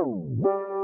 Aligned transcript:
Música 0.00 0.79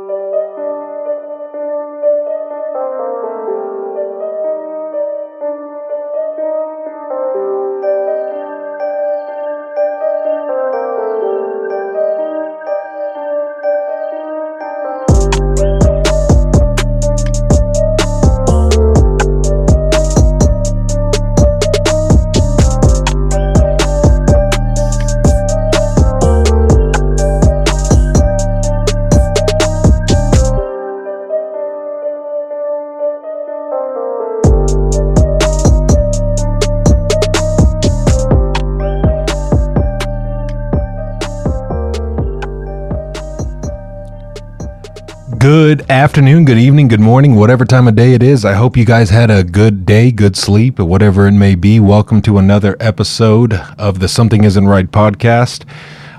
good 46.46 46.58
evening, 46.58 46.86
good 46.86 47.00
morning, 47.00 47.34
whatever 47.34 47.64
time 47.64 47.88
of 47.88 47.96
day 47.96 48.14
it 48.14 48.22
is. 48.22 48.44
I 48.44 48.52
hope 48.52 48.76
you 48.76 48.84
guys 48.84 49.10
had 49.10 49.32
a 49.32 49.42
good 49.42 49.84
day, 49.84 50.12
good 50.12 50.36
sleep, 50.36 50.78
or 50.78 50.84
whatever 50.84 51.26
it 51.26 51.32
may 51.32 51.56
be. 51.56 51.80
Welcome 51.80 52.22
to 52.22 52.38
another 52.38 52.76
episode 52.78 53.54
of 53.76 53.98
the 53.98 54.06
Something 54.06 54.44
Isn't 54.44 54.68
Right 54.68 54.88
podcast. 54.88 55.64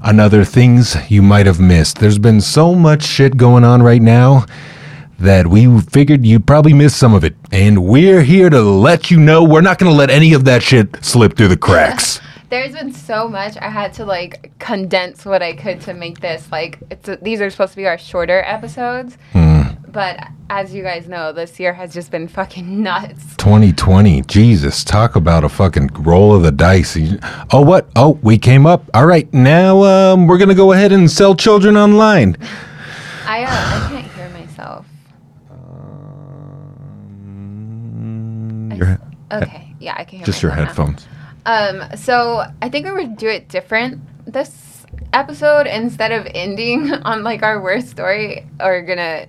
Another 0.03 0.43
things 0.43 0.97
you 1.09 1.21
might 1.21 1.45
have 1.45 1.61
missed. 1.61 1.99
There's 1.99 2.19
been 2.19 2.41
so 2.41 2.75
much 2.75 3.03
shit 3.03 3.37
going 3.37 3.63
on 3.63 3.81
right 3.81 4.01
now 4.01 4.45
that 5.17 5.47
we 5.47 5.79
figured 5.79 6.25
you'd 6.25 6.45
probably 6.45 6.73
miss 6.73 6.93
some 6.93 7.13
of 7.13 7.23
it. 7.23 7.37
And 7.53 7.85
we're 7.85 8.21
here 8.21 8.49
to 8.49 8.61
let 8.61 9.09
you 9.09 9.21
know 9.21 9.45
we're 9.45 9.61
not 9.61 9.79
going 9.79 9.89
to 9.89 9.97
let 9.97 10.09
any 10.09 10.33
of 10.33 10.43
that 10.43 10.61
shit 10.61 11.05
slip 11.05 11.37
through 11.37 11.47
the 11.47 11.57
cracks. 11.57 12.19
There's 12.49 12.73
been 12.73 12.91
so 12.91 13.29
much. 13.29 13.55
I 13.57 13.69
had 13.69 13.93
to 13.93 14.05
like 14.05 14.51
condense 14.59 15.23
what 15.23 15.41
I 15.41 15.53
could 15.53 15.79
to 15.81 15.93
make 15.93 16.19
this 16.19 16.51
like 16.51 16.79
it's 16.91 17.07
a, 17.07 17.15
these 17.17 17.39
are 17.39 17.49
supposed 17.49 17.71
to 17.73 17.77
be 17.77 17.87
our 17.87 17.97
shorter 17.97 18.41
episodes. 18.45 19.17
Hmm. 19.31 19.57
But 19.89 20.19
as 20.49 20.73
you 20.73 20.83
guys 20.83 21.07
know, 21.07 21.31
this 21.31 21.59
year 21.59 21.73
has 21.73 21.93
just 21.93 22.11
been 22.11 22.27
fucking 22.27 22.83
nuts. 22.83 23.35
2020. 23.37 24.21
Jesus, 24.23 24.83
talk 24.83 25.15
about 25.15 25.43
a 25.43 25.49
fucking 25.49 25.87
roll 25.99 26.35
of 26.35 26.43
the 26.43 26.51
dice. 26.51 26.97
Oh, 27.51 27.61
what? 27.61 27.89
Oh, 27.95 28.19
we 28.21 28.37
came 28.37 28.65
up. 28.65 28.89
All 28.93 29.05
right, 29.05 29.31
now 29.33 29.83
um, 29.83 30.27
we're 30.27 30.37
going 30.37 30.49
to 30.49 30.55
go 30.55 30.73
ahead 30.73 30.91
and 30.91 31.09
sell 31.09 31.35
children 31.35 31.77
online. 31.77 32.35
I 33.25 33.43
uh, 33.43 33.47
I 33.49 33.89
can't 33.89 34.11
hear 34.13 34.29
myself. 34.29 34.85
Your, 38.77 38.99
Okay, 39.31 39.73
yeah, 39.79 39.95
I 39.97 40.03
can 40.05 40.19
hear 40.19 40.25
just 40.25 40.41
your 40.41 40.51
myself 40.51 40.77
now. 40.77 40.85
headphones. 40.85 41.07
Um, 41.45 41.97
so 41.97 42.43
I 42.61 42.69
think 42.69 42.85
we 42.85 42.91
would 42.93 43.17
do 43.17 43.27
it 43.27 43.47
different 43.49 44.01
this 44.25 44.85
episode 45.13 45.67
instead 45.67 46.11
of 46.11 46.27
ending 46.33 46.91
on 47.03 47.23
like 47.23 47.43
our 47.43 47.61
worst 47.61 47.89
story. 47.89 48.45
Or 48.61 48.81
gonna, 48.83 49.27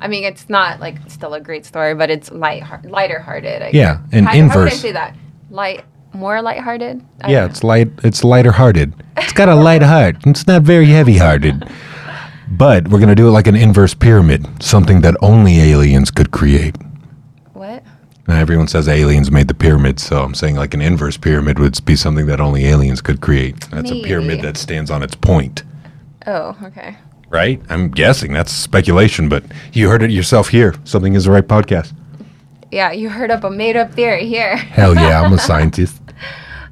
I 0.00 0.08
mean, 0.08 0.24
it's 0.24 0.48
not 0.48 0.80
like 0.80 0.96
still 1.08 1.34
a 1.34 1.40
great 1.40 1.66
story, 1.66 1.94
but 1.94 2.10
it's 2.10 2.30
light, 2.30 2.62
lighter 2.84 3.18
hearted. 3.20 3.62
I 3.62 3.70
Yeah, 3.72 3.98
guess. 4.10 4.12
an 4.12 4.24
how, 4.24 4.30
How 4.32 4.36
would 4.38 4.52
I 4.52 4.60
inverse. 4.64 4.80
say 4.80 4.92
that? 4.92 5.16
Light, 5.50 5.84
more 6.14 6.40
lighthearted. 6.42 7.04
I 7.22 7.30
Yeah, 7.30 7.46
it's 7.46 7.64
light. 7.64 7.90
It's 8.04 8.22
lighter 8.24 8.52
hearted. 8.52 8.92
It's 9.16 9.32
got 9.32 9.48
a 9.48 9.54
light 9.54 9.82
heart. 9.82 10.16
It's 10.26 10.46
not 10.46 10.62
very 10.62 10.86
heavy 10.86 11.16
hearted. 11.18 11.68
But 12.50 12.88
we're 12.88 12.98
going 12.98 13.08
to 13.10 13.14
do 13.14 13.28
it 13.28 13.32
like 13.32 13.46
an 13.46 13.56
inverse 13.56 13.92
pyramid, 13.94 14.46
something 14.62 15.02
that 15.02 15.16
only 15.20 15.58
aliens 15.60 16.10
could 16.10 16.30
create. 16.30 16.76
what? 17.52 17.82
Now, 18.26 18.36
everyone 18.36 18.68
says 18.68 18.88
aliens 18.88 19.30
made 19.30 19.48
the 19.48 19.54
pyramid, 19.54 19.98
so 19.98 20.22
I'm 20.22 20.34
saying 20.34 20.56
like 20.56 20.74
an 20.74 20.82
inverse 20.82 21.16
pyramid 21.16 21.58
would 21.58 21.82
be 21.86 21.96
something 21.96 22.26
that 22.26 22.40
only 22.40 22.66
aliens 22.66 23.00
could 23.00 23.20
create. 23.22 23.60
That's 23.70 23.90
a 23.90 24.02
pyramid 24.02 24.42
that 24.42 24.56
stands 24.58 24.90
on 24.90 25.02
its 25.02 25.14
point. 25.14 25.62
Oh, 26.26 26.54
okay. 26.62 26.96
Right? 27.30 27.60
I'm 27.68 27.90
guessing 27.90 28.32
that's 28.32 28.52
speculation, 28.52 29.28
but 29.28 29.44
you 29.72 29.88
heard 29.88 30.02
it 30.02 30.10
yourself 30.10 30.48
here. 30.48 30.74
Something 30.84 31.14
is 31.14 31.24
the 31.24 31.30
right 31.30 31.46
podcast. 31.46 31.92
Yeah, 32.70 32.92
you 32.92 33.08
heard 33.08 33.30
up 33.30 33.44
a 33.44 33.50
made 33.50 33.76
up 33.76 33.92
theory 33.92 34.26
here. 34.26 34.56
Hell 34.56 34.94
yeah, 34.94 35.22
I'm 35.22 35.32
a 35.32 35.38
scientist. 35.50 36.00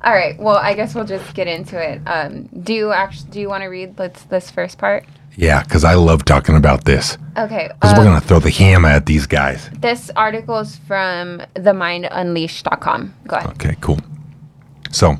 All 0.02 0.12
right. 0.12 0.38
Well, 0.38 0.56
I 0.56 0.74
guess 0.74 0.94
we'll 0.94 1.04
just 1.04 1.34
get 1.34 1.48
into 1.48 1.80
it. 1.80 2.00
Um, 2.06 2.44
do 2.62 2.74
you 2.74 2.92
actually 2.92 3.30
do 3.30 3.40
you 3.40 3.48
want 3.48 3.62
to 3.62 3.68
read 3.68 3.98
let's 3.98 4.22
this 4.24 4.50
first 4.50 4.78
part? 4.78 5.04
Yeah, 5.36 5.62
because 5.62 5.84
I 5.84 5.94
love 5.94 6.24
talking 6.24 6.56
about 6.56 6.84
this. 6.84 7.18
Okay. 7.36 7.68
Because 7.74 7.92
um, 7.92 7.98
we're 7.98 8.04
gonna 8.04 8.20
throw 8.20 8.38
the 8.38 8.50
hammer 8.50 8.88
at 8.88 9.06
these 9.06 9.26
guys. 9.26 9.68
This 9.78 10.10
article 10.16 10.58
is 10.58 10.76
from 10.76 11.42
themindunleashed.com. 11.56 13.14
Go 13.26 13.36
ahead. 13.36 13.50
Okay, 13.50 13.76
cool. 13.80 14.00
So, 14.90 15.16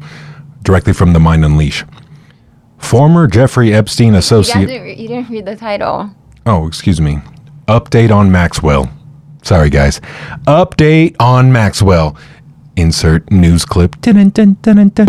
directly 0.62 0.92
from 0.92 1.12
the 1.12 1.20
Mind 1.20 1.44
Unleash. 1.44 1.84
Former 2.78 3.26
Jeffrey 3.26 3.72
Epstein 3.74 4.14
associate. 4.14 4.66
didn't, 4.66 4.82
re- 4.82 4.94
you 4.94 5.08
didn't 5.08 5.28
read 5.30 5.44
the 5.44 5.56
title. 5.56 6.10
Oh, 6.44 6.66
excuse 6.66 7.00
me. 7.00 7.18
Update 7.66 8.14
on 8.14 8.30
Maxwell. 8.30 8.90
Sorry, 9.42 9.70
guys. 9.70 10.00
Update 10.46 11.16
on 11.18 11.52
Maxwell. 11.52 12.16
Insert 12.76 13.30
news 13.30 13.64
clip. 13.64 14.00
Dun, 14.00 14.30
dun, 14.30 14.56
dun, 14.62 14.76
dun, 14.76 14.88
dun. 14.90 15.06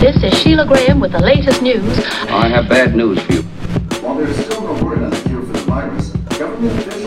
This 0.00 0.22
is 0.22 0.38
Sheila 0.40 0.66
Graham 0.66 1.00
with 1.00 1.12
the 1.12 1.18
latest 1.20 1.62
news. 1.62 1.98
I 2.28 2.48
have 2.48 2.68
bad 2.68 2.94
news 2.94 3.20
for 3.22 3.32
you. 3.32 3.42
While 4.02 4.16
there 4.16 4.28
is 4.28 4.36
still 4.44 4.62
no 4.62 4.84
word 4.84 5.02
on 5.02 5.10
the 5.10 5.16
cure 5.28 5.42
for 5.42 5.52
the 5.52 5.58
virus, 5.60 6.10
government 6.38 6.97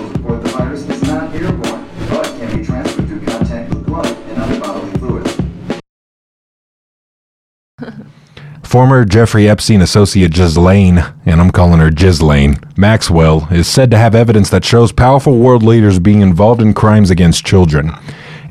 Former 8.71 9.03
Jeffrey 9.03 9.49
Epstein 9.49 9.81
associate 9.81 10.33
Ghislaine, 10.33 10.99
and 11.25 11.41
I'm 11.41 11.51
calling 11.51 11.81
her 11.81 11.91
Ghislaine, 11.91 12.55
Maxwell, 12.77 13.49
is 13.51 13.67
said 13.67 13.91
to 13.91 13.97
have 13.97 14.15
evidence 14.15 14.49
that 14.49 14.63
shows 14.63 14.93
powerful 14.93 15.37
world 15.37 15.61
leaders 15.61 15.99
being 15.99 16.21
involved 16.21 16.61
in 16.61 16.73
crimes 16.73 17.09
against 17.09 17.45
children. 17.45 17.91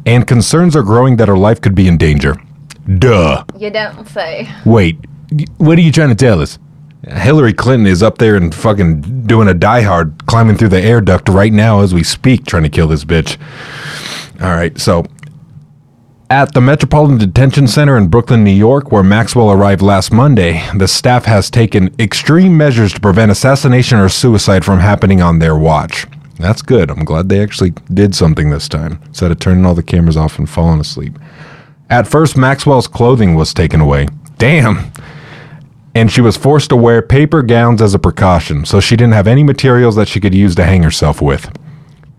And 0.05 0.29
concerns 0.29 0.77
are 0.77 0.83
growing 0.83 1.17
that 1.17 1.29
her 1.29 1.39
life 1.39 1.63
could 1.63 1.75
be 1.75 1.89
in 1.89 1.97
danger. 1.97 2.37
Duh. 2.99 3.45
You 3.57 3.71
don't 3.71 4.07
say. 4.09 4.47
Wait, 4.67 4.99
what 5.57 5.79
are 5.79 5.81
you 5.81 5.91
trying 5.91 6.11
to 6.11 6.15
tell 6.15 6.43
us? 6.43 6.59
Hillary 7.09 7.55
Clinton 7.55 7.87
is 7.87 8.03
up 8.03 8.19
there 8.19 8.37
and 8.37 8.55
fucking 8.55 9.27
doing 9.27 9.49
a 9.49 9.55
diehard, 9.55 10.27
climbing 10.27 10.59
through 10.59 10.69
the 10.69 10.83
air 10.83 11.01
duct 11.01 11.31
right 11.31 11.51
now 11.51 11.81
as 11.81 11.95
we 11.95 12.05
speak, 12.05 12.45
trying 12.45 12.65
to 12.65 12.69
kill 12.69 12.89
this 12.89 13.07
bitch. 13.07 13.39
All 14.43 14.55
right, 14.55 14.79
so 14.79 15.07
at 16.31 16.55
the 16.55 16.61
Metropolitan 16.61 17.19
Detention 17.19 17.67
Center 17.67 17.99
in 17.99 18.07
Brooklyn, 18.07 18.45
New 18.45 18.53
York, 18.53 18.93
where 18.93 19.03
Maxwell 19.03 19.51
arrived 19.51 19.83
last 19.83 20.13
Monday, 20.13 20.65
the 20.77 20.87
staff 20.87 21.25
has 21.25 21.51
taken 21.51 21.93
extreme 21.99 22.57
measures 22.57 22.93
to 22.93 23.01
prevent 23.01 23.33
assassination 23.33 23.99
or 23.99 24.09
suicide 24.09 24.65
from 24.65 24.79
happening 24.79 25.21
on 25.21 25.41
their 25.41 25.57
watch. 25.57 26.07
That's 26.39 26.63
good. 26.63 26.89
I'm 26.89 27.05
glad 27.05 27.29
they 27.29 27.43
actually 27.43 27.71
did 27.93 28.15
something 28.15 28.49
this 28.49 28.69
time, 28.69 29.03
instead 29.07 29.33
of 29.33 29.41
turning 29.41 29.67
all 29.67 29.75
the 29.75 29.83
cameras 29.83 30.17
off 30.17 30.39
and 30.39 30.49
falling 30.49 30.79
asleep. 30.79 31.19
At 31.91 32.07
first, 32.07 32.37
Maxwell's 32.37 32.87
clothing 32.87 33.35
was 33.35 33.53
taken 33.53 33.81
away. 33.81 34.07
Damn. 34.39 34.93
And 35.97 36.13
she 36.13 36.21
was 36.21 36.37
forced 36.37 36.71
to 36.71 36.77
wear 36.77 37.03
paper 37.03 37.43
gowns 37.43 37.83
as 37.83 37.93
a 37.93 37.99
precaution, 37.99 38.65
so 38.65 38.79
she 38.79 38.95
didn't 38.95 39.15
have 39.15 39.27
any 39.27 39.43
materials 39.43 39.97
that 39.97 40.07
she 40.07 40.21
could 40.21 40.35
use 40.35 40.55
to 40.55 40.65
hang 40.65 40.85
herself 40.85 41.21
with. 41.21 41.51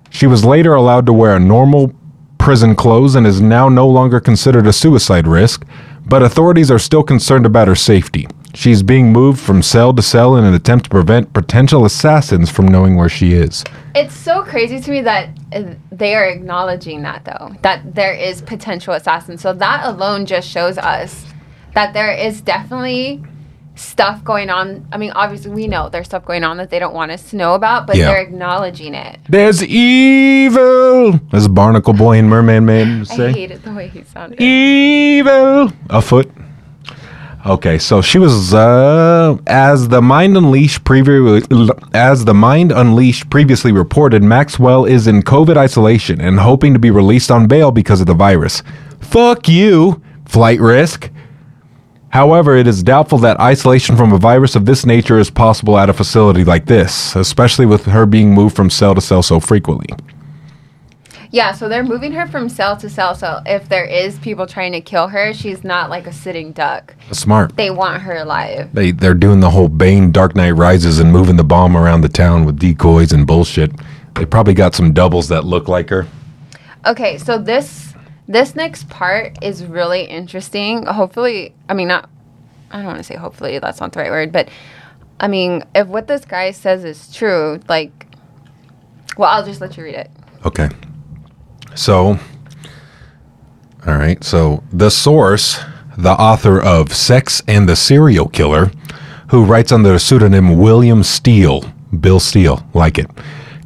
She 0.09 0.27
was 0.27 0.43
later 0.43 0.73
allowed 0.73 1.05
to 1.05 1.13
wear 1.13 1.37
a 1.37 1.39
normal 1.39 1.95
prison 2.41 2.75
clothes 2.75 3.13
and 3.13 3.27
is 3.27 3.39
now 3.39 3.69
no 3.69 3.87
longer 3.87 4.19
considered 4.19 4.65
a 4.65 4.73
suicide 4.73 5.27
risk, 5.27 5.63
but 6.07 6.23
authorities 6.23 6.71
are 6.71 6.79
still 6.79 7.03
concerned 7.03 7.45
about 7.45 7.67
her 7.67 7.75
safety. 7.75 8.27
She's 8.55 8.81
being 8.81 9.13
moved 9.13 9.39
from 9.39 9.61
cell 9.61 9.93
to 9.93 10.01
cell 10.01 10.35
in 10.35 10.43
an 10.43 10.55
attempt 10.55 10.85
to 10.85 10.89
prevent 10.89 11.31
potential 11.33 11.85
assassins 11.85 12.49
from 12.49 12.67
knowing 12.67 12.97
where 12.97 13.09
she 13.09 13.33
is. 13.33 13.63
It's 13.93 14.15
so 14.15 14.41
crazy 14.41 14.79
to 14.79 14.91
me 14.91 15.01
that 15.01 15.29
uh, 15.53 15.75
they 15.91 16.15
are 16.15 16.25
acknowledging 16.25 17.03
that, 17.03 17.25
though, 17.25 17.55
that 17.61 17.93
there 17.93 18.13
is 18.13 18.41
potential 18.41 18.95
assassins. 18.95 19.41
So 19.41 19.53
that 19.53 19.85
alone 19.85 20.25
just 20.25 20.49
shows 20.49 20.79
us 20.79 21.23
that 21.75 21.93
there 21.93 22.11
is 22.11 22.41
definitely 22.41 23.23
stuff 23.81 24.23
going 24.23 24.49
on. 24.49 24.87
I 24.91 24.97
mean, 24.97 25.11
obviously, 25.11 25.51
we 25.51 25.67
know 25.67 25.89
there's 25.89 26.05
stuff 26.07 26.23
going 26.25 26.43
on 26.43 26.57
that 26.57 26.69
they 26.69 26.79
don't 26.79 26.93
want 26.93 27.11
us 27.11 27.29
to 27.31 27.35
know 27.35 27.55
about, 27.55 27.87
but 27.87 27.95
Yeah. 27.97 28.07
they're 28.07 28.21
acknowledging 28.21 28.93
it. 28.93 29.19
There's 29.27 29.63
evil, 29.63 31.19
as 31.33 31.47
Barnacle 31.47 31.93
Boy 31.93 32.17
and 32.19 32.29
Mermaid 32.29 32.63
Man 32.63 33.01
I 33.01 33.03
say. 33.03 33.31
hated 33.33 33.63
the 33.63 33.71
way 33.73 33.87
he 33.89 34.03
sounded. 34.03 34.39
evil 34.41 35.71
afoot. 35.89 36.31
Okay, 37.43 37.79
so 37.79 38.03
she 38.03 38.19
was 38.19 38.53
uh, 38.53 39.35
as 39.47 39.87
the 39.87 39.99
Mind 40.01 40.37
Unleashed 40.37 40.83
previously 40.83 41.67
as 41.93 42.23
the 42.25 42.35
Mind 42.35 42.71
Unleashed 42.71 43.31
previously 43.31 43.71
reported. 43.71 44.21
Maxwell 44.23 44.85
is 44.85 45.07
in 45.07 45.23
COVID 45.23 45.57
isolation 45.57 46.21
and 46.21 46.39
hoping 46.39 46.71
to 46.73 46.79
be 46.79 46.91
released 46.91 47.31
on 47.31 47.47
bail 47.47 47.71
because 47.71 47.99
of 47.99 48.05
the 48.05 48.13
virus. 48.13 48.61
Fuck 48.99 49.49
you, 49.49 49.99
flight 50.25 50.59
risk. 50.59 51.09
However, 52.11 52.57
it 52.57 52.67
is 52.67 52.83
doubtful 52.83 53.17
that 53.19 53.39
isolation 53.39 53.95
from 53.95 54.11
a 54.11 54.17
virus 54.17 54.55
of 54.55 54.65
this 54.65 54.85
nature 54.85 55.17
is 55.17 55.29
possible 55.29 55.77
at 55.77 55.89
a 55.89 55.93
facility 55.93 56.43
like 56.43 56.65
this, 56.65 57.15
especially 57.15 57.65
with 57.65 57.85
her 57.85 58.05
being 58.05 58.33
moved 58.33 58.55
from 58.55 58.69
cell 58.69 58.93
to 58.95 59.01
cell 59.01 59.23
so 59.23 59.39
frequently. 59.39 59.87
Yeah, 61.33 61.53
so 61.53 61.69
they're 61.69 61.85
moving 61.85 62.11
her 62.11 62.27
from 62.27 62.49
cell 62.49 62.75
to 62.75 62.89
cell. 62.89 63.15
So 63.15 63.39
if 63.45 63.69
there 63.69 63.85
is 63.85 64.19
people 64.19 64.45
trying 64.45 64.73
to 64.73 64.81
kill 64.81 65.07
her, 65.07 65.33
she's 65.33 65.63
not 65.63 65.89
like 65.89 66.05
a 66.05 66.11
sitting 66.11 66.51
duck. 66.51 66.93
Smart. 67.13 67.55
They 67.55 67.71
want 67.71 68.01
her 68.01 68.17
alive. 68.17 68.73
They 68.73 68.91
they're 68.91 69.13
doing 69.13 69.39
the 69.39 69.49
whole 69.49 69.69
Bane 69.69 70.11
Dark 70.11 70.35
Knight 70.35 70.51
Rises 70.51 70.99
and 70.99 71.09
moving 71.09 71.37
the 71.37 71.45
bomb 71.45 71.77
around 71.77 72.01
the 72.01 72.09
town 72.09 72.43
with 72.43 72.59
decoys 72.59 73.13
and 73.13 73.25
bullshit. 73.25 73.71
They 74.15 74.25
probably 74.25 74.53
got 74.53 74.75
some 74.75 74.91
doubles 74.91 75.29
that 75.29 75.45
look 75.45 75.69
like 75.69 75.89
her. 75.89 76.05
Okay, 76.85 77.17
so 77.17 77.37
this 77.37 77.90
this 78.31 78.55
next 78.55 78.89
part 78.89 79.43
is 79.43 79.65
really 79.65 80.03
interesting. 80.03 80.85
Hopefully, 80.85 81.53
I 81.69 81.73
mean 81.73 81.87
not 81.87 82.09
I 82.71 82.77
don't 82.77 82.87
want 82.87 82.97
to 82.99 83.03
say 83.03 83.15
hopefully, 83.15 83.59
that's 83.59 83.79
not 83.79 83.91
the 83.93 83.99
right 83.99 84.11
word, 84.11 84.31
but 84.31 84.49
I 85.19 85.27
mean, 85.27 85.63
if 85.75 85.87
what 85.87 86.07
this 86.07 86.25
guy 86.25 86.51
says 86.51 86.83
is 86.83 87.13
true, 87.13 87.59
like 87.67 88.07
well, 89.17 89.29
I'll 89.29 89.45
just 89.45 89.61
let 89.61 89.77
you 89.77 89.83
read 89.83 89.95
it. 89.95 90.09
Okay. 90.45 90.69
So, 91.75 92.17
all 93.85 93.97
right. 93.97 94.23
So, 94.23 94.63
the 94.71 94.89
source, 94.89 95.59
the 95.97 96.11
author 96.11 96.61
of 96.61 96.93
Sex 96.93 97.41
and 97.47 97.67
the 97.67 97.75
Serial 97.75 98.27
Killer, 98.27 98.71
who 99.29 99.45
writes 99.45 99.71
under 99.71 99.91
the 99.91 99.99
pseudonym 99.99 100.57
William 100.57 101.03
Steele, 101.03 101.71
Bill 101.99 102.19
Steele, 102.19 102.65
like 102.73 102.97
it, 102.97 103.09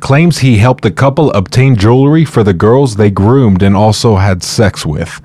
claims 0.06 0.38
he 0.38 0.58
helped 0.58 0.84
the 0.84 0.92
couple 0.92 1.32
obtain 1.32 1.76
jewelry 1.76 2.24
for 2.24 2.44
the 2.44 2.54
girls 2.54 2.96
they 2.96 3.10
groomed 3.10 3.64
and 3.64 3.76
also 3.76 4.18
had 4.18 4.44
sex 4.44 4.86
with. 4.86 5.20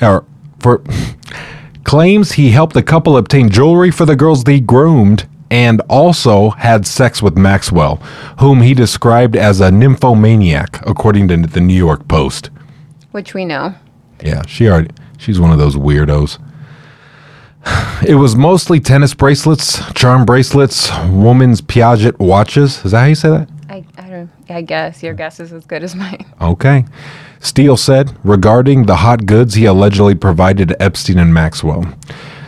Or, 0.00 0.24
for. 0.60 0.84
claims 1.84 2.32
he 2.32 2.50
helped 2.50 2.74
the 2.74 2.82
couple 2.82 3.16
obtain 3.16 3.50
jewelry 3.50 3.90
for 3.90 4.06
the 4.06 4.14
girls 4.14 4.44
they 4.44 4.60
groomed 4.60 5.26
and 5.50 5.80
also 5.90 6.50
had 6.50 6.86
sex 6.86 7.22
with 7.22 7.36
Maxwell, 7.36 7.96
whom 8.38 8.62
he 8.62 8.72
described 8.72 9.34
as 9.34 9.60
a 9.60 9.72
nymphomaniac, 9.72 10.80
according 10.86 11.26
to 11.26 11.36
the 11.36 11.60
New 11.60 11.74
York 11.74 12.06
Post. 12.06 12.50
Which 13.10 13.34
we 13.34 13.44
know. 13.44 13.74
Yeah, 14.22 14.46
she 14.46 14.68
already 14.68 14.90
she's 15.18 15.40
one 15.40 15.50
of 15.50 15.58
those 15.58 15.74
weirdos. 15.74 16.38
It 18.06 18.16
was 18.16 18.36
mostly 18.36 18.78
tennis 18.78 19.12
bracelets, 19.12 19.80
charm 19.94 20.24
bracelets, 20.24 20.90
woman's 21.08 21.60
Piaget 21.62 22.18
watches. 22.18 22.84
Is 22.84 22.92
that 22.92 23.00
how 23.00 23.06
you 23.06 23.14
say 23.16 23.30
that? 23.30 23.48
I, 24.48 24.52
I 24.52 24.56
don't 24.56 24.56
I 24.56 24.62
guess 24.62 25.02
your 25.02 25.14
guess 25.14 25.40
is 25.40 25.52
as 25.52 25.64
good 25.66 25.82
as 25.82 25.94
mine. 25.94 26.24
Okay. 26.40 26.84
Steele 27.40 27.76
said 27.76 28.16
regarding 28.24 28.86
the 28.86 28.96
hot 28.96 29.26
goods 29.26 29.54
he 29.54 29.64
allegedly 29.64 30.14
provided 30.14 30.68
to 30.68 30.82
Epstein 30.82 31.18
and 31.18 31.32
Maxwell. 31.32 31.92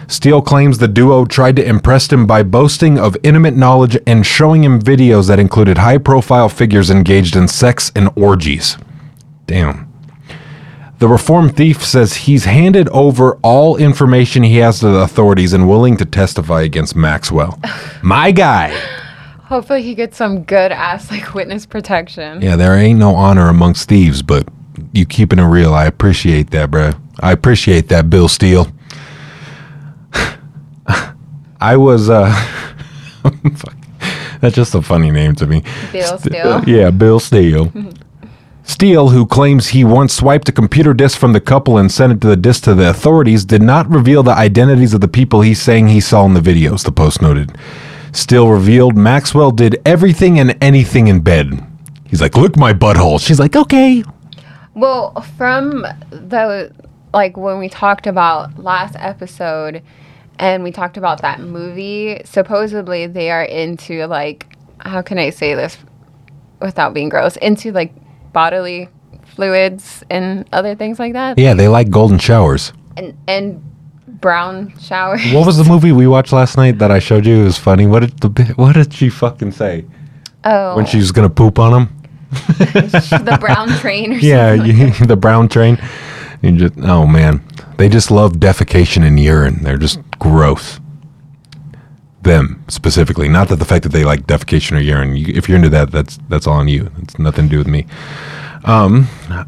Steele 0.08 0.40
claims 0.40 0.78
the 0.78 0.88
duo 0.88 1.25
tried 1.25 1.56
to 1.56 1.69
impress 1.69 2.12
him 2.12 2.26
by 2.26 2.43
boasting 2.43 2.98
of 2.98 3.16
intimate 3.22 3.56
knowledge 3.56 3.98
and 4.06 4.25
showing 4.25 4.62
him 4.62 4.81
videos 4.81 5.26
that 5.28 5.40
included 5.40 5.78
high 5.78 5.98
profile 5.98 6.48
figures 6.48 6.90
engaged 6.90 7.34
in 7.34 7.48
sex 7.48 7.90
and 7.96 8.08
orgies. 8.14 8.78
Damn. 9.46 9.92
The 10.99 11.08
reformed 11.08 11.56
thief 11.56 11.84
says 11.84 12.14
he's 12.14 12.46
handed 12.46 12.88
over 12.88 13.34
all 13.42 13.76
information 13.76 14.44
he 14.44 14.56
has 14.58 14.81
to 14.81 14.88
the 14.88 15.00
authorities 15.00 15.52
and 15.52 15.69
willing 15.69 15.96
to 15.99 16.06
testify 16.06 16.62
against 16.62 16.96
Maxwell. 16.96 17.60
My 18.02 18.31
guy. 18.31 18.75
Hopefully 19.46 19.82
he 19.82 19.94
gets 19.94 20.16
some 20.16 20.43
good 20.43 20.72
ass 20.72 21.08
like 21.10 21.32
witness 21.32 21.66
protection. 21.66 22.43
Yeah, 22.43 22.56
there 22.56 22.76
ain't 22.76 22.98
no 22.98 23.14
honor 23.14 23.48
amongst 23.48 23.88
thieves, 23.88 24.20
but 24.20 24.48
you 24.93 25.06
keeping 25.06 25.38
it 25.38 25.44
real. 25.44 25.72
I 25.72 25.87
appreciate 25.87 26.50
that, 26.50 26.70
bro. 26.70 26.90
I 27.20 27.31
appreciate 27.31 27.88
that, 27.88 28.10
Bill 28.10 28.26
Steele. 28.26 28.66
I 31.60 31.76
was, 31.76 32.10
uh, 32.10 32.32
fuck. 33.54 33.76
that's 34.40 34.56
just 34.56 34.75
a 34.75 34.82
funny 34.82 35.12
name 35.12 35.37
to 35.37 35.46
me. 35.46 35.62
Bill 35.92 36.19
Steele. 36.19 36.64
yeah, 36.66 36.90
Bill 36.90 37.20
Steele. 37.20 37.72
Steele, 38.64 39.10
who 39.10 39.26
claims 39.26 39.69
he 39.69 39.84
once 39.84 40.12
swiped 40.12 40.49
a 40.49 40.52
computer 40.52 40.92
disk 40.92 41.16
from 41.16 41.32
the 41.32 41.40
couple 41.40 41.78
and 41.78 41.90
sent 41.92 42.12
it 42.12 42.20
to 42.20 42.26
the 42.26 42.37
disk 42.37 42.64
to 42.64 42.75
the 42.75 42.90
authorities, 42.90 43.44
did 43.44 43.62
not 43.62 43.88
reveal 43.88 44.25
the 44.25 44.32
identities 44.32 44.92
of 44.92 45.00
the 45.00 45.06
people 45.06 45.42
he's 45.42 45.62
saying 45.62 45.87
he 45.87 46.00
saw 46.00 46.26
in 46.26 46.34
the 46.34 46.40
videos, 46.40 46.84
the 46.84 46.90
Post 46.90 47.22
noted. 47.22 47.56
Steele 48.16 48.48
revealed 48.48 48.96
Maxwell 48.96 49.50
did 49.50 49.80
everything 49.84 50.38
and 50.38 50.56
anything 50.62 51.08
in 51.08 51.20
bed. 51.20 51.64
He's 52.06 52.20
like, 52.20 52.36
look 52.36 52.56
my 52.56 52.72
butthole. 52.72 53.20
She's 53.20 53.38
like, 53.38 53.54
okay. 53.54 54.04
Well, 54.74 55.20
from 55.36 55.82
the 56.10 56.72
like 57.12 57.36
when 57.36 57.58
we 57.58 57.68
talked 57.68 58.06
about 58.06 58.58
last 58.58 58.96
episode 58.98 59.82
and 60.38 60.62
we 60.62 60.72
talked 60.72 60.96
about 60.96 61.22
that 61.22 61.40
movie, 61.40 62.20
supposedly 62.24 63.06
they 63.06 63.30
are 63.30 63.44
into 63.44 64.06
like 64.06 64.46
how 64.80 65.02
can 65.02 65.18
I 65.18 65.30
say 65.30 65.54
this 65.54 65.76
without 66.60 66.94
being 66.94 67.08
gross? 67.08 67.36
Into 67.36 67.72
like 67.72 67.92
bodily 68.32 68.88
fluids 69.24 70.04
and 70.10 70.48
other 70.52 70.74
things 70.74 70.98
like 70.98 71.14
that. 71.14 71.38
Yeah, 71.38 71.54
they 71.54 71.68
like 71.68 71.90
golden 71.90 72.18
showers. 72.18 72.72
And 72.96 73.16
and 73.26 73.62
brown 74.20 74.72
showers. 74.78 75.20
What 75.32 75.46
was 75.46 75.56
the 75.56 75.64
movie 75.72 75.92
we 75.92 76.06
watched 76.06 76.32
last 76.32 76.56
night 76.56 76.78
that 76.78 76.90
I 76.90 76.98
showed 76.98 77.26
you? 77.26 77.40
It 77.40 77.44
was 77.44 77.58
funny. 77.58 77.86
What 77.86 78.00
did 78.00 78.18
the 78.20 78.52
what 78.56 78.74
did 78.74 78.92
she 78.92 79.08
fucking 79.08 79.52
say 79.52 79.84
Oh, 80.44 80.76
when 80.76 80.86
she 80.86 80.98
was 80.98 81.12
gonna 81.12 81.30
poop 81.30 81.58
on 81.58 81.72
him? 81.72 82.02
the 82.30 83.38
brown 83.40 83.68
train 83.80 84.12
or 84.14 84.16
Yeah, 84.16 84.56
something. 84.56 84.76
you, 84.76 85.06
the 85.06 85.16
brown 85.16 85.48
train. 85.48 85.78
You 86.42 86.52
just 86.56 86.74
oh 86.82 87.06
man, 87.06 87.42
they 87.78 87.88
just 87.88 88.10
love 88.10 88.34
defecation 88.34 89.04
and 89.06 89.18
urine. 89.18 89.62
They're 89.62 89.78
just 89.78 90.00
gross. 90.18 90.80
Them 92.22 92.64
specifically, 92.68 93.28
not 93.28 93.48
that 93.50 93.56
the 93.56 93.64
fact 93.64 93.84
that 93.84 93.92
they 93.92 94.04
like 94.04 94.26
defecation 94.26 94.76
or 94.76 94.80
urine. 94.80 95.14
You, 95.14 95.32
if 95.36 95.48
you're 95.48 95.56
into 95.56 95.68
that, 95.70 95.92
that's 95.92 96.18
that's 96.28 96.46
all 96.48 96.54
on 96.58 96.66
you. 96.68 96.90
It's 97.02 97.18
nothing 97.20 97.44
to 97.46 97.50
do 97.50 97.58
with 97.58 97.68
me. 97.68 97.86
Um, 98.64 99.06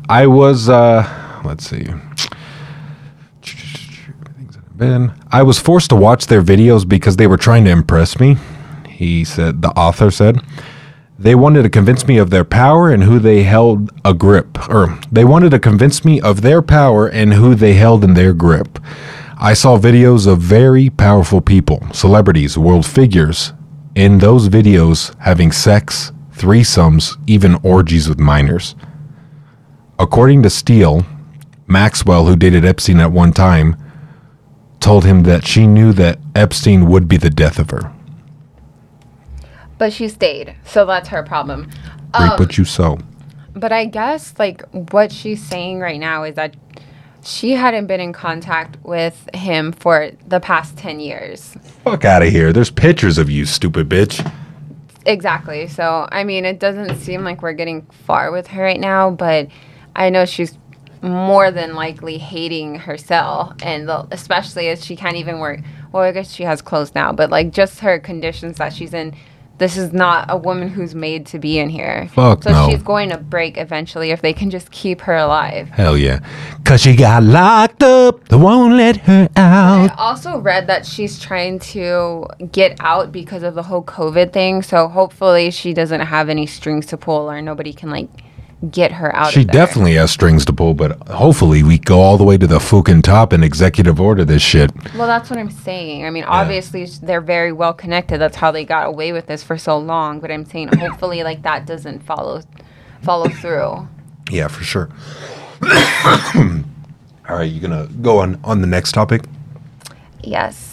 I 0.09 0.27
was 0.29 0.69
uh, 0.69 1.03
let's 1.45 1.69
see. 1.69 1.87
Been. 4.79 5.13
I 5.33 5.43
was 5.43 5.59
forced 5.59 5.91
to 5.91 5.97
watch 5.97 6.29
their 6.29 6.41
videos 6.41 6.89
because 6.89 7.17
they 7.17 7.27
were 7.27 7.37
trying 7.37 7.65
to 7.65 7.71
impress 7.71 8.21
me. 8.21 8.37
He 8.89 9.25
said, 9.25 9.61
the 9.61 9.71
author 9.71 10.11
said, 10.11 10.41
they 11.19 11.35
wanted 11.35 11.65
to 11.65 11.69
convince 11.69 12.07
me 12.07 12.17
of 12.17 12.31
their 12.31 12.45
power 12.45 12.91
and 12.91 13.03
who 13.03 13.19
they 13.19 13.43
held 13.43 13.91
a 14.05 14.15
grip, 14.15 14.69
or 14.71 14.97
they 15.11 15.25
wanted 15.25 15.51
to 15.51 15.59
convince 15.59 16.05
me 16.05 16.21
of 16.21 16.43
their 16.43 16.63
power 16.63 17.09
and 17.09 17.35
who 17.35 17.57
they 17.57 17.75
held 17.75 18.05
in 18.05 18.15
their 18.15 18.33
grip. 18.33 18.79
I 19.37 19.53
saw 19.55 19.79
videos 19.79 20.29
of 20.29 20.39
very 20.39 20.91
powerful 20.91 21.41
people, 21.41 21.85
celebrities, 21.93 22.57
world 22.57 22.87
figures, 22.87 23.53
in 23.97 24.19
those 24.19 24.49
videos 24.49 25.13
having 25.19 25.51
sex, 25.51 26.13
threesomes, 26.35 27.17
even 27.27 27.57
orgies 27.65 28.09
with 28.09 28.21
minors. 28.21 28.77
According 29.99 30.45
to 30.45 30.51
Steele, 30.51 31.05
Maxwell, 31.67 32.27
who 32.27 32.37
dated 32.37 32.65
Epstein 32.65 33.01
at 33.01 33.11
one 33.11 33.33
time, 33.33 33.77
told 34.81 35.05
him 35.05 35.25
that 35.25 35.47
she 35.47 35.67
knew 35.67 35.93
that 35.95 36.19
Epstein 36.35 36.89
would 36.89 37.09
be 37.09 37.17
the 37.17 37.31
death 37.31 37.59
of 37.59 37.71
her. 37.71 37.93
But 39.77 39.93
she 39.93 40.09
stayed, 40.09 40.57
so 40.65 40.85
that's 40.87 41.09
her 41.09 41.23
problem. 41.23 41.71
Reap 42.19 42.33
Um, 42.33 42.39
what 42.39 42.59
you 42.59 42.65
sow. 42.65 42.99
But 43.55 43.73
I 43.73 43.85
guess 43.85 44.35
like 44.39 44.63
what 44.93 45.13
she's 45.13 45.43
saying 45.43 45.81
right 45.81 46.01
now 46.01 46.25
is 46.25 46.35
that 46.37 46.55
she 47.23 47.53
hadn't 47.53 47.87
been 47.87 48.01
in 48.01 48.13
contact 48.13 48.79
with 48.85 49.29
him 49.35 49.73
for 49.73 50.11
the 50.27 50.41
past 50.41 50.77
10 50.79 51.01
years. 51.01 51.57
Fuck 51.85 52.05
out 52.05 52.23
of 52.23 52.31
here. 52.31 52.53
There's 52.53 52.71
pictures 52.71 53.19
of 53.19 53.29
you, 53.29 53.45
stupid 53.45 53.89
bitch. 53.89 54.25
Exactly. 55.05 55.67
So, 55.67 56.09
I 56.13 56.25
mean, 56.25 56.45
it 56.45 56.59
doesn't 56.61 56.97
seem 56.99 57.25
like 57.25 57.43
we're 57.43 57.53
getting 57.53 57.83
far 58.07 58.31
with 58.31 58.47
her 58.49 58.63
right 58.63 58.81
now, 58.81 59.11
but 59.11 59.49
I 59.97 60.11
know 60.11 60.25
she's 60.25 60.57
more 61.03 61.51
than 61.51 61.75
likely 61.75 62.19
hating 62.19 62.77
herself 62.77 63.55
and 63.63 63.89
the, 63.89 64.07
especially 64.11 64.69
as 64.69 64.85
she 64.85 64.97
can't 64.97 65.17
even 65.17 65.39
work. 65.39 65.61
Well, 65.93 66.03
I 66.03 66.13
guess 66.13 66.33
she 66.33 66.43
has 66.45 66.63
clothes 66.63 66.95
now, 66.95 67.13
but 67.13 67.31
like 67.31 67.53
just 67.53 67.81
her 67.81 67.99
conditions 67.99 68.59
that 68.59 68.73
she's 68.73 68.95
in. 68.95 69.15
This 69.59 69.77
is 69.77 69.93
not 69.93 70.27
a 70.29 70.37
woman 70.37 70.69
who's 70.69 70.95
made 70.95 71.27
to 71.27 71.41
be 71.41 71.59
in 71.59 71.69
here. 71.69 72.09
Fuck 72.13 72.45
so 72.45 72.53
no. 72.53 72.71
she's 72.71 72.81
going 72.81 73.11
to 73.11 73.19
break 73.19 73.59
eventually 73.59 74.13
if 74.13 74.23
they 74.23 74.33
can 74.33 74.51
just 74.51 74.71
keep 74.71 75.01
her 75.01 75.17
alive. 75.17 75.69
Hell 75.71 75.99
yeah. 75.99 76.21
Cause 76.65 76.83
she 76.83 76.95
got 76.95 77.25
locked 77.25 77.83
up. 77.83 78.29
They 78.29 78.37
won't 78.37 78.75
let 78.75 78.99
her 78.99 79.29
out. 79.35 79.91
I 79.91 79.93
out. 79.93 79.99
also 79.99 80.39
read 80.39 80.69
that 80.69 80.87
she's 80.87 81.19
trying 81.19 81.59
to 81.61 82.27
get 82.53 82.77
out 82.79 83.11
because 83.11 83.43
of 83.43 83.57
the 83.57 83.65
whole 83.65 83.83
COVID 83.83 84.33
thing. 84.33 84.63
So 84.63 84.87
hopefully 84.87 85.51
she 85.51 85.75
doesn't 85.75 86.03
have 86.03 86.29
any 86.29 86.47
strings 86.47 86.87
to 86.87 86.97
pull 86.97 87.29
or 87.29 87.43
nobody 87.43 87.73
can 87.73 87.91
like 87.91 88.09
get 88.71 88.93
her 88.93 89.15
out. 89.15 89.33
She 89.33 89.43
of 89.43 89.47
there. 89.47 89.67
definitely 89.67 89.95
has 89.95 90.11
strings 90.11 90.45
to 90.47 90.53
pull, 90.53 90.75
but 90.75 90.97
hopefully 91.09 91.63
we 91.63 91.79
go 91.79 92.01
all 92.01 92.17
the 92.17 92.25
way 92.25 92.37
to 92.37 92.47
the 92.47 92.61
fucking 92.61 93.03
top 93.03 93.33
and 93.33 93.45
executive 93.45 94.01
order 94.01 94.25
this 94.25 94.43
shit. 94.43 94.73
Well, 94.95 95.07
that's 95.07 95.31
what 95.31 95.39
I'm 95.39 95.51
saying. 95.51 96.05
I 96.05 96.11
mean, 96.11 96.25
obviously 96.25 96.87
they're 96.87 97.21
very 97.21 97.53
well 97.53 97.73
connected. 97.73 98.19
That's 98.19 98.37
how 98.37 98.51
they 98.51 98.65
got 98.65 98.89
away 98.89 99.13
with 99.13 99.27
this 99.27 99.43
for 99.43 99.57
so 99.57 99.79
long. 99.79 100.21
But 100.21 100.31
I'm 100.31 100.45
saying 100.45 100.69
hopefully 100.79 101.23
like 101.23 101.43
that 101.43 101.67
doesn't 101.67 102.01
follow 102.01 102.43
follow 103.03 103.29
through. 103.29 103.89
Yeah, 104.31 104.49
for 104.49 104.65
sure. 104.65 104.91
all 107.29 107.37
right, 107.37 107.45
you 107.45 107.61
gonna 107.61 107.89
go 108.03 108.19
on 108.19 108.41
on 108.45 108.61
the 108.61 108.67
next 108.67 108.93
topic? 108.93 109.23
Yes. 110.23 110.68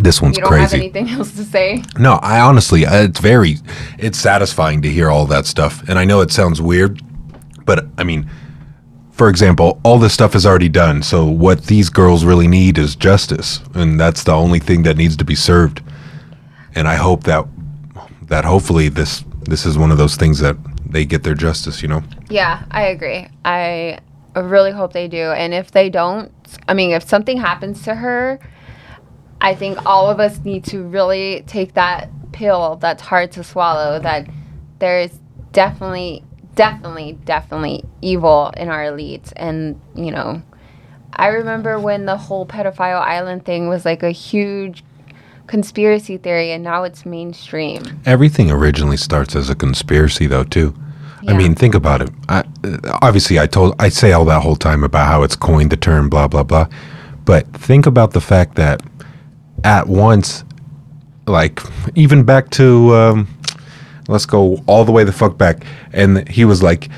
This 0.00 0.20
one's 0.20 0.36
You 0.36 0.42
don't 0.44 0.52
have 0.52 0.70
crazy. 0.70 0.84
anything 0.84 1.08
else 1.10 1.32
to 1.36 1.44
say? 1.44 1.82
No, 1.98 2.14
I 2.14 2.40
honestly, 2.40 2.84
uh, 2.84 3.02
it's 3.04 3.20
very, 3.20 3.56
it's 3.98 4.18
satisfying 4.18 4.82
to 4.82 4.88
hear 4.90 5.10
all 5.10 5.26
that 5.26 5.46
stuff. 5.46 5.88
And 5.88 5.98
I 5.98 6.04
know 6.04 6.20
it 6.20 6.32
sounds 6.32 6.60
weird, 6.60 7.00
but 7.64 7.86
I 7.96 8.04
mean, 8.04 8.28
for 9.12 9.28
example, 9.28 9.80
all 9.84 9.98
this 9.98 10.12
stuff 10.12 10.34
is 10.34 10.44
already 10.44 10.68
done. 10.68 11.02
So 11.02 11.24
what 11.26 11.66
these 11.66 11.88
girls 11.88 12.24
really 12.24 12.48
need 12.48 12.78
is 12.78 12.96
justice, 12.96 13.60
and 13.74 13.98
that's 14.00 14.24
the 14.24 14.32
only 14.32 14.58
thing 14.58 14.82
that 14.82 14.96
needs 14.96 15.16
to 15.18 15.24
be 15.24 15.36
served. 15.36 15.82
And 16.74 16.88
I 16.88 16.96
hope 16.96 17.22
that 17.24 17.46
that 18.22 18.44
hopefully 18.44 18.88
this 18.88 19.24
this 19.42 19.64
is 19.64 19.78
one 19.78 19.92
of 19.92 19.98
those 19.98 20.16
things 20.16 20.40
that 20.40 20.56
they 20.90 21.04
get 21.04 21.22
their 21.22 21.34
justice. 21.34 21.80
You 21.80 21.88
know. 21.88 22.02
Yeah, 22.28 22.64
I 22.72 22.86
agree. 22.86 23.28
I 23.44 24.00
really 24.34 24.72
hope 24.72 24.92
they 24.92 25.06
do. 25.06 25.30
And 25.30 25.54
if 25.54 25.70
they 25.70 25.88
don't, 25.88 26.32
I 26.66 26.74
mean, 26.74 26.90
if 26.90 27.08
something 27.08 27.36
happens 27.36 27.82
to 27.84 27.94
her, 27.94 28.40
I 29.40 29.54
think 29.54 29.84
all 29.86 30.10
of 30.10 30.20
us 30.20 30.38
need 30.44 30.64
to 30.66 30.82
really 30.82 31.44
take 31.46 31.74
that 31.74 32.08
pill 32.32 32.76
that's 32.76 33.02
hard 33.02 33.32
to 33.32 33.44
swallow 33.44 33.98
that 34.00 34.26
there's 34.78 35.10
definitely, 35.52 36.24
definitely, 36.54 37.18
definitely 37.24 37.84
evil 38.00 38.52
in 38.56 38.68
our 38.68 38.84
elites. 38.84 39.32
And, 39.36 39.80
you 39.94 40.10
know, 40.10 40.42
I 41.12 41.28
remember 41.28 41.78
when 41.78 42.06
the 42.06 42.16
whole 42.16 42.46
pedophile 42.46 43.00
island 43.00 43.44
thing 43.44 43.68
was 43.68 43.84
like 43.84 44.02
a 44.02 44.10
huge 44.10 44.84
conspiracy 45.46 46.16
theory 46.16 46.52
and 46.52 46.64
now 46.64 46.84
it's 46.84 47.06
mainstream. 47.06 47.82
Everything 48.06 48.50
originally 48.50 48.96
starts 48.96 49.36
as 49.36 49.50
a 49.50 49.54
conspiracy, 49.54 50.26
though, 50.26 50.44
too. 50.44 50.74
Yeah. 51.22 51.32
I 51.32 51.36
mean, 51.36 51.54
think 51.54 51.74
about 51.74 52.02
it. 52.02 52.10
I, 52.28 52.44
uh, 52.64 52.98
obviously, 53.00 53.38
I 53.38 53.46
told 53.46 53.74
I 53.78 53.88
say 53.88 54.12
all 54.12 54.26
that 54.26 54.42
whole 54.42 54.56
time 54.56 54.84
about 54.84 55.06
how 55.06 55.22
it's 55.22 55.36
coined 55.36 55.70
the 55.70 55.76
term, 55.76 56.10
blah 56.10 56.28
blah 56.28 56.42
blah. 56.42 56.68
But 57.24 57.46
think 57.54 57.86
about 57.86 58.12
the 58.12 58.20
fact 58.20 58.56
that 58.56 58.82
at 59.64 59.88
once, 59.88 60.44
like 61.26 61.60
even 61.94 62.22
back 62.22 62.50
to, 62.50 62.94
um, 62.94 63.28
let's 64.08 64.26
go 64.26 64.62
all 64.66 64.84
the 64.84 64.92
way 64.92 65.02
the 65.04 65.12
fuck 65.12 65.36
back, 65.36 65.64
and 65.92 66.28
he 66.28 66.44
was 66.44 66.62
like, 66.62 66.88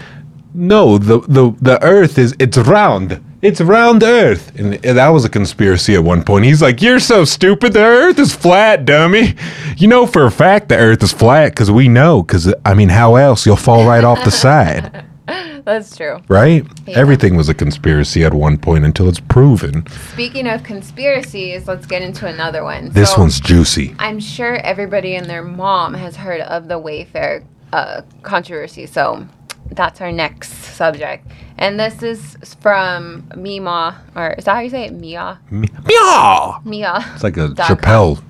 "No, 0.53 0.99
the 0.99 1.21
the 1.21 1.55
the 1.63 1.83
Earth 1.83 2.19
is 2.19 2.35
it's 2.39 2.59
round." 2.59 3.23
It's 3.43 3.61
round 3.61 4.03
Earth, 4.03 4.59
and 4.59 4.75
that 4.83 5.09
was 5.09 5.25
a 5.25 5.29
conspiracy 5.29 5.95
at 5.95 6.03
one 6.03 6.25
point. 6.25 6.47
He's 6.47 6.63
like, 6.63 6.83
"You're 6.83 6.99
so 6.99 7.25
stupid. 7.25 7.75
The 7.75 7.81
Earth 7.81 8.19
is 8.19 8.35
flat, 8.35 8.85
dummy. 8.87 9.37
You 9.77 9.87
know 9.87 10.07
for 10.07 10.25
a 10.25 10.31
fact 10.31 10.69
the 10.69 10.77
Earth 10.77 11.03
is 11.03 11.13
flat 11.13 11.53
because 11.53 11.71
we 11.71 11.87
know. 11.87 12.23
Because 12.23 12.53
I 12.65 12.75
mean, 12.75 12.89
how 12.89 13.15
else 13.17 13.47
you'll 13.47 13.57
fall 13.57 13.87
right 13.87 14.03
off 14.03 14.25
the 14.25 14.31
side, 14.33 15.05
That's 15.65 15.97
true. 15.97 16.19
right? 16.29 16.65
Yeah. 16.87 16.99
Everything 16.99 17.37
was 17.37 17.49
a 17.49 17.55
conspiracy 17.55 18.25
at 18.25 18.33
one 18.33 18.59
point 18.59 18.85
until 18.85 19.09
it's 19.09 19.21
proven. 19.21 19.87
Speaking 20.13 20.47
of 20.47 20.63
conspiracies, 20.63 21.67
let's 21.67 21.87
get 21.87 22.03
into 22.03 22.27
another 22.27 22.63
one. 22.63 22.91
This 22.91 23.13
So, 23.13 23.21
one's 23.23 23.41
juicy. 23.41 23.95
I'm 23.99 24.21
sure 24.21 24.55
everybody 24.57 25.17
and 25.17 25.27
their 25.27 25.43
mom 25.43 25.95
has 25.95 26.17
heard 26.17 26.41
of 26.43 26.69
the 26.69 26.81
Wayfair 26.81 27.45
uh, 27.73 28.03
controversy. 28.23 28.87
So 28.87 29.27
that's 29.73 30.01
our 30.01 30.13
next 30.13 30.53
subject. 30.53 31.27
And 31.59 31.81
this 31.81 32.03
is 32.03 32.37
from 32.61 33.29
Mima, 33.35 34.01
or 34.15 34.33
is 34.39 34.45
that 34.45 34.55
how 34.55 34.61
you 34.61 34.71
say 34.71 34.85
it? 34.85 34.93
Mia? 34.93 35.41
Meow. 35.51 36.61
Mia. 36.65 37.05
It's 37.15 37.25
like 37.25 37.37
a. 37.37 37.49
Chappelle. 37.49 38.23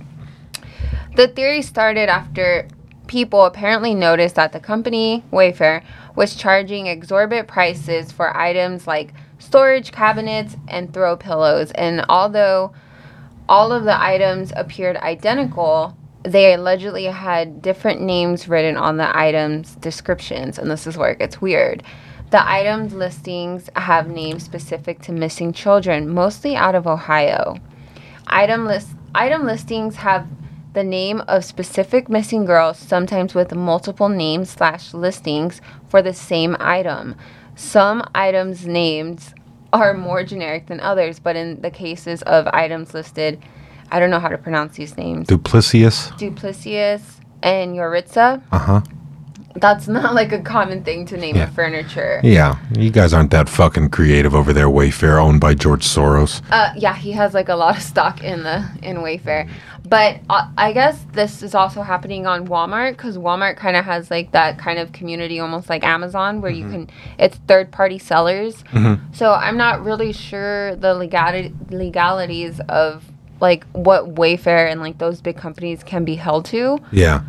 The 1.16 1.28
theory 1.28 1.62
started 1.62 2.08
after 2.08 2.68
people 3.06 3.44
apparently 3.44 3.94
noticed 3.94 4.34
that 4.36 4.52
the 4.52 4.60
company, 4.60 5.24
Wayfair, 5.32 5.82
was 6.16 6.34
charging 6.34 6.86
exorbitant 6.86 7.46
prices 7.46 8.10
for 8.10 8.36
items 8.36 8.86
like 8.86 9.12
storage 9.38 9.92
cabinets 9.92 10.56
and 10.66 10.92
throw 10.92 11.16
pillows. 11.16 11.70
And 11.72 12.04
although 12.08 12.72
all 13.48 13.70
of 13.70 13.84
the 13.84 14.00
items 14.02 14.52
appeared 14.56 14.96
identical, 14.96 15.96
they 16.24 16.54
allegedly 16.54 17.04
had 17.04 17.62
different 17.62 18.00
names 18.00 18.48
written 18.48 18.76
on 18.76 18.96
the 18.96 19.16
items' 19.16 19.76
descriptions. 19.76 20.58
And 20.58 20.70
this 20.70 20.86
is 20.86 20.96
where 20.96 21.10
it 21.10 21.18
gets 21.18 21.40
weird. 21.40 21.82
The 22.30 22.50
items 22.50 22.92
listings 22.92 23.70
have 23.76 24.08
names 24.08 24.42
specific 24.42 25.00
to 25.02 25.12
missing 25.12 25.52
children, 25.52 26.08
mostly 26.08 26.56
out 26.56 26.74
of 26.74 26.86
Ohio. 26.86 27.56
Item 28.26 28.66
list 28.66 28.88
item 29.14 29.46
listings 29.46 29.94
have 29.96 30.26
the 30.76 30.84
name 30.84 31.22
of 31.26 31.42
specific 31.42 32.10
missing 32.10 32.44
girls, 32.44 32.78
sometimes 32.78 33.34
with 33.34 33.54
multiple 33.54 34.10
names 34.10 34.50
slash 34.50 34.92
listings 34.92 35.62
for 35.88 36.02
the 36.02 36.12
same 36.12 36.54
item. 36.60 37.16
Some 37.54 38.06
items 38.14 38.66
names 38.66 39.32
are 39.72 39.94
more 39.94 40.22
generic 40.22 40.66
than 40.66 40.78
others, 40.80 41.18
but 41.18 41.34
in 41.34 41.62
the 41.62 41.70
cases 41.70 42.20
of 42.24 42.46
items 42.48 42.92
listed, 42.92 43.42
I 43.90 43.98
don't 43.98 44.10
know 44.10 44.20
how 44.20 44.28
to 44.28 44.36
pronounce 44.36 44.76
these 44.76 44.98
names. 44.98 45.28
Duplicius. 45.28 46.10
Duplicius 46.18 47.22
and 47.42 47.74
Yoritza. 47.74 48.42
Uh 48.52 48.58
huh. 48.58 48.80
That's 49.60 49.88
not 49.88 50.14
like 50.14 50.32
a 50.32 50.40
common 50.40 50.82
thing 50.84 51.06
to 51.06 51.16
name 51.16 51.36
Yeah. 51.36 51.44
a 51.44 51.46
furniture. 51.50 52.20
Yeah, 52.22 52.56
you 52.76 52.90
guys 52.90 53.12
aren't 53.14 53.30
that 53.30 53.48
fucking 53.48 53.90
creative 53.90 54.34
over 54.34 54.52
there, 54.52 54.68
Wayfair, 54.68 55.20
owned 55.20 55.40
by 55.40 55.54
George 55.54 55.84
Soros. 55.86 56.42
Uh, 56.50 56.72
yeah, 56.76 56.94
he 56.94 57.12
has 57.12 57.34
like 57.34 57.48
a 57.48 57.54
lot 57.56 57.76
of 57.76 57.82
stock 57.82 58.22
in 58.22 58.42
the 58.42 58.64
in 58.82 58.96
Wayfair, 58.98 59.48
but 59.88 60.20
uh, 60.28 60.48
I 60.58 60.72
guess 60.72 61.04
this 61.12 61.42
is 61.42 61.54
also 61.54 61.82
happening 61.82 62.26
on 62.26 62.46
Walmart 62.48 62.92
because 62.92 63.16
Walmart 63.18 63.56
kind 63.56 63.76
of 63.76 63.84
has 63.84 64.10
like 64.10 64.32
that 64.32 64.58
kind 64.58 64.78
of 64.78 64.92
community, 64.92 65.40
almost 65.40 65.68
like 65.70 65.84
Amazon, 65.84 66.40
where 66.40 66.50
you 66.50 66.68
can 66.68 66.88
it's 67.18 67.36
third 67.48 67.70
party 67.72 67.98
sellers. 67.98 68.62
So 69.12 69.32
I'm 69.32 69.56
not 69.56 69.82
really 69.84 70.12
sure 70.12 70.76
the 70.76 70.92
legality 70.94 71.54
legalities 71.70 72.60
of 72.68 73.04
like 73.40 73.64
what 73.72 74.14
Wayfair 74.14 74.70
and 74.70 74.80
like 74.80 74.98
those 74.98 75.20
big 75.20 75.36
companies 75.36 75.82
can 75.82 76.04
be 76.04 76.16
held 76.16 76.44
to 76.46 76.78
Yeah. 76.90 77.20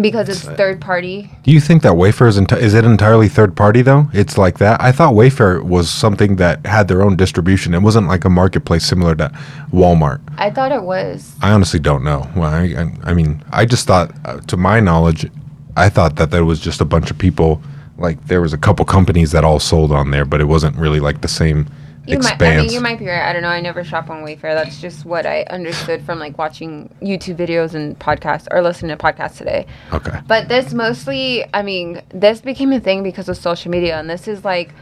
Because 0.00 0.28
it's 0.28 0.42
third 0.42 0.80
party. 0.80 1.30
Do 1.42 1.50
you 1.50 1.60
think 1.60 1.82
that 1.82 1.92
Wayfair 1.92 2.28
is, 2.28 2.38
enti- 2.38 2.58
is 2.58 2.74
it 2.74 2.84
entirely 2.84 3.28
third 3.28 3.56
party 3.56 3.82
though? 3.82 4.08
It's 4.12 4.36
like 4.36 4.58
that. 4.58 4.80
I 4.80 4.92
thought 4.92 5.14
Wayfair 5.14 5.62
was 5.62 5.90
something 5.90 6.36
that 6.36 6.64
had 6.66 6.88
their 6.88 7.02
own 7.02 7.16
distribution. 7.16 7.74
It 7.74 7.82
wasn't 7.82 8.08
like 8.08 8.24
a 8.24 8.30
marketplace 8.30 8.84
similar 8.84 9.14
to 9.16 9.28
Walmart. 9.72 10.20
I 10.38 10.50
thought 10.50 10.72
it 10.72 10.82
was. 10.82 11.34
I 11.42 11.52
honestly 11.52 11.80
don't 11.80 12.04
know. 12.04 12.28
Well, 12.36 12.50
I, 12.50 12.62
I, 12.64 13.10
I 13.10 13.14
mean, 13.14 13.42
I 13.52 13.64
just 13.64 13.86
thought, 13.86 14.12
uh, 14.24 14.40
to 14.40 14.56
my 14.56 14.80
knowledge, 14.80 15.30
I 15.76 15.88
thought 15.88 16.16
that 16.16 16.30
there 16.30 16.44
was 16.44 16.60
just 16.60 16.80
a 16.80 16.84
bunch 16.84 17.10
of 17.10 17.18
people. 17.18 17.62
Like 17.96 18.26
there 18.26 18.40
was 18.40 18.52
a 18.52 18.58
couple 18.58 18.84
companies 18.84 19.30
that 19.32 19.44
all 19.44 19.60
sold 19.60 19.92
on 19.92 20.10
there, 20.10 20.24
but 20.24 20.40
it 20.40 20.44
wasn't 20.44 20.76
really 20.76 21.00
like 21.00 21.20
the 21.20 21.28
same 21.28 21.68
You 22.06 22.16
expanse. 22.16 22.40
might, 22.40 22.52
I 22.52 22.56
mean, 22.58 22.70
you 22.70 22.80
might 22.80 22.98
be 22.98 23.06
right. 23.06 23.28
I 23.28 23.32
don't 23.32 23.42
know. 23.42 23.48
I 23.48 23.60
never 23.60 23.82
shop 23.82 24.10
on 24.10 24.22
Wayfair. 24.22 24.54
That's 24.54 24.80
just 24.80 25.06
what 25.06 25.24
I 25.24 25.42
understood 25.44 26.04
from 26.04 26.18
like 26.18 26.36
watching 26.36 26.94
YouTube 27.00 27.36
videos 27.36 27.74
and 27.74 27.98
podcasts 27.98 28.46
or 28.50 28.62
listening 28.62 28.96
to 28.96 29.02
podcasts 29.02 29.38
today. 29.38 29.66
okay. 29.92 30.20
But 30.26 30.48
this 30.48 30.74
mostly, 30.74 31.44
I 31.54 31.62
mean, 31.62 32.02
this 32.10 32.40
became 32.40 32.72
a 32.72 32.80
thing 32.80 33.02
because 33.02 33.28
of 33.28 33.36
social 33.38 33.70
media, 33.70 33.98
and 33.98 34.08
this 34.10 34.28
is 34.28 34.44
like 34.44 34.74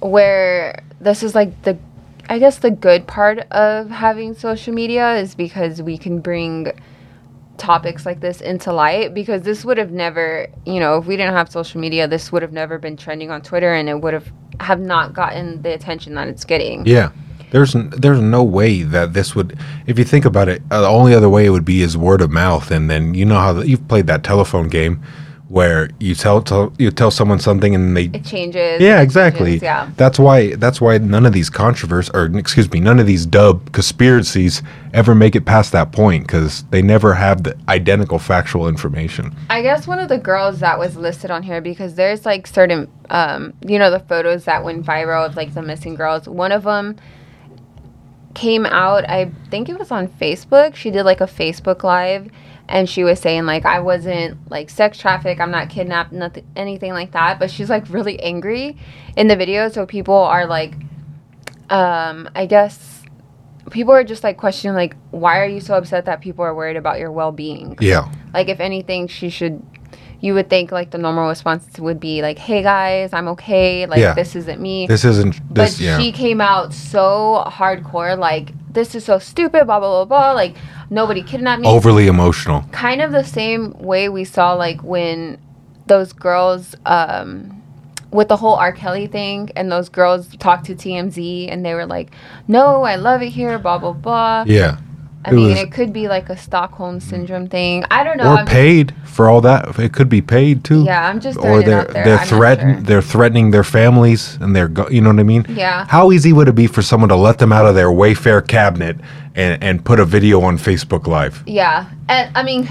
where 0.00 0.82
this 1.00 1.24
is 1.24 1.34
like 1.34 1.62
the, 1.62 1.76
I 2.28 2.38
guess 2.38 2.58
the 2.58 2.70
good 2.70 3.08
part 3.08 3.40
of 3.50 3.90
having 3.90 4.34
social 4.34 4.72
media 4.72 5.16
is 5.16 5.34
because 5.34 5.82
we 5.82 5.98
can 5.98 6.20
bring 6.20 6.72
topics 7.56 8.06
like 8.06 8.20
this 8.20 8.40
into 8.40 8.72
light 8.72 9.12
because 9.12 9.42
this 9.42 9.64
would 9.64 9.78
have 9.78 9.90
never 9.90 10.46
you 10.64 10.78
know 10.78 10.98
if 10.98 11.06
we 11.06 11.16
didn't 11.16 11.34
have 11.34 11.50
social 11.50 11.80
media 11.80 12.06
this 12.06 12.30
would 12.30 12.40
have 12.40 12.52
never 12.52 12.78
been 12.78 12.96
trending 12.96 13.32
on 13.32 13.42
twitter 13.42 13.74
and 13.74 13.88
it 13.88 14.00
would 14.00 14.14
have 14.14 14.30
have 14.60 14.80
not 14.80 15.12
gotten 15.14 15.62
the 15.62 15.72
attention 15.72 16.14
that 16.14 16.28
it's 16.28 16.44
getting 16.44 16.86
Yeah. 16.86 17.10
There's 17.50 17.74
n- 17.74 17.90
there's 17.96 18.20
no 18.20 18.42
way 18.44 18.82
that 18.82 19.14
this 19.14 19.34
would 19.34 19.58
if 19.86 19.98
you 19.98 20.04
think 20.04 20.24
about 20.26 20.48
it 20.48 20.62
uh, 20.70 20.82
the 20.82 20.88
only 20.88 21.14
other 21.14 21.30
way 21.30 21.46
it 21.46 21.50
would 21.50 21.64
be 21.64 21.80
is 21.82 21.96
word 21.96 22.20
of 22.20 22.30
mouth 22.30 22.70
and 22.70 22.90
then 22.90 23.14
you 23.14 23.24
know 23.24 23.38
how 23.38 23.54
the, 23.54 23.66
you've 23.68 23.88
played 23.88 24.06
that 24.08 24.22
telephone 24.22 24.68
game 24.68 25.02
where 25.48 25.88
you 25.98 26.14
tell, 26.14 26.42
tell 26.42 26.72
you 26.78 26.90
tell 26.90 27.10
someone 27.10 27.38
something 27.38 27.74
and 27.74 27.96
they 27.96 28.04
it 28.12 28.24
changes 28.24 28.82
Yeah, 28.82 29.00
exactly. 29.00 29.52
changes, 29.52 29.62
yeah 29.62 29.90
That's 29.96 30.18
why 30.18 30.54
that's 30.56 30.78
why 30.78 30.98
none 30.98 31.24
of 31.24 31.32
these 31.32 31.48
controversies 31.48 32.10
or 32.14 32.26
excuse 32.36 32.70
me, 32.70 32.80
none 32.80 32.98
of 32.98 33.06
these 33.06 33.24
dub 33.24 33.72
conspiracies 33.72 34.62
ever 34.92 35.14
make 35.14 35.34
it 35.34 35.46
past 35.46 35.72
that 35.72 35.90
point 35.90 36.28
cuz 36.28 36.64
they 36.64 36.82
never 36.82 37.14
have 37.14 37.44
the 37.44 37.56
identical 37.68 38.18
factual 38.18 38.68
information. 38.68 39.34
I 39.48 39.62
guess 39.62 39.86
one 39.86 39.98
of 39.98 40.10
the 40.10 40.18
girls 40.18 40.60
that 40.60 40.78
was 40.78 40.96
listed 40.96 41.30
on 41.30 41.42
here 41.42 41.62
because 41.62 41.94
there's 41.94 42.26
like 42.26 42.46
certain, 42.46 42.86
um, 43.08 43.54
you 43.66 43.78
know, 43.78 43.90
the 43.90 44.00
photos 44.00 44.44
that 44.44 44.62
went 44.64 44.84
viral 44.84 45.24
of 45.24 45.34
like 45.34 45.54
the 45.54 45.62
missing 45.62 45.94
girls. 45.94 46.28
One 46.28 46.52
of 46.52 46.64
them 46.64 46.96
came 48.34 48.66
out, 48.66 49.08
I 49.08 49.30
think 49.50 49.70
it 49.70 49.78
was 49.78 49.90
on 49.90 50.08
Facebook. 50.08 50.74
She 50.74 50.90
did 50.90 51.04
like 51.04 51.22
a 51.22 51.26
Facebook 51.26 51.82
live 51.82 52.30
and 52.68 52.88
she 52.88 53.04
was 53.04 53.18
saying 53.20 53.46
like 53.46 53.64
I 53.66 53.80
wasn't 53.80 54.50
like 54.50 54.70
sex 54.70 54.98
trafficked, 54.98 55.40
I'm 55.40 55.50
not 55.50 55.68
kidnapped, 55.70 56.12
nothing, 56.12 56.46
anything 56.56 56.92
like 56.92 57.12
that. 57.12 57.38
But 57.38 57.50
she's 57.50 57.70
like 57.70 57.88
really 57.88 58.20
angry 58.20 58.76
in 59.16 59.28
the 59.28 59.36
video, 59.36 59.68
so 59.68 59.86
people 59.86 60.14
are 60.14 60.46
like, 60.46 60.74
um, 61.70 62.28
I 62.34 62.46
guess 62.46 63.02
people 63.70 63.92
are 63.92 64.04
just 64.04 64.24
like 64.24 64.38
questioning 64.38 64.74
like 64.74 64.96
why 65.10 65.38
are 65.40 65.46
you 65.46 65.60
so 65.60 65.74
upset 65.74 66.06
that 66.06 66.22
people 66.22 66.42
are 66.42 66.54
worried 66.54 66.76
about 66.76 66.98
your 66.98 67.12
well-being 67.12 67.76
Yeah. 67.80 68.10
like 68.32 68.48
if 68.48 68.60
anything 68.60 69.08
she 69.08 69.28
should 69.28 69.62
you 70.20 70.34
would 70.34 70.50
think 70.50 70.72
like 70.72 70.90
the 70.90 70.98
normal 70.98 71.28
response 71.28 71.78
would 71.78 72.00
be 72.00 72.22
like 72.22 72.38
hey 72.38 72.62
guys 72.62 73.12
i'm 73.12 73.28
okay 73.28 73.86
like 73.86 74.00
Yeah. 74.00 74.14
this 74.14 74.34
isn't 74.34 74.60
me 74.60 74.86
This 74.86 75.04
isn't 75.04 75.40
but 75.54 75.78
yeah. 75.78 75.98
she 75.98 76.10
came 76.12 76.40
out 76.40 76.74
so 76.74 77.44
hardcore 77.46 78.18
like 78.18 78.52
this 78.70 78.94
is 78.94 79.04
so 79.04 79.18
stupid, 79.18 79.64
blah 79.66 79.80
blah 79.80 80.04
blah 80.04 80.04
blah. 80.04 80.32
Like 80.32 80.54
nobody 80.90 81.22
kidnapped 81.22 81.62
me. 81.62 81.68
Overly 81.68 82.06
emotional. 82.06 82.62
Kind 82.70 83.00
of 83.00 83.12
the 83.12 83.24
same 83.24 83.72
way 83.78 84.08
we 84.08 84.24
saw 84.24 84.52
like 84.52 84.82
when 84.82 85.38
those 85.86 86.12
girls 86.12 86.74
um 86.86 87.60
with 88.12 88.28
the 88.28 88.36
whole 88.36 88.54
R. 88.54 88.72
Kelly 88.72 89.06
thing, 89.06 89.50
and 89.56 89.72
those 89.72 89.88
girls 89.88 90.28
talked 90.36 90.66
to 90.66 90.74
TMZ, 90.74 91.50
and 91.50 91.64
they 91.64 91.74
were 91.74 91.86
like, 91.86 92.10
"No, 92.46 92.82
I 92.84 92.96
love 92.96 93.20
it 93.22 93.30
here," 93.30 93.58
blah 93.58 93.78
blah 93.78 93.92
blah. 93.94 94.44
Yeah. 94.46 94.78
I 95.28 95.32
It 95.32 95.34
mean, 95.34 95.48
was- 95.50 95.58
it 95.60 95.72
could 95.72 95.92
be 95.92 96.08
like 96.08 96.28
a 96.30 96.36
Stockholm 96.36 96.98
mm. 96.98 97.02
syndrome 97.02 97.48
thing. 97.48 97.84
I 97.90 98.02
don't 98.04 98.16
know. 98.16 98.24
or 98.24 98.38
I'm 98.38 98.46
just- 98.46 98.52
paid 98.52 98.94
for 99.04 99.28
all 99.28 99.40
that. 99.42 99.78
It 99.78 99.92
could 99.92 100.08
be 100.08 100.20
paid 100.22 100.64
too. 100.64 100.84
Yeah, 100.84 101.08
I'm 101.08 101.20
just 101.20 101.38
Or 101.38 101.62
they're 101.62 101.80
out 101.80 101.88
there. 101.92 102.04
they're 102.04 102.12
I'm 102.14 102.18
not 102.20 102.26
threaten 102.28 102.74
sure. 102.74 102.82
they're 102.82 103.02
threatening 103.02 103.50
their 103.50 103.64
families 103.64 104.38
and 104.40 104.54
they're 104.56 104.68
go- 104.68 104.88
you 104.88 105.00
know 105.00 105.10
what 105.10 105.20
I 105.20 105.24
mean. 105.24 105.44
Yeah. 105.48 105.86
How 105.88 106.12
easy 106.12 106.32
would 106.32 106.48
it 106.48 106.54
be 106.54 106.66
for 106.66 106.82
someone 106.82 107.08
to 107.10 107.16
let 107.16 107.38
them 107.38 107.52
out 107.52 107.66
of 107.66 107.74
their 107.74 107.88
Wayfair 107.88 108.46
cabinet 108.46 108.96
and 109.34 109.62
and 109.62 109.84
put 109.84 110.00
a 110.00 110.04
video 110.04 110.40
on 110.42 110.56
Facebook 110.58 111.06
Live? 111.06 111.42
Yeah, 111.46 111.86
and 112.08 112.30
I 112.36 112.42
mean, 112.42 112.68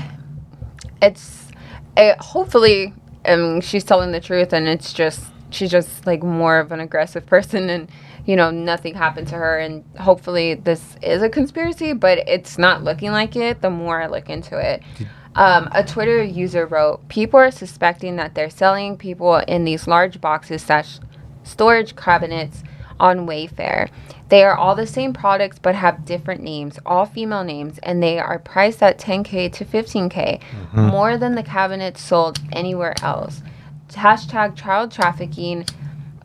it's 1.02 1.48
it, 1.96 2.18
hopefully, 2.20 2.94
I 3.26 3.36
mean, 3.36 3.62
she's 3.62 3.84
telling 3.84 4.12
the 4.12 4.20
truth, 4.20 4.54
and 4.54 4.68
it's 4.68 4.94
just 4.94 5.22
she's 5.50 5.72
just 5.72 6.06
like 6.06 6.24
more 6.24 6.60
of 6.60 6.72
an 6.72 6.80
aggressive 6.80 7.26
person, 7.36 7.70
and 7.70 7.90
you 8.28 8.36
know, 8.36 8.52
nothing 8.52 8.94
happened 8.94 9.28
to 9.30 9.36
her, 9.36 9.58
and 9.58 9.84
hopefully, 9.98 10.54
this 10.54 10.98
is 11.02 11.24
a 11.24 11.30
conspiracy, 11.30 11.94
but 11.94 12.20
it's 12.28 12.58
not 12.58 12.84
looking 12.84 13.12
like 13.12 13.36
it. 13.36 13.62
The 13.62 13.70
more 13.70 14.02
I 14.02 14.08
look 14.08 14.30
into 14.30 14.60
it. 14.60 14.84
Um, 15.36 15.70
a 15.72 15.84
Twitter 15.84 16.22
user 16.24 16.66
wrote, 16.66 17.08
"People 17.08 17.40
are 17.40 17.52
suspecting 17.52 18.18
that 18.18 18.36
they're 18.36 18.50
selling 18.50 18.98
people 18.98 19.38
in 19.38 19.64
these 19.64 19.88
large 19.88 20.20
boxes 20.20 20.64
slash 20.64 21.00
storage 21.44 21.96
cabinets 21.96 22.64
on 23.00 23.26
Wayfair. 23.28 23.90
They 24.30 24.44
are 24.44 24.58
all 24.58 24.76
the 24.76 24.88
same 24.88 25.14
products 25.14 25.58
but 25.60 25.76
have 25.76 26.04
different 26.04 26.42
names, 26.42 26.80
all 26.86 27.06
female 27.06 27.46
names, 27.46 27.78
and 27.82 28.04
they 28.04 28.20
are 28.20 28.40
priced 28.40 28.84
at 28.84 29.00
10k 29.00 29.54
to 29.54 29.64
15k, 29.64 30.42
more 30.74 31.18
than 31.18 31.36
the 31.36 31.44
cabinets 31.44 32.02
sold 32.02 32.40
anywhere 32.52 32.96
else. 33.02 33.42
Hashtag 33.92 34.56
child 34.56 34.92
trafficking. 34.92 35.66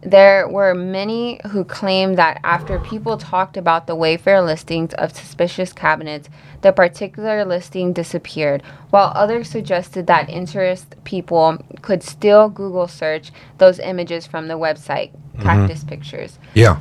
There 0.02 0.49
were 0.49 0.75
many 0.75 1.40
who 1.50 1.64
claimed 1.64 2.18
that 2.18 2.40
after 2.42 2.80
people 2.80 3.16
talked 3.16 3.56
about 3.56 3.87
the 3.87 3.94
Wayfair 3.94 4.44
listings 4.44 4.94
of 4.94 5.14
suspicious 5.14 5.73
cabinets, 5.73 6.28
the 6.62 6.73
particular 6.73 7.44
listing 7.44 7.92
disappeared, 7.92 8.64
while 8.90 9.12
others 9.14 9.49
suggested 9.49 10.09
that 10.09 10.28
interest 10.28 10.97
people 11.04 11.59
could 11.82 12.02
still 12.02 12.49
Google 12.49 12.88
search 12.88 13.30
those 13.59 13.78
images 13.78 14.26
from 14.26 14.49
the 14.49 14.54
website, 14.59 15.12
Cactus 15.40 15.85
Pictures. 15.85 16.38
Yeah. 16.54 16.80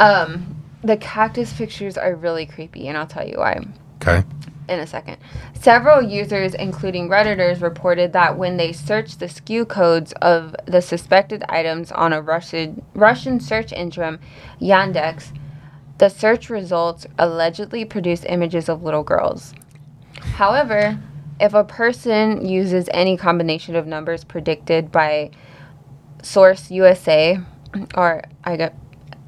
Um, 0.00 0.62
the 0.82 0.96
cactus 0.96 1.52
pictures 1.52 1.98
are 1.98 2.14
really 2.14 2.46
creepy, 2.46 2.88
and 2.88 2.96
I'll 2.96 3.06
tell 3.06 3.26
you 3.26 3.38
why 3.38 3.60
Okay. 4.02 4.26
In 4.68 4.80
a 4.80 4.86
second. 4.86 5.18
Several 5.54 6.02
users, 6.02 6.54
including 6.54 7.08
Redditors, 7.08 7.62
reported 7.62 8.12
that 8.12 8.36
when 8.36 8.56
they 8.56 8.72
searched 8.72 9.20
the 9.20 9.26
SKU 9.26 9.66
codes 9.68 10.12
of 10.22 10.54
the 10.66 10.80
suspected 10.80 11.44
items 11.48 11.92
on 11.92 12.12
a 12.12 12.20
Russian, 12.20 12.82
Russian 12.94 13.40
search 13.40 13.72
engine, 13.72 14.18
Yandex, 14.60 15.32
the 15.98 16.08
search 16.08 16.50
results 16.50 17.06
allegedly 17.18 17.84
produced 17.84 18.26
images 18.28 18.68
of 18.68 18.82
little 18.82 19.02
girls. 19.02 19.54
However, 20.20 20.98
if 21.40 21.54
a 21.54 21.64
person 21.64 22.46
uses 22.46 22.88
any 22.92 23.16
combination 23.16 23.76
of 23.76 23.86
numbers 23.86 24.24
predicted 24.24 24.90
by 24.90 25.30
Source 26.22 26.70
USA 26.70 27.38
or 27.94 28.22
I 28.44 28.56
got 28.56 28.74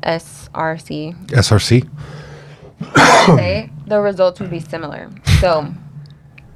SRC, 0.02 1.26
SRC. 1.28 1.88
Say, 3.26 3.70
the 3.86 4.00
results 4.00 4.40
would 4.40 4.50
be 4.50 4.60
similar. 4.60 5.10
So, 5.40 5.72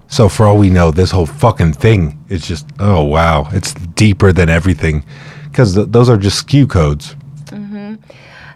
So 0.08 0.28
for 0.28 0.46
all 0.46 0.58
we 0.58 0.70
know, 0.70 0.90
this 0.90 1.10
whole 1.10 1.26
fucking 1.26 1.72
thing 1.72 2.22
is 2.28 2.46
just 2.46 2.66
oh 2.78 3.02
wow, 3.02 3.48
it's 3.52 3.74
deeper 3.94 4.32
than 4.32 4.48
everything, 4.48 5.04
because 5.44 5.74
th- 5.74 5.88
those 5.90 6.08
are 6.10 6.16
just 6.16 6.46
SKU 6.46 6.68
codes. 6.68 7.16
Mm-hmm. 7.46 7.94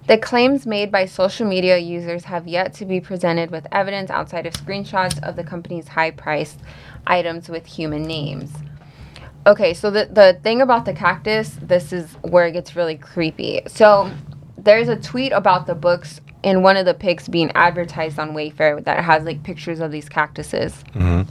The 0.07 0.19
claims 0.19 0.67
made 0.67 0.93
by 0.93 1.07
social 1.07 1.49
media 1.49 1.79
users 1.79 2.25
have 2.25 2.47
yet 2.47 2.73
to 2.75 2.85
be 2.85 3.01
presented 3.01 3.51
with 3.51 3.67
evidence 3.73 4.09
outside 4.09 4.47
of 4.47 4.53
screenshots 4.53 5.21
of 5.25 5.35
the 5.35 5.43
company's 5.43 5.89
high 5.89 6.13
priced 6.13 6.61
items 7.07 7.49
with 7.49 7.67
human 7.67 8.03
names. 8.03 8.53
Okay, 9.47 9.75
so 9.75 9.91
the, 9.91 10.07
the 10.07 10.39
thing 10.43 10.61
about 10.61 10.85
the 10.85 10.93
cactus, 10.93 11.57
this 11.61 11.93
is 11.93 12.13
where 12.23 12.47
it 12.47 12.53
gets 12.53 12.77
really 12.77 12.97
creepy. 12.97 13.63
So 13.67 14.11
there's 14.59 14.89
a 14.89 14.97
tweet 14.97 15.33
about 15.33 15.67
the 15.67 15.75
books 15.75 16.21
in 16.47 16.63
one 16.63 16.77
of 16.77 16.87
the 16.87 16.95
pics 16.95 17.27
being 17.27 17.51
advertised 17.57 18.21
on 18.21 18.31
Wayfair 18.31 18.83
that 18.85 19.05
has 19.05 19.25
like 19.25 19.43
pictures 19.43 19.81
of 19.81 19.91
these 19.91 20.09
cactuses. 20.09 20.73
Mm-hmm. 20.95 21.23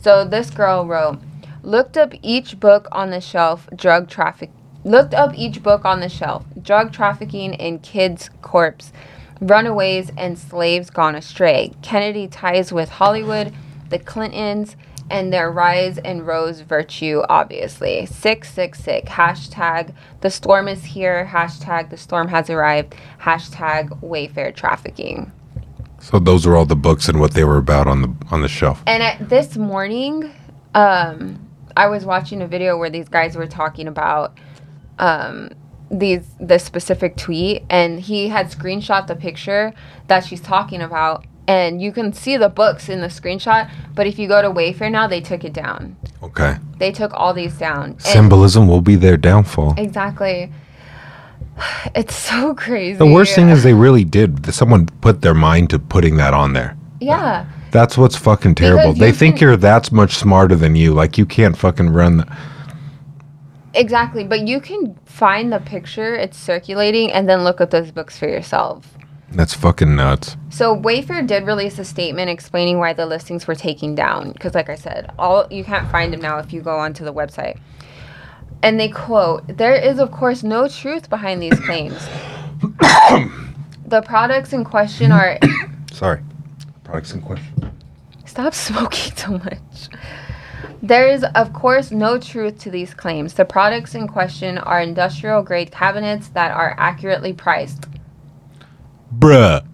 So 0.00 0.24
this 0.24 0.48
girl 0.48 0.86
wrote, 0.86 1.20
looked 1.62 1.98
up 1.98 2.14
each 2.22 2.58
book 2.58 2.88
on 2.90 3.10
the 3.10 3.20
shelf, 3.20 3.68
drug 3.76 4.08
traffic. 4.08 4.50
Looked 4.82 5.12
up 5.12 5.36
each 5.36 5.62
book 5.62 5.84
on 5.84 6.00
the 6.00 6.08
shelf, 6.08 6.46
drug 6.62 6.92
trafficking 6.92 7.52
in 7.52 7.80
kids' 7.80 8.30
corpse, 8.40 8.90
runaways 9.38 10.10
and 10.16 10.38
slaves 10.38 10.88
gone 10.88 11.14
astray, 11.14 11.72
Kennedy 11.82 12.26
ties 12.26 12.72
with 12.72 12.88
Hollywood, 12.88 13.52
the 13.90 13.98
Clintons, 13.98 14.76
and 15.10 15.32
their 15.32 15.50
rise 15.50 15.98
and 15.98 16.26
rose 16.26 16.60
virtue, 16.60 17.22
obviously. 17.28 18.06
666, 18.06 19.10
hashtag 19.10 19.94
the 20.20 20.30
storm 20.30 20.68
is 20.68 20.84
here, 20.84 21.28
hashtag 21.30 21.90
the 21.90 21.96
storm 21.96 22.28
has 22.28 22.48
arrived, 22.50 22.94
hashtag 23.20 24.00
Wayfair 24.00 24.54
trafficking. 24.54 25.32
So 26.00 26.18
those 26.18 26.46
are 26.46 26.56
all 26.56 26.66
the 26.66 26.76
books 26.76 27.08
and 27.08 27.18
what 27.18 27.32
they 27.32 27.44
were 27.44 27.56
about 27.56 27.86
on 27.86 28.02
the 28.02 28.14
on 28.30 28.42
the 28.42 28.48
shelf. 28.48 28.82
And 28.86 29.02
at 29.02 29.28
this 29.28 29.56
morning, 29.56 30.34
um, 30.74 31.48
I 31.76 31.86
was 31.86 32.04
watching 32.04 32.42
a 32.42 32.46
video 32.46 32.76
where 32.76 32.90
these 32.90 33.08
guys 33.08 33.36
were 33.36 33.46
talking 33.46 33.88
about 33.88 34.38
um, 34.98 35.50
these 35.90 36.26
this 36.38 36.62
specific 36.62 37.16
tweet, 37.16 37.64
and 37.70 38.00
he 38.00 38.28
had 38.28 38.50
screenshot 38.50 39.06
the 39.06 39.16
picture 39.16 39.72
that 40.08 40.24
she's 40.24 40.40
talking 40.40 40.82
about, 40.82 41.24
and 41.46 41.80
you 41.82 41.92
can 41.92 42.12
see 42.12 42.36
the 42.36 42.48
books 42.48 42.88
in 42.88 43.00
the 43.00 43.08
screenshot. 43.08 43.70
But 43.94 44.06
if 44.06 44.18
you 44.18 44.28
go 44.28 44.42
to 44.42 44.50
Wayfair 44.50 44.90
now, 44.90 45.06
they 45.06 45.20
took 45.20 45.44
it 45.44 45.52
down. 45.52 45.96
Okay. 46.22 46.56
They 46.78 46.90
took 46.92 47.12
all 47.14 47.34
these 47.34 47.54
down. 47.58 47.90
And- 47.90 48.02
Symbolism 48.02 48.66
will 48.68 48.80
be 48.80 48.96
their 48.96 49.16
downfall. 49.16 49.74
exactly. 49.76 50.50
It's 51.94 52.16
so 52.16 52.54
crazy. 52.64 52.98
The 52.98 53.06
worst 53.06 53.34
thing 53.34 53.48
is 53.48 53.62
they 53.62 53.74
really 53.74 54.04
did. 54.04 54.52
Someone 54.52 54.86
put 55.00 55.22
their 55.22 55.34
mind 55.34 55.70
to 55.70 55.78
putting 55.78 56.16
that 56.16 56.34
on 56.34 56.52
there. 56.52 56.76
yeah. 57.00 57.46
That's 57.70 57.98
what's 57.98 58.16
fucking 58.16 58.54
terrible. 58.54 58.92
They 58.92 59.10
think 59.10 59.40
you're 59.40 59.56
that 59.56 59.90
much 59.90 60.14
smarter 60.14 60.54
than 60.54 60.76
you. 60.76 60.94
Like 60.94 61.18
you 61.18 61.26
can't 61.26 61.56
fucking 61.56 61.90
run. 61.90 62.18
The, 62.18 62.36
Exactly, 63.74 64.22
but 64.22 64.46
you 64.46 64.60
can 64.60 64.94
find 65.04 65.52
the 65.52 65.58
picture, 65.58 66.14
it's 66.14 66.38
circulating, 66.38 67.10
and 67.10 67.28
then 67.28 67.42
look 67.42 67.60
at 67.60 67.72
those 67.72 67.90
books 67.90 68.16
for 68.16 68.28
yourself. 68.28 68.86
That's 69.32 69.54
fucking 69.54 69.96
nuts. 69.96 70.36
So 70.50 70.76
Wayfair 70.76 71.26
did 71.26 71.46
release 71.46 71.78
a 71.78 71.84
statement 71.84 72.30
explaining 72.30 72.78
why 72.78 72.92
the 72.92 73.06
listings 73.06 73.46
were 73.46 73.54
taken 73.54 73.94
down 73.94 74.32
because 74.32 74.54
like 74.54 74.68
I 74.68 74.76
said, 74.76 75.10
all 75.18 75.46
you 75.50 75.64
can't 75.64 75.90
find 75.90 76.12
them 76.12 76.20
now 76.20 76.38
if 76.38 76.52
you 76.52 76.60
go 76.60 76.78
onto 76.78 77.04
the 77.04 77.12
website. 77.12 77.58
And 78.62 78.80
they 78.80 78.88
quote, 78.88 79.44
"There 79.58 79.74
is 79.74 79.98
of 79.98 80.10
course 80.10 80.42
no 80.42 80.68
truth 80.68 81.10
behind 81.10 81.42
these 81.42 81.58
claims. 81.60 82.06
the 83.86 84.02
products 84.04 84.52
in 84.52 84.64
question 84.64 85.12
are 85.12 85.38
Sorry. 85.92 86.20
Products 86.82 87.12
in 87.12 87.20
question. 87.20 87.72
Stop 88.26 88.54
smoking 88.68 89.14
so 89.16 89.32
much. 89.32 89.88
There 90.82 91.08
is, 91.08 91.24
of 91.34 91.54
course, 91.54 91.90
no 91.90 92.18
truth 92.18 92.58
to 92.60 92.70
these 92.70 92.92
claims. 92.92 93.32
The 93.34 93.46
products 93.46 93.94
in 93.94 94.06
question 94.06 94.58
are 94.58 94.82
industrial 94.82 95.42
grade 95.42 95.70
cabinets 95.70 96.28
that 96.28 96.50
are 96.50 96.74
accurately 96.76 97.32
priced. 97.32 97.86
Bruh. 99.18 99.64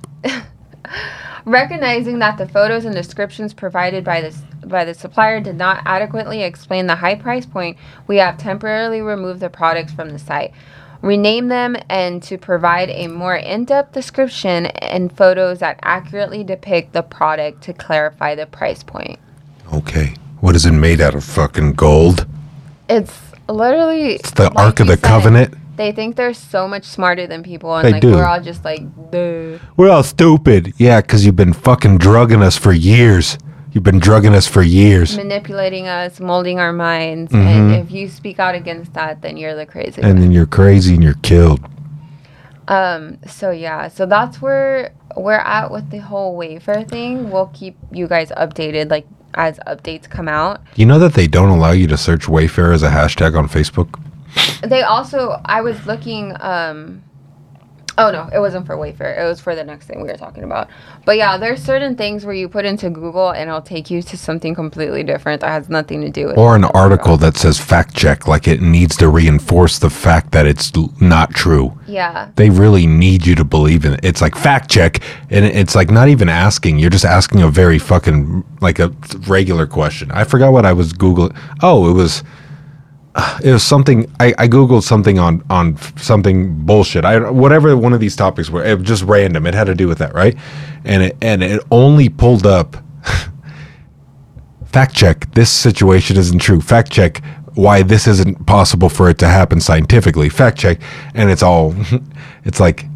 Recognizing 1.44 2.18
that 2.18 2.38
the 2.38 2.46
photos 2.46 2.84
and 2.84 2.94
descriptions 2.94 3.54
provided 3.54 4.04
by 4.04 4.20
this 4.20 4.42
by 4.66 4.84
the 4.84 4.94
supplier 4.94 5.40
did 5.40 5.56
not 5.56 5.82
adequately 5.86 6.42
explain 6.42 6.86
the 6.86 6.96
high 6.96 7.14
price 7.14 7.46
point, 7.46 7.76
we 8.06 8.18
have 8.18 8.38
temporarily 8.38 9.00
removed 9.00 9.40
the 9.40 9.48
products 9.48 9.92
from 9.92 10.10
the 10.10 10.18
site, 10.18 10.52
rename 11.02 11.48
them, 11.48 11.76
and 11.88 12.22
to 12.22 12.36
provide 12.38 12.90
a 12.90 13.08
more 13.08 13.36
in-depth 13.36 13.92
description 13.92 14.66
and 14.66 15.16
photos 15.16 15.58
that 15.60 15.80
accurately 15.82 16.44
depict 16.44 16.92
the 16.92 17.02
product 17.02 17.62
to 17.62 17.72
clarify 17.72 18.34
the 18.34 18.46
price 18.46 18.82
point. 18.82 19.18
Okay. 19.72 20.14
What 20.40 20.54
is 20.56 20.66
it 20.66 20.72
made 20.72 21.00
out 21.00 21.14
of? 21.14 21.24
Fucking 21.24 21.72
gold? 21.72 22.26
It's 22.88 23.18
literally 23.48 24.14
It's 24.14 24.30
the 24.30 24.50
Ark 24.52 24.80
of 24.80 24.86
the 24.86 24.96
Covenant? 24.96 25.54
They 25.80 25.92
think 25.92 26.16
they're 26.16 26.34
so 26.34 26.68
much 26.68 26.84
smarter 26.84 27.26
than 27.26 27.42
people, 27.42 27.74
and 27.74 27.86
They 27.88 27.92
like 27.92 28.02
do. 28.02 28.12
we're 28.12 28.26
all 28.26 28.42
just 28.42 28.66
like, 28.66 28.82
duh. 29.10 29.56
We're 29.78 29.88
all 29.88 30.02
stupid. 30.02 30.74
Yeah, 30.76 31.00
because 31.00 31.24
you've 31.24 31.36
been 31.36 31.54
fucking 31.54 31.96
drugging 31.96 32.42
us 32.42 32.54
for 32.58 32.70
years. 32.70 33.38
You've 33.72 33.82
been 33.84 33.98
drugging 33.98 34.34
us 34.34 34.46
for 34.46 34.62
years. 34.62 35.16
manipulating 35.16 35.86
us, 35.88 36.20
molding 36.20 36.58
our 36.60 36.74
minds, 36.74 37.32
and 37.32 37.72
if 37.76 37.90
you 37.90 38.10
speak 38.10 38.38
out 38.38 38.54
against 38.54 38.92
that, 38.92 39.22
then 39.22 39.38
you're 39.38 39.54
the 39.54 39.64
crazy 39.64 40.02
And 40.02 40.12
one. 40.14 40.20
then 40.20 40.32
you're 40.32 40.44
crazy 40.44 40.92
and 40.94 41.02
you're 41.02 41.20
killed. 41.22 41.60
Um. 42.68 43.16
So 43.26 43.50
yeah. 43.50 43.88
So 43.88 44.04
that's 44.06 44.42
where 44.42 44.92
we're 45.16 45.32
at 45.58 45.70
with 45.70 45.90
the 45.90 45.98
whole 45.98 46.36
Wayfair 46.38 46.86
thing. 46.88 47.30
We'll 47.30 47.50
keep 47.54 47.76
you 47.90 48.06
guys 48.06 48.30
updated, 48.36 48.90
like 48.90 49.06
as 49.34 49.58
updates 49.66 50.08
come 50.10 50.28
out. 50.28 50.60
You 50.76 50.84
know 50.84 50.98
that 50.98 51.14
they 51.14 51.26
don't 51.26 51.48
allow 51.48 51.70
you 51.72 51.86
to 51.86 51.96
search 51.96 52.26
Wayfair 52.26 52.74
as 52.74 52.82
a 52.82 52.90
hashtag 52.90 53.36
on 53.38 53.48
Facebook? 53.48 53.98
They 54.62 54.82
also, 54.82 55.40
I 55.44 55.60
was 55.62 55.86
looking. 55.86 56.34
um 56.40 57.02
Oh 57.98 58.10
no, 58.10 58.30
it 58.32 58.38
wasn't 58.38 58.64
for 58.66 58.76
Wayfair. 58.76 59.20
It 59.20 59.24
was 59.24 59.40
for 59.40 59.54
the 59.54 59.64
next 59.64 59.84
thing 59.86 60.00
we 60.00 60.08
were 60.08 60.16
talking 60.16 60.42
about. 60.42 60.68
But 61.04 61.18
yeah, 61.18 61.36
there's 61.36 61.62
certain 61.62 61.96
things 61.96 62.24
where 62.24 62.34
you 62.34 62.48
put 62.48 62.64
into 62.64 62.88
Google 62.88 63.28
and 63.30 63.50
it'll 63.50 63.60
take 63.60 63.90
you 63.90 64.00
to 64.00 64.16
something 64.16 64.54
completely 64.54 65.02
different 65.02 65.42
that 65.42 65.48
has 65.48 65.68
nothing 65.68 66.00
to 66.00 66.08
do 66.08 66.28
with. 66.28 66.38
Or 66.38 66.56
an 66.56 66.64
article 66.64 67.18
that 67.18 67.36
says 67.36 67.58
fact 67.58 67.94
check, 67.94 68.26
like 68.26 68.48
it 68.48 68.62
needs 68.62 68.96
to 68.98 69.08
reinforce 69.10 69.78
the 69.78 69.90
fact 69.90 70.32
that 70.32 70.46
it's 70.46 70.74
l- 70.74 70.94
not 70.98 71.34
true. 71.34 71.78
Yeah. 71.86 72.30
They 72.36 72.48
really 72.48 72.86
need 72.86 73.26
you 73.26 73.34
to 73.34 73.44
believe 73.44 73.84
in 73.84 73.92
it. 73.94 74.00
It's 74.02 74.22
like 74.22 74.34
fact 74.34 74.70
check, 74.70 75.00
and 75.28 75.44
it's 75.44 75.74
like 75.74 75.90
not 75.90 76.08
even 76.08 76.30
asking. 76.30 76.78
You're 76.78 76.88
just 76.90 77.04
asking 77.04 77.42
a 77.42 77.50
very 77.50 77.78
fucking 77.78 78.44
like 78.62 78.78
a 78.78 78.94
regular 79.26 79.66
question. 79.66 80.10
I 80.12 80.24
forgot 80.24 80.54
what 80.54 80.64
I 80.64 80.72
was 80.72 80.94
googling. 80.94 81.36
Oh, 81.60 81.90
it 81.90 81.92
was 81.92 82.22
it 83.44 83.52
was 83.52 83.62
something 83.62 84.10
I, 84.20 84.34
I 84.38 84.48
googled 84.48 84.82
something 84.82 85.18
on 85.18 85.44
on 85.50 85.76
something 85.96 86.54
bullshit. 86.64 87.04
I 87.04 87.30
whatever 87.30 87.76
one 87.76 87.92
of 87.92 88.00
these 88.00 88.16
topics 88.16 88.50
were. 88.50 88.64
It 88.64 88.78
was 88.78 88.86
just 88.86 89.02
random. 89.04 89.46
It 89.46 89.54
had 89.54 89.66
to 89.66 89.74
do 89.74 89.88
with 89.88 89.98
that, 89.98 90.14
right? 90.14 90.36
And 90.84 91.02
it 91.02 91.16
and 91.20 91.42
it 91.42 91.62
only 91.70 92.08
pulled 92.08 92.46
up 92.46 92.76
fact 94.66 94.94
check. 94.94 95.32
This 95.34 95.50
situation 95.50 96.16
isn't 96.16 96.38
true. 96.38 96.60
Fact 96.60 96.90
check 96.90 97.22
why 97.54 97.82
this 97.82 98.06
isn't 98.06 98.46
possible 98.46 98.88
for 98.88 99.10
it 99.10 99.18
to 99.18 99.28
happen 99.28 99.60
scientifically. 99.60 100.28
Fact 100.28 100.56
check, 100.58 100.80
and 101.14 101.30
it's 101.30 101.42
all 101.42 101.74
it's 102.44 102.60
like 102.60 102.86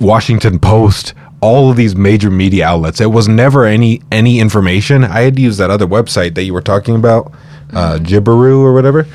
Washington 0.00 0.58
Post. 0.58 1.14
All 1.40 1.70
of 1.70 1.76
these 1.76 1.94
major 1.94 2.32
media 2.32 2.66
outlets. 2.66 3.00
It 3.00 3.12
was 3.12 3.28
never 3.28 3.64
any 3.64 4.02
any 4.10 4.40
information. 4.40 5.04
I 5.04 5.20
had 5.20 5.36
to 5.36 5.42
use 5.42 5.56
that 5.58 5.70
other 5.70 5.86
website 5.86 6.34
that 6.34 6.42
you 6.42 6.52
were 6.52 6.60
talking 6.60 6.96
about, 6.96 7.32
uh, 7.72 7.98
Gibiru 8.00 8.58
or 8.60 8.72
whatever, 8.72 9.06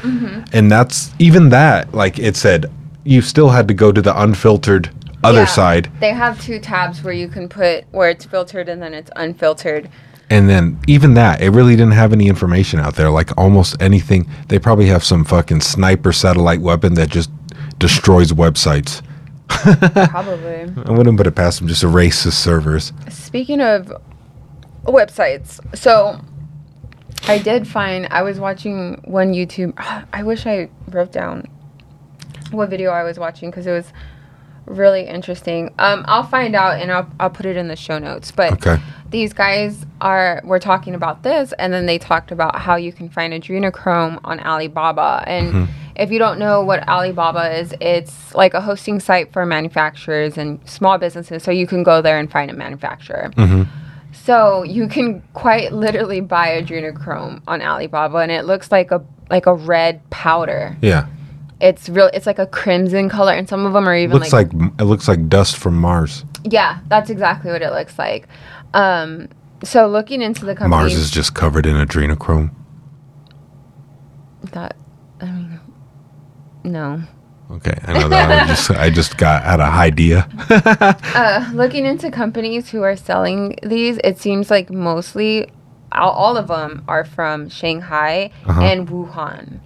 and 0.53 0.71
that's 0.71 1.11
even 1.19 1.49
that. 1.49 1.93
Like 1.93 2.19
it 2.19 2.35
said, 2.35 2.71
you 3.03 3.21
still 3.21 3.49
had 3.49 3.67
to 3.67 3.73
go 3.73 3.91
to 3.91 4.01
the 4.01 4.19
unfiltered 4.21 4.89
other 5.23 5.39
Yeah. 5.39 5.45
side, 5.45 5.91
They 6.01 6.11
have 6.13 6.41
two 6.41 6.59
tabs 6.59 7.01
where 7.03 7.13
you 7.13 7.27
can 7.29 7.47
put 7.47 7.85
where 7.91 8.09
it's 8.09 8.25
filtered 8.25 8.67
and 8.69 8.81
then 8.81 8.93
it's 8.93 9.09
unfiltered. 9.15 9.89
and 10.29 10.49
then 10.49 10.77
even 10.87 11.13
that, 11.13 11.41
it 11.41 11.49
really 11.51 11.75
didn't 11.75 11.93
have 11.93 12.11
any 12.11 12.27
information 12.27 12.79
out 12.79 12.95
there. 12.95 13.09
Like 13.09 13.31
almost 13.37 13.81
anything, 13.81 14.27
they 14.49 14.59
probably 14.59 14.87
have 14.87 15.03
some 15.03 15.23
fucking 15.23 15.61
sniper 15.61 16.11
satellite 16.11 16.59
weapon 16.61 16.95
that 16.95 17.09
just 17.09 17.29
destroys 17.79 18.31
websites. 18.33 19.01
Probably. 19.49 20.71
I 20.85 20.91
wouldn't 20.91 21.17
put 21.17 21.27
it 21.27 21.35
past 21.35 21.59
them. 21.59 21.67
Just 21.67 21.83
erase 21.83 22.23
the 22.23 22.31
servers. 22.31 22.91
Speaking 23.09 23.61
of 23.61 23.93
websites, 24.85 25.59
so 25.77 26.19
I 27.27 27.37
did 27.37 27.67
find 27.67 28.07
I 28.11 28.21
was 28.21 28.39
watching 28.39 29.01
one 29.05 29.33
YouTube. 29.33 29.73
I 30.13 30.23
wish 30.23 30.45
I 30.45 30.69
wrote 30.89 31.11
down 31.11 31.47
what 32.51 32.69
video 32.69 32.91
I 32.91 33.03
was 33.03 33.17
watching 33.17 33.49
because 33.49 33.65
it 33.65 33.71
was 33.71 33.91
really 34.65 35.03
interesting. 35.07 35.73
Um, 35.79 36.05
I'll 36.07 36.23
find 36.27 36.55
out 36.55 36.79
and 36.79 36.91
I'll 36.91 37.09
I'll 37.19 37.29
put 37.29 37.45
it 37.45 37.57
in 37.57 37.67
the 37.67 37.75
show 37.75 37.97
notes. 37.99 38.31
But 38.31 38.53
Okay. 38.65 38.81
these 39.09 39.33
guys 39.33 39.85
are 40.01 40.41
we're 40.43 40.59
talking 40.59 40.95
about 40.95 41.23
this, 41.23 41.53
and 41.59 41.71
then 41.73 41.85
they 41.85 41.97
talked 41.97 42.31
about 42.31 42.57
how 42.59 42.75
you 42.75 42.91
can 42.93 43.09
find 43.09 43.33
adrenochrome 43.33 44.19
on 44.23 44.39
Alibaba 44.39 45.23
and. 45.27 45.69
If 45.95 46.09
you 46.09 46.17
don't 46.17 46.39
know 46.39 46.63
what 46.63 46.89
Alibaba 46.89 47.55
is, 47.59 47.75
it's 47.79 48.33
like 48.33 48.55
a 48.55 48.61
hosting 48.61 48.99
site 48.99 49.31
for 49.31 49.45
manufacturers 49.45 50.39
and 50.39 50.59
small 50.67 50.97
businesses. 50.97 51.43
So 51.43 51.51
you 51.51 51.67
can 51.67 51.83
go 51.83 52.01
there 52.01 52.17
and 52.17 52.31
find 52.31 52.49
a 52.49 52.53
manufacturer. 52.55 53.29
So 54.13 54.63
you 54.63 54.87
can 54.87 55.21
quite 55.33 55.73
literally 55.73 56.21
buy 56.21 56.61
adrenochrome 56.61 57.41
on 57.47 57.61
Alibaba, 57.61 58.17
and 58.17 58.31
it 58.31 58.45
looks 58.45 58.71
like 58.71 58.91
a 58.91 59.03
like 59.29 59.45
a 59.47 59.53
red 59.53 60.07
powder. 60.11 60.77
Yeah. 60.81 61.07
It's 61.59 61.89
real. 61.89 62.09
It's 62.13 62.25
like 62.25 62.39
a 62.39 62.47
crimson 62.47 63.09
color, 63.09 63.33
and 63.33 63.47
some 63.49 63.65
of 63.65 63.73
them 63.73 63.87
are 63.87 63.95
even 63.95 64.17
looks 64.17 64.33
like, 64.33 64.53
like, 64.53 64.71
it 64.79 64.83
looks 64.83 65.07
like 65.07 65.27
dust 65.29 65.57
from 65.57 65.77
Mars. 65.77 66.25
yeah, 66.43 66.79
that's 66.87 67.09
exactly 67.09 67.51
what 67.51 67.61
it 67.61 67.71
looks 67.71 67.97
like. 67.97 68.27
Um, 68.73 69.29
so 69.63 69.87
looking 69.87 70.21
into 70.21 70.45
the 70.45 70.55
company, 70.55 70.69
Mars 70.69 70.93
is 70.93 71.09
just 71.09 71.33
covered 71.33 71.65
in 71.65 71.75
adrenochrome. 71.75 72.51
that 74.51 74.75
I 75.21 75.25
mean, 75.25 75.59
no. 76.63 77.01
Okay, 77.53 77.77
I 77.85 77.93
know 77.99 78.09
that. 78.09 78.31
I 78.43 78.47
just 78.47 78.71
I 78.71 78.89
just 78.89 79.17
got 79.17 79.43
out 79.43 79.59
of 79.59 79.71
idea. 79.73 80.27
Uh, 81.15 81.47
looking 81.53 81.85
into 81.85 82.09
companies 82.09 82.69
who 82.69 82.81
are 82.81 82.95
selling 82.95 83.55
these, 83.61 83.99
it 84.03 84.17
seems 84.19 84.49
like 84.49 84.69
mostly 84.71 85.47
all, 85.91 86.11
all 86.11 86.37
of 86.37 86.47
them 86.47 86.83
are 86.87 87.05
from 87.05 87.49
Shanghai 87.49 88.31
Uh-huh. 88.47 88.61
and 88.61 88.87
Wuhan. 88.87 89.59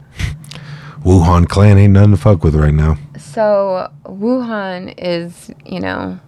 Wuhan 1.03 1.47
clan 1.47 1.77
ain't 1.77 1.93
nothing 1.93 2.11
to 2.11 2.17
fuck 2.17 2.43
with 2.43 2.55
right 2.55 2.73
now. 2.73 2.97
So 3.17 3.89
Wuhan 4.03 4.93
is, 4.97 5.49
you 5.65 5.79
know, 5.79 6.19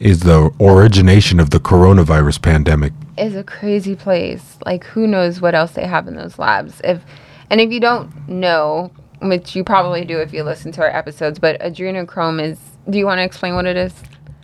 Is 0.00 0.20
the 0.20 0.50
origination 0.60 1.38
of 1.40 1.50
the 1.50 1.58
coronavirus 1.60 2.40
pandemic. 2.40 2.92
is 3.18 3.34
a 3.34 3.44
crazy 3.44 3.94
place. 3.94 4.56
Like 4.64 4.84
who 4.84 5.06
knows 5.06 5.40
what 5.42 5.54
else 5.54 5.72
they 5.72 5.86
have 5.86 6.08
in 6.08 6.16
those 6.16 6.38
labs. 6.38 6.80
If 6.82 7.02
and 7.50 7.60
if 7.60 7.70
you 7.70 7.80
don't 7.80 8.10
know, 8.28 8.90
which 9.22 9.54
you 9.54 9.64
probably 9.64 10.04
do 10.04 10.18
if 10.18 10.32
you 10.32 10.42
listen 10.42 10.72
to 10.72 10.82
our 10.82 10.90
episodes, 10.90 11.38
but 11.38 11.60
adrenochrome 11.60 12.42
is 12.42 12.58
do 12.90 12.98
you 12.98 13.06
want 13.06 13.18
to 13.18 13.22
explain 13.22 13.54
what 13.54 13.66
it 13.66 13.76
is? 13.76 13.94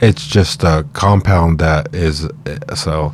It's 0.01 0.27
just 0.27 0.63
a 0.63 0.87
compound 0.93 1.59
that 1.59 1.95
is 1.95 2.29
so. 2.75 3.13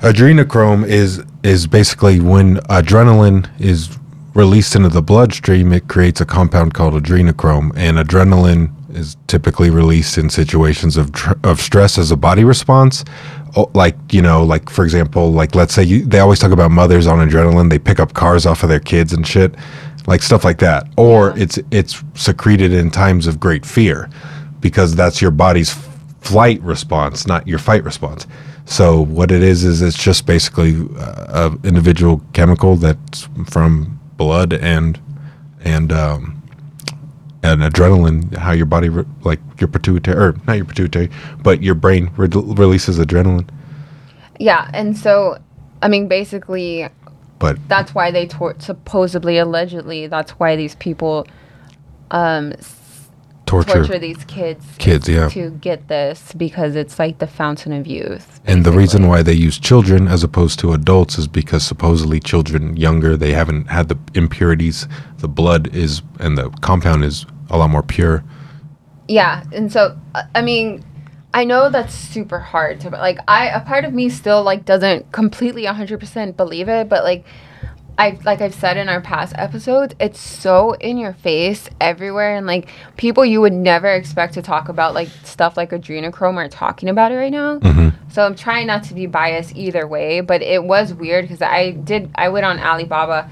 Adrenochrome 0.00 0.86
is 0.86 1.22
is 1.42 1.66
basically 1.66 2.18
when 2.20 2.56
adrenaline 2.68 3.48
is 3.60 3.96
released 4.34 4.74
into 4.74 4.88
the 4.88 5.02
bloodstream, 5.02 5.72
it 5.72 5.88
creates 5.88 6.20
a 6.20 6.24
compound 6.24 6.74
called 6.74 6.94
adrenochrome, 6.94 7.72
and 7.76 7.98
adrenaline 7.98 8.72
is 8.96 9.16
typically 9.26 9.70
released 9.70 10.18
in 10.18 10.30
situations 10.30 10.96
of 10.96 11.12
tr- 11.12 11.34
of 11.44 11.60
stress 11.60 11.98
as 11.98 12.10
a 12.10 12.16
body 12.16 12.44
response. 12.44 13.04
Oh, 13.54 13.70
like 13.74 13.96
you 14.10 14.22
know, 14.22 14.42
like 14.42 14.70
for 14.70 14.84
example, 14.84 15.30
like 15.30 15.54
let's 15.54 15.74
say 15.74 15.82
you, 15.82 16.04
they 16.04 16.20
always 16.20 16.38
talk 16.38 16.52
about 16.52 16.70
mothers 16.70 17.06
on 17.06 17.26
adrenaline. 17.26 17.68
They 17.70 17.78
pick 17.78 18.00
up 18.00 18.14
cars 18.14 18.46
off 18.46 18.62
of 18.62 18.70
their 18.70 18.80
kids 18.80 19.12
and 19.12 19.26
shit, 19.26 19.54
like 20.06 20.22
stuff 20.22 20.44
like 20.44 20.58
that. 20.58 20.88
Or 20.96 21.32
Yeah. 21.34 21.34
it's 21.36 21.58
it's 21.70 22.02
secreted 22.14 22.72
in 22.72 22.90
times 22.90 23.26
of 23.26 23.38
great 23.40 23.64
fear, 23.66 24.08
because 24.60 24.94
that's 24.94 25.20
your 25.22 25.30
body's 25.30 25.70
flight 26.20 26.60
response, 26.62 27.26
not 27.26 27.46
your 27.48 27.58
fight 27.58 27.84
response. 27.84 28.26
So 28.64 29.00
what 29.02 29.30
it 29.32 29.42
is 29.42 29.64
is 29.64 29.82
it's 29.82 29.96
just 30.02 30.24
basically 30.26 30.76
uh, 30.98 31.50
a 31.62 31.66
individual 31.66 32.22
chemical 32.32 32.76
that's 32.76 33.28
from 33.46 33.98
blood 34.16 34.52
and 34.52 35.00
and 35.64 35.92
um, 35.92 36.42
and 37.42 37.60
adrenaline. 37.62 38.36
How 38.36 38.52
your 38.52 38.66
body 38.66 38.88
re- 38.88 39.04
like 39.24 39.40
your 39.60 39.68
pituitary 39.68 40.16
or 40.16 40.36
not 40.46 40.56
your 40.56 40.64
pituitary, 40.64 41.10
but 41.42 41.62
your 41.62 41.74
brain 41.74 42.10
re- 42.16 42.28
releases 42.32 42.98
adrenaline. 42.98 43.48
Yeah, 44.38 44.70
and 44.72 44.96
so 44.96 45.38
I 45.82 45.88
mean 45.88 46.08
basically 46.08 46.88
But 47.42 47.58
that's 47.68 47.92
why 47.92 48.12
they 48.12 48.26
tor- 48.26 48.54
supposedly 48.60 49.36
allegedly 49.36 50.06
that's 50.06 50.30
why 50.32 50.54
these 50.54 50.76
people 50.76 51.26
um 52.12 52.52
s- 52.52 53.10
torture, 53.46 53.72
torture 53.72 53.98
these 53.98 54.22
kids 54.26 54.64
kids, 54.78 55.08
yeah. 55.08 55.28
to 55.28 55.50
get 55.50 55.88
this 55.88 56.32
because 56.34 56.76
it's 56.76 57.00
like 57.00 57.18
the 57.18 57.26
fountain 57.26 57.72
of 57.72 57.84
youth. 57.84 58.40
And 58.46 58.64
the 58.64 58.70
reason 58.70 59.08
why 59.08 59.22
they 59.24 59.32
use 59.32 59.58
children 59.58 60.06
as 60.06 60.22
opposed 60.22 60.60
to 60.60 60.72
adults 60.72 61.18
is 61.18 61.26
because 61.26 61.64
supposedly 61.64 62.20
children 62.20 62.76
younger 62.76 63.16
they 63.16 63.32
haven't 63.32 63.66
had 63.66 63.88
the 63.88 63.98
impurities. 64.14 64.86
The 65.18 65.28
blood 65.28 65.74
is 65.74 66.00
and 66.20 66.38
the 66.38 66.48
compound 66.60 67.02
is 67.02 67.26
a 67.50 67.58
lot 67.58 67.70
more 67.70 67.82
pure. 67.82 68.22
Yeah, 69.08 69.42
and 69.52 69.70
so 69.72 69.98
uh, 70.14 70.22
I 70.36 70.42
mean, 70.42 70.84
I 71.34 71.44
know 71.44 71.70
that's 71.70 71.94
super 71.94 72.38
hard 72.38 72.80
to 72.80 72.90
like. 72.90 73.18
I 73.26 73.48
a 73.48 73.60
part 73.60 73.84
of 73.84 73.94
me 73.94 74.08
still 74.08 74.42
like 74.42 74.64
doesn't 74.64 75.12
completely 75.12 75.64
100% 75.64 76.36
believe 76.36 76.68
it, 76.68 76.88
but 76.88 77.04
like 77.04 77.24
I 77.98 78.18
like 78.24 78.40
I've 78.40 78.54
said 78.54 78.76
in 78.76 78.88
our 78.88 79.00
past 79.00 79.34
episodes, 79.36 79.94
it's 80.00 80.20
so 80.20 80.72
in 80.72 80.98
your 80.98 81.12
face 81.12 81.68
everywhere, 81.80 82.36
and 82.36 82.46
like 82.46 82.68
people 82.96 83.24
you 83.24 83.40
would 83.40 83.52
never 83.52 83.88
expect 83.88 84.34
to 84.34 84.42
talk 84.42 84.68
about 84.68 84.94
like 84.94 85.08
stuff 85.24 85.56
like 85.56 85.70
adrenochrome 85.70 86.36
are 86.36 86.48
talking 86.48 86.88
about 86.88 87.12
it 87.12 87.16
right 87.16 87.32
now. 87.32 87.58
Mm-hmm. 87.58 88.10
So 88.10 88.24
I'm 88.24 88.34
trying 88.34 88.66
not 88.66 88.84
to 88.84 88.94
be 88.94 89.06
biased 89.06 89.56
either 89.56 89.86
way, 89.86 90.20
but 90.20 90.42
it 90.42 90.64
was 90.64 90.92
weird 90.92 91.24
because 91.24 91.42
I 91.42 91.70
did 91.70 92.10
I 92.14 92.28
went 92.28 92.44
on 92.44 92.58
Alibaba 92.58 93.30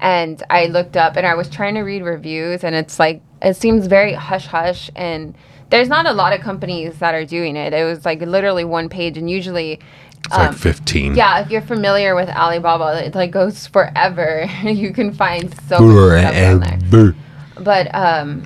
and 0.00 0.42
I 0.50 0.66
looked 0.66 0.96
up 0.96 1.16
and 1.16 1.26
I 1.26 1.34
was 1.34 1.48
trying 1.48 1.74
to 1.74 1.82
read 1.82 2.02
reviews 2.02 2.62
and 2.62 2.74
it's 2.74 2.98
like 2.98 3.22
it 3.42 3.56
seems 3.56 3.86
very 3.86 4.12
hush 4.12 4.46
hush 4.46 4.90
and 4.94 5.34
there's 5.70 5.88
not 5.88 6.06
a 6.06 6.12
lot 6.12 6.32
of 6.32 6.40
companies 6.40 6.98
that 6.98 7.14
are 7.14 7.24
doing 7.24 7.56
it. 7.56 7.72
It 7.72 7.84
was 7.84 8.04
like 8.04 8.20
literally 8.20 8.64
one 8.64 8.88
page 8.88 9.16
and 9.16 9.30
usually 9.30 9.80
It's 10.26 10.36
like 10.36 10.52
15. 10.54 11.14
yeah, 11.14 11.40
if 11.40 11.50
you're 11.50 11.62
familiar 11.62 12.14
with 12.14 12.28
Alibaba, 12.28 13.04
it 13.06 13.14
like 13.14 13.30
goes 13.30 13.66
forever. 13.66 14.46
you 14.64 14.92
can 14.92 15.12
find 15.12 15.54
so 15.68 15.78
much 15.80 16.20
stuff 16.34 16.34
on 16.34 16.60
there. 16.90 17.14
But 17.58 17.94
um 17.94 18.42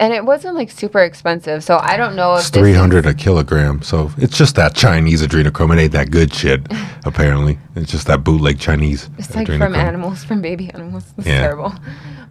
and 0.00 0.12
it 0.12 0.24
wasn't 0.24 0.56
like 0.56 0.70
super 0.70 1.00
expensive. 1.00 1.62
So 1.62 1.78
I 1.80 1.96
don't 1.96 2.16
know 2.16 2.32
if 2.34 2.40
It's 2.40 2.50
this 2.50 2.66
is- 2.76 3.06
a 3.06 3.14
kilogram, 3.14 3.82
so 3.82 4.10
it's 4.16 4.36
just 4.36 4.56
that 4.56 4.74
Chinese 4.74 5.22
adrenochrome. 5.22 5.72
It 5.76 5.80
ain't 5.82 5.92
that 5.92 6.10
good 6.10 6.32
shit. 6.34 6.60
apparently, 7.04 7.58
it's 7.76 7.90
just 7.92 8.06
that 8.06 8.24
bootleg 8.24 8.58
Chinese. 8.58 9.10
It's 9.18 9.34
like 9.36 9.46
from 9.46 9.74
animals, 9.74 10.24
from 10.24 10.40
baby 10.40 10.70
animals. 10.72 11.04
It's 11.18 11.26
Yeah. 11.26 11.42
terrible. 11.42 11.74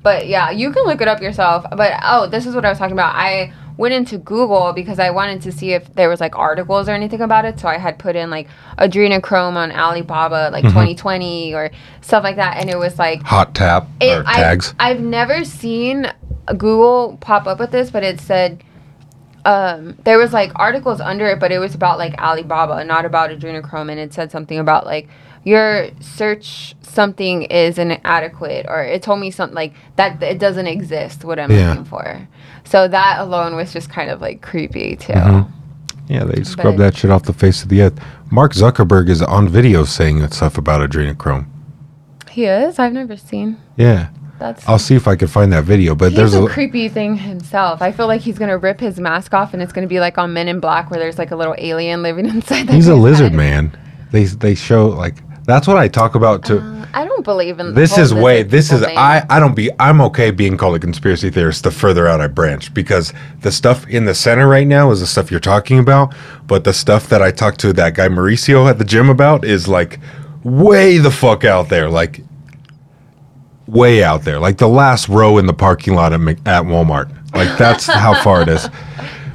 But 0.03 0.27
yeah, 0.27 0.49
you 0.49 0.71
can 0.71 0.83
look 0.85 1.01
it 1.01 1.07
up 1.07 1.21
yourself. 1.21 1.63
But 1.77 1.93
oh, 2.03 2.27
this 2.27 2.45
is 2.47 2.55
what 2.55 2.65
I 2.65 2.69
was 2.69 2.79
talking 2.79 2.93
about. 2.93 3.15
I 3.15 3.53
went 3.77 3.93
into 3.93 4.17
Google 4.17 4.73
because 4.73 4.99
I 4.99 5.09
wanted 5.11 5.41
to 5.43 5.51
see 5.51 5.71
if 5.73 5.93
there 5.95 6.09
was 6.09 6.19
like 6.19 6.37
articles 6.37 6.87
or 6.87 6.91
anything 6.91 7.21
about 7.21 7.45
it. 7.45 7.59
So 7.59 7.67
I 7.67 7.77
had 7.77 7.97
put 7.99 8.15
in 8.15 8.29
like 8.29 8.47
adrenochrome 8.77 9.55
on 9.55 9.71
Alibaba, 9.71 10.49
like 10.51 10.63
Mm-hmm. 10.63 10.73
2020 10.73 11.53
or 11.53 11.71
stuff 12.01 12.23
like 12.23 12.35
that, 12.35 12.57
and 12.57 12.69
it 12.69 12.77
was 12.77 12.99
like 12.99 13.21
Hot 13.23 13.53
tap 13.55 13.87
it, 13.99 14.19
or 14.19 14.23
tags. 14.23 14.73
I've, 14.79 14.97
I've 14.97 15.03
never 15.03 15.43
seen 15.43 16.11
Google 16.47 17.17
pop 17.21 17.47
up 17.47 17.59
with 17.59 17.71
this, 17.71 17.89
but 17.91 18.03
it 18.03 18.19
said 18.19 18.63
um, 19.43 19.97
there 20.03 20.17
was 20.19 20.33
like 20.33 20.51
articles 20.55 21.01
under 21.01 21.25
it, 21.27 21.39
but 21.39 21.51
it 21.51 21.59
was 21.59 21.73
about 21.73 21.97
like 21.97 22.13
Alibaba, 22.21 22.83
not 22.83 23.05
about 23.05 23.31
adrenochrome, 23.31 23.89
and 23.89 23.99
it 23.99 24.13
said 24.13 24.31
something 24.31 24.59
about 24.59 24.85
like 24.85 25.09
your 25.43 25.87
search 25.99 26.75
something 26.81 27.43
is 27.43 27.77
inadequate, 27.77 28.65
or 28.69 28.83
it 28.83 29.01
told 29.01 29.19
me 29.19 29.31
something 29.31 29.55
like 29.55 29.73
that 29.95 30.21
it 30.21 30.39
doesn't 30.39 30.67
exist. 30.67 31.23
What 31.25 31.39
I'm 31.39 31.51
Yeah. 31.51 31.69
looking 31.69 31.85
for, 31.85 32.27
so 32.63 32.87
that 32.87 33.19
alone 33.19 33.55
was 33.55 33.73
just 33.73 33.89
kind 33.89 34.09
of 34.11 34.21
like 34.21 34.41
creepy 34.41 34.95
too. 34.97 35.13
Mhm. 35.13 35.47
yeah, 36.07 36.23
they 36.25 36.43
scrub 36.43 36.75
that 36.77 36.95
shit 36.97 37.09
off 37.09 37.23
the 37.23 37.33
face 37.33 37.63
of 37.63 37.69
the 37.69 37.81
earth. 37.81 37.99
Mark 38.29 38.53
Zuckerberg 38.53 39.07
is 39.09 39.21
on 39.21 39.47
video 39.47 39.83
saying 39.85 40.19
that 40.19 40.33
stuff 40.33 40.57
about 40.57 40.87
adrenochrome. 40.89 41.45
He 42.29 42.45
is. 42.45 42.79
I've 42.79 42.93
never 42.93 43.17
seen. 43.17 43.57
Yeah, 43.77 44.07
That's. 44.39 44.67
I'll 44.67 44.79
see 44.79 44.95
if 44.95 45.07
I 45.07 45.15
can 45.15 45.27
find 45.27 45.51
that 45.53 45.63
video. 45.65 45.95
But 45.95 46.09
He's 46.09 46.17
there's 46.17 46.33
a 46.33 46.43
a 46.43 46.49
creepy 46.49 46.87
thing 46.89 47.15
himself. 47.15 47.81
I 47.81 47.91
feel 47.91 48.07
like 48.07 48.21
he's 48.21 48.39
gonna 48.39 48.57
rip 48.57 48.79
his 48.79 48.99
mask 48.99 49.33
off, 49.33 49.53
and 49.53 49.61
it's 49.61 49.71
gonna 49.73 49.87
be 49.87 49.99
like 49.99 50.17
on 50.17 50.33
Men 50.33 50.47
in 50.47 50.59
Black, 50.59 50.89
where 50.91 50.99
there's 50.99 51.17
like 51.17 51.31
a 51.31 51.35
little 51.35 51.55
alien 51.57 52.01
living 52.03 52.25
inside. 52.35 52.69
he's 52.69 52.87
a 52.87 52.95
lizard 52.95 53.31
head. 53.31 53.37
man. 53.37 53.71
They 54.11 54.25
they 54.25 54.55
show 54.55 54.87
like 54.87 55.15
that's 55.45 55.67
what 55.67 55.77
I 55.77 55.87
talk 55.87 56.15
about 56.15 56.43
to. 56.45 56.59
Uh, 56.59 56.85
I 56.93 57.05
don't 57.05 57.23
believe 57.23 57.59
in 57.59 57.73
this 57.73 57.97
is 57.97 58.13
way 58.13 58.43
this 58.43 58.71
is 58.71 58.81
thing. 58.81 58.97
I 58.97 59.25
I 59.29 59.39
don't 59.39 59.55
be 59.55 59.69
I'm 59.79 60.01
okay 60.01 60.31
being 60.31 60.57
called 60.57 60.75
a 60.75 60.79
conspiracy 60.79 61.29
theorist 61.29 61.63
the 61.63 61.71
further 61.71 62.07
out 62.07 62.21
I 62.21 62.27
branch 62.27 62.73
because 62.73 63.13
the 63.41 63.51
stuff 63.51 63.87
in 63.87 64.05
the 64.05 64.13
center 64.13 64.47
right 64.47 64.67
now 64.67 64.91
is 64.91 64.99
the 64.99 65.07
stuff 65.07 65.31
you're 65.31 65.39
talking 65.39 65.79
about, 65.79 66.13
but 66.47 66.63
the 66.63 66.73
stuff 66.73 67.09
that 67.09 67.21
I 67.21 67.31
talked 67.31 67.59
to 67.61 67.73
that 67.73 67.95
guy 67.95 68.07
Mauricio 68.07 68.69
at 68.69 68.77
the 68.77 68.85
gym 68.85 69.09
about 69.09 69.45
is 69.45 69.67
like 69.67 69.99
way 70.43 70.97
the 70.97 71.11
fuck 71.11 71.43
out 71.43 71.69
there, 71.69 71.89
like 71.89 72.21
way 73.67 74.03
out 74.03 74.23
there, 74.23 74.39
like 74.39 74.57
the 74.57 74.69
last 74.69 75.07
row 75.07 75.37
in 75.37 75.45
the 75.45 75.53
parking 75.53 75.95
lot 75.95 76.13
at, 76.13 76.19
at 76.19 76.63
Walmart. 76.63 77.09
Like 77.33 77.57
that's 77.57 77.85
how 77.85 78.21
far 78.21 78.41
it 78.41 78.49
is. 78.49 78.67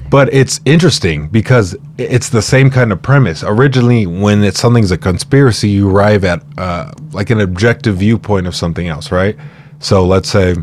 But 0.09 0.33
it's 0.33 0.61
interesting 0.64 1.29
because 1.29 1.77
it's 1.99 2.29
the 2.29 2.42
same 2.42 2.71
kind 2.71 2.92
of 2.92 3.03
premise. 3.03 3.42
Originally, 3.42 4.07
when 4.07 4.45
it's 4.45 4.61
something's 4.61 4.92
a 4.92 4.99
conspiracy, 4.99 5.69
you 5.69 5.90
arrive 5.90 6.25
at 6.25 6.42
uh, 6.59 6.92
like 7.12 7.31
an 7.31 7.40
objective 7.40 7.97
viewpoint 7.97 8.47
of 8.47 8.55
something 8.55 8.87
else, 8.87 9.11
right? 9.11 9.37
So 9.81 10.07
let's 10.07 10.29
say 10.29 10.55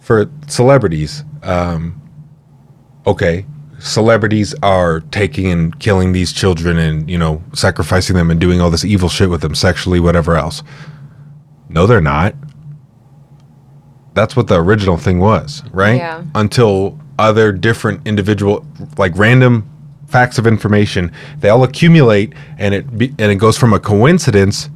for 0.00 0.30
celebrities, 0.46 1.24
um, 1.42 2.00
okay, 3.06 3.46
celebrities 3.78 4.54
are 4.62 5.00
taking 5.00 5.46
and 5.50 5.78
killing 5.78 6.12
these 6.12 6.32
children 6.32 6.78
and 6.78 7.08
you 7.08 7.16
know 7.18 7.42
sacrificing 7.54 8.16
them 8.16 8.30
and 8.30 8.40
doing 8.40 8.60
all 8.60 8.70
this 8.70 8.84
evil 8.84 9.08
shit 9.08 9.30
with 9.30 9.40
them 9.40 9.54
sexually, 9.54 10.00
whatever 10.00 10.36
else. 10.36 10.62
No, 11.68 11.86
they're 11.86 12.00
not. 12.00 12.34
That's 14.14 14.34
what 14.34 14.48
the 14.48 14.60
original 14.60 14.96
thing 14.96 15.18
was, 15.18 15.62
right? 15.72 15.96
Yeah. 15.96 16.24
Until 16.34 16.98
other 17.18 17.52
different 17.52 18.06
individual, 18.06 18.66
like 18.96 19.16
random 19.16 19.68
facts 20.08 20.38
of 20.38 20.46
information, 20.46 21.12
they 21.40 21.50
all 21.50 21.64
accumulate, 21.64 22.32
and 22.58 22.74
it 22.74 22.98
be, 22.98 23.14
and 23.18 23.30
it 23.30 23.36
goes 23.36 23.58
from 23.58 23.72
a 23.72 23.80
coincidence, 23.80 24.68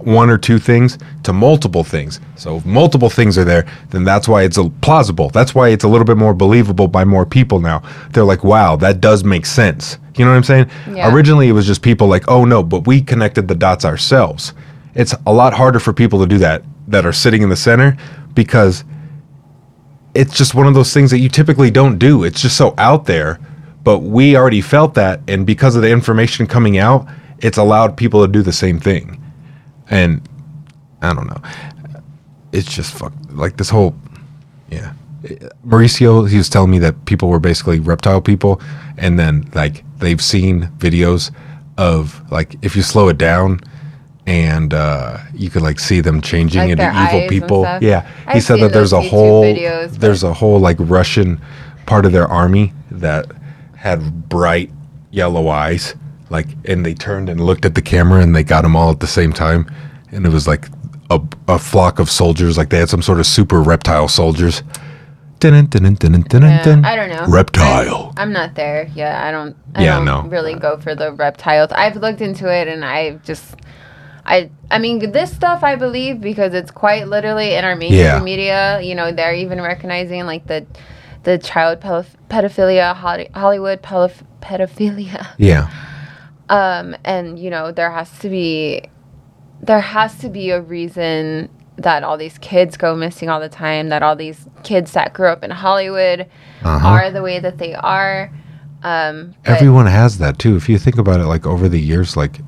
one 0.00 0.28
or 0.28 0.36
two 0.36 0.58
things, 0.58 0.98
to 1.22 1.32
multiple 1.32 1.84
things. 1.84 2.20
So 2.36 2.56
if 2.56 2.66
multiple 2.66 3.08
things 3.08 3.38
are 3.38 3.44
there, 3.44 3.66
then 3.90 4.04
that's 4.04 4.26
why 4.26 4.42
it's 4.42 4.58
a, 4.58 4.68
plausible. 4.68 5.30
That's 5.30 5.54
why 5.54 5.68
it's 5.68 5.84
a 5.84 5.88
little 5.88 6.04
bit 6.04 6.16
more 6.16 6.34
believable 6.34 6.88
by 6.88 7.04
more 7.04 7.24
people 7.24 7.60
now. 7.60 7.82
They're 8.10 8.24
like, 8.24 8.42
wow, 8.42 8.76
that 8.76 9.00
does 9.00 9.22
make 9.22 9.46
sense. 9.46 9.98
You 10.16 10.24
know 10.24 10.32
what 10.32 10.36
I'm 10.38 10.44
saying? 10.44 10.70
Yeah. 10.90 11.12
Originally, 11.12 11.48
it 11.48 11.52
was 11.52 11.66
just 11.66 11.82
people 11.82 12.06
like, 12.06 12.24
oh 12.28 12.44
no, 12.44 12.62
but 12.62 12.86
we 12.86 13.00
connected 13.00 13.48
the 13.48 13.54
dots 13.54 13.84
ourselves. 13.84 14.54
It's 14.94 15.14
a 15.26 15.32
lot 15.32 15.54
harder 15.54 15.80
for 15.80 15.92
people 15.92 16.20
to 16.20 16.26
do 16.26 16.38
that 16.38 16.62
that 16.88 17.06
are 17.06 17.12
sitting 17.12 17.42
in 17.42 17.48
the 17.48 17.56
center 17.56 17.96
because 18.34 18.84
it's 20.14 20.36
just 20.36 20.54
one 20.54 20.66
of 20.66 20.74
those 20.74 20.92
things 20.94 21.10
that 21.10 21.18
you 21.18 21.28
typically 21.28 21.70
don't 21.70 21.98
do. 21.98 22.24
It's 22.24 22.40
just 22.40 22.56
so 22.56 22.74
out 22.78 23.06
there, 23.06 23.38
but 23.82 24.00
we 24.00 24.36
already 24.36 24.60
felt 24.60 24.94
that, 24.94 25.20
and 25.28 25.46
because 25.46 25.76
of 25.76 25.82
the 25.82 25.90
information 25.90 26.46
coming 26.46 26.78
out, 26.78 27.06
it's 27.38 27.58
allowed 27.58 27.96
people 27.96 28.24
to 28.24 28.32
do 28.32 28.42
the 28.42 28.52
same 28.52 28.78
thing. 28.78 29.20
And 29.90 30.26
I 31.02 31.12
don't 31.12 31.26
know, 31.26 31.42
it's 32.52 32.72
just 32.72 32.92
fuck 32.94 33.12
like 33.30 33.56
this 33.56 33.70
whole, 33.70 33.94
yeah. 34.70 34.92
Mauricio, 35.66 36.28
he 36.28 36.36
was 36.36 36.48
telling 36.48 36.70
me 36.70 36.78
that 36.80 37.06
people 37.06 37.28
were 37.28 37.40
basically 37.40 37.80
reptile 37.80 38.20
people, 38.20 38.60
and 38.98 39.18
then 39.18 39.50
like 39.54 39.84
they've 39.98 40.22
seen 40.22 40.70
videos 40.78 41.30
of 41.76 42.30
like 42.30 42.56
if 42.62 42.76
you 42.76 42.82
slow 42.82 43.08
it 43.08 43.18
down. 43.18 43.60
And 44.26 44.72
uh, 44.72 45.18
you 45.34 45.50
could 45.50 45.60
like 45.62 45.78
see 45.78 46.00
them 46.00 46.22
changing 46.22 46.62
Like 46.62 46.70
into 46.70 47.02
evil 47.02 47.28
people. 47.28 47.64
Yeah, 47.80 48.08
he 48.08 48.08
I've 48.26 48.42
said 48.42 48.60
that 48.60 48.72
there's 48.72 48.92
a 48.94 49.00
YouTube 49.00 49.10
whole 49.10 49.44
videos, 49.44 49.90
there's 49.98 50.22
a 50.22 50.32
whole 50.32 50.58
like 50.58 50.76
Russian 50.80 51.40
part 51.84 52.06
of 52.06 52.12
their 52.12 52.26
army 52.26 52.72
that 52.90 53.26
had 53.76 54.28
bright 54.30 54.70
yellow 55.10 55.48
eyes, 55.48 55.94
like, 56.30 56.46
and 56.64 56.86
they 56.86 56.94
turned 56.94 57.28
and 57.28 57.38
looked 57.40 57.66
at 57.66 57.74
the 57.74 57.82
camera 57.82 58.22
and 58.22 58.34
they 58.34 58.42
got 58.42 58.62
them 58.62 58.74
all 58.74 58.90
at 58.90 59.00
the 59.00 59.06
same 59.06 59.30
time, 59.32 59.70
and 60.10 60.24
it 60.24 60.30
was 60.32 60.48
like 60.48 60.68
a, 61.10 61.20
a 61.48 61.58
flock 61.58 61.98
of 61.98 62.10
soldiers, 62.10 62.56
like 62.56 62.70
they 62.70 62.78
had 62.78 62.88
some 62.88 63.02
sort 63.02 63.18
of 63.20 63.26
super 63.26 63.62
reptile 63.62 64.08
soldiers. 64.08 64.62
Dun, 65.40 65.66
dun, 65.66 65.94
dun, 65.94 66.24
Yeah. 66.42 66.80
I 66.84 66.96
don't 66.96 67.10
know. 67.10 67.26
Reptile. 67.28 68.14
I'm 68.16 68.32
not 68.32 68.54
there. 68.54 68.88
Yeah, 68.94 69.26
I 69.26 69.30
don't. 69.30 69.54
I 69.74 69.84
Yeah, 69.84 69.96
don't 69.96 70.06
no. 70.06 70.22
really 70.22 70.54
go 70.54 70.78
for 70.78 70.94
the 70.94 71.12
reptiles. 71.12 71.70
I've 71.72 71.96
looked 71.96 72.22
into 72.22 72.50
it, 72.50 72.66
and 72.66 72.82
I 72.82 73.16
just, 73.24 73.56
I, 74.26 74.50
I 74.70 74.78
mean, 74.78 75.12
this 75.12 75.32
stuff 75.34 75.62
I 75.62 75.76
believe 75.76 76.20
because 76.20 76.54
it's 76.54 76.70
quite 76.70 77.08
literally 77.08 77.54
in 77.54 77.64
our 77.64 77.76
mainstream 77.76 78.04
Yeah. 78.04 78.20
media. 78.20 78.80
You 78.80 78.94
know, 78.94 79.12
they're 79.12 79.34
even 79.34 79.60
recognizing 79.60 80.24
like 80.24 80.46
the, 80.46 80.66
the 81.24 81.36
child 81.38 81.80
pedoph- 81.80 82.14
pedophilia, 82.30 82.94
Hollywood 83.34 83.82
pedophilia. 83.82 85.26
Yeah, 85.38 85.70
Um, 86.50 86.94
and 87.04 87.38
you 87.38 87.48
know, 87.50 87.72
there 87.72 87.90
has 87.90 88.18
to 88.20 88.28
be, 88.28 88.82
there 89.62 89.80
has 89.80 90.16
to 90.18 90.28
be 90.28 90.50
a 90.50 90.60
reason 90.60 91.48
that 91.76 92.04
all 92.04 92.16
these 92.18 92.38
kids 92.38 92.76
go 92.76 92.94
missing 92.94 93.28
all 93.30 93.40
the 93.40 93.48
time. 93.48 93.88
That 93.88 94.02
all 94.02 94.14
these 94.14 94.46
kids 94.62 94.92
that 94.92 95.12
grew 95.14 95.28
up 95.28 95.42
in 95.42 95.50
Hollywood 95.50 96.28
Uh-huh. 96.62 96.86
are 96.88 97.10
the 97.10 97.22
way 97.22 97.40
that 97.40 97.58
they 97.58 97.74
are. 97.74 98.30
Um, 98.82 99.34
everyone 99.46 99.86
has 99.86 100.18
that 100.18 100.38
too. 100.38 100.56
If 100.56 100.68
you 100.68 100.78
think 100.78 100.98
about 100.98 101.20
it, 101.20 101.24
like 101.26 101.46
over 101.46 101.68
the 101.68 101.80
years, 101.80 102.16
like 102.16 102.40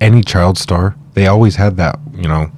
any 0.00 0.22
child 0.22 0.56
star, 0.56 0.94
they 1.20 1.26
always 1.26 1.56
had 1.56 1.76
that. 1.76 1.98
You 2.16 2.28
know, 2.28 2.50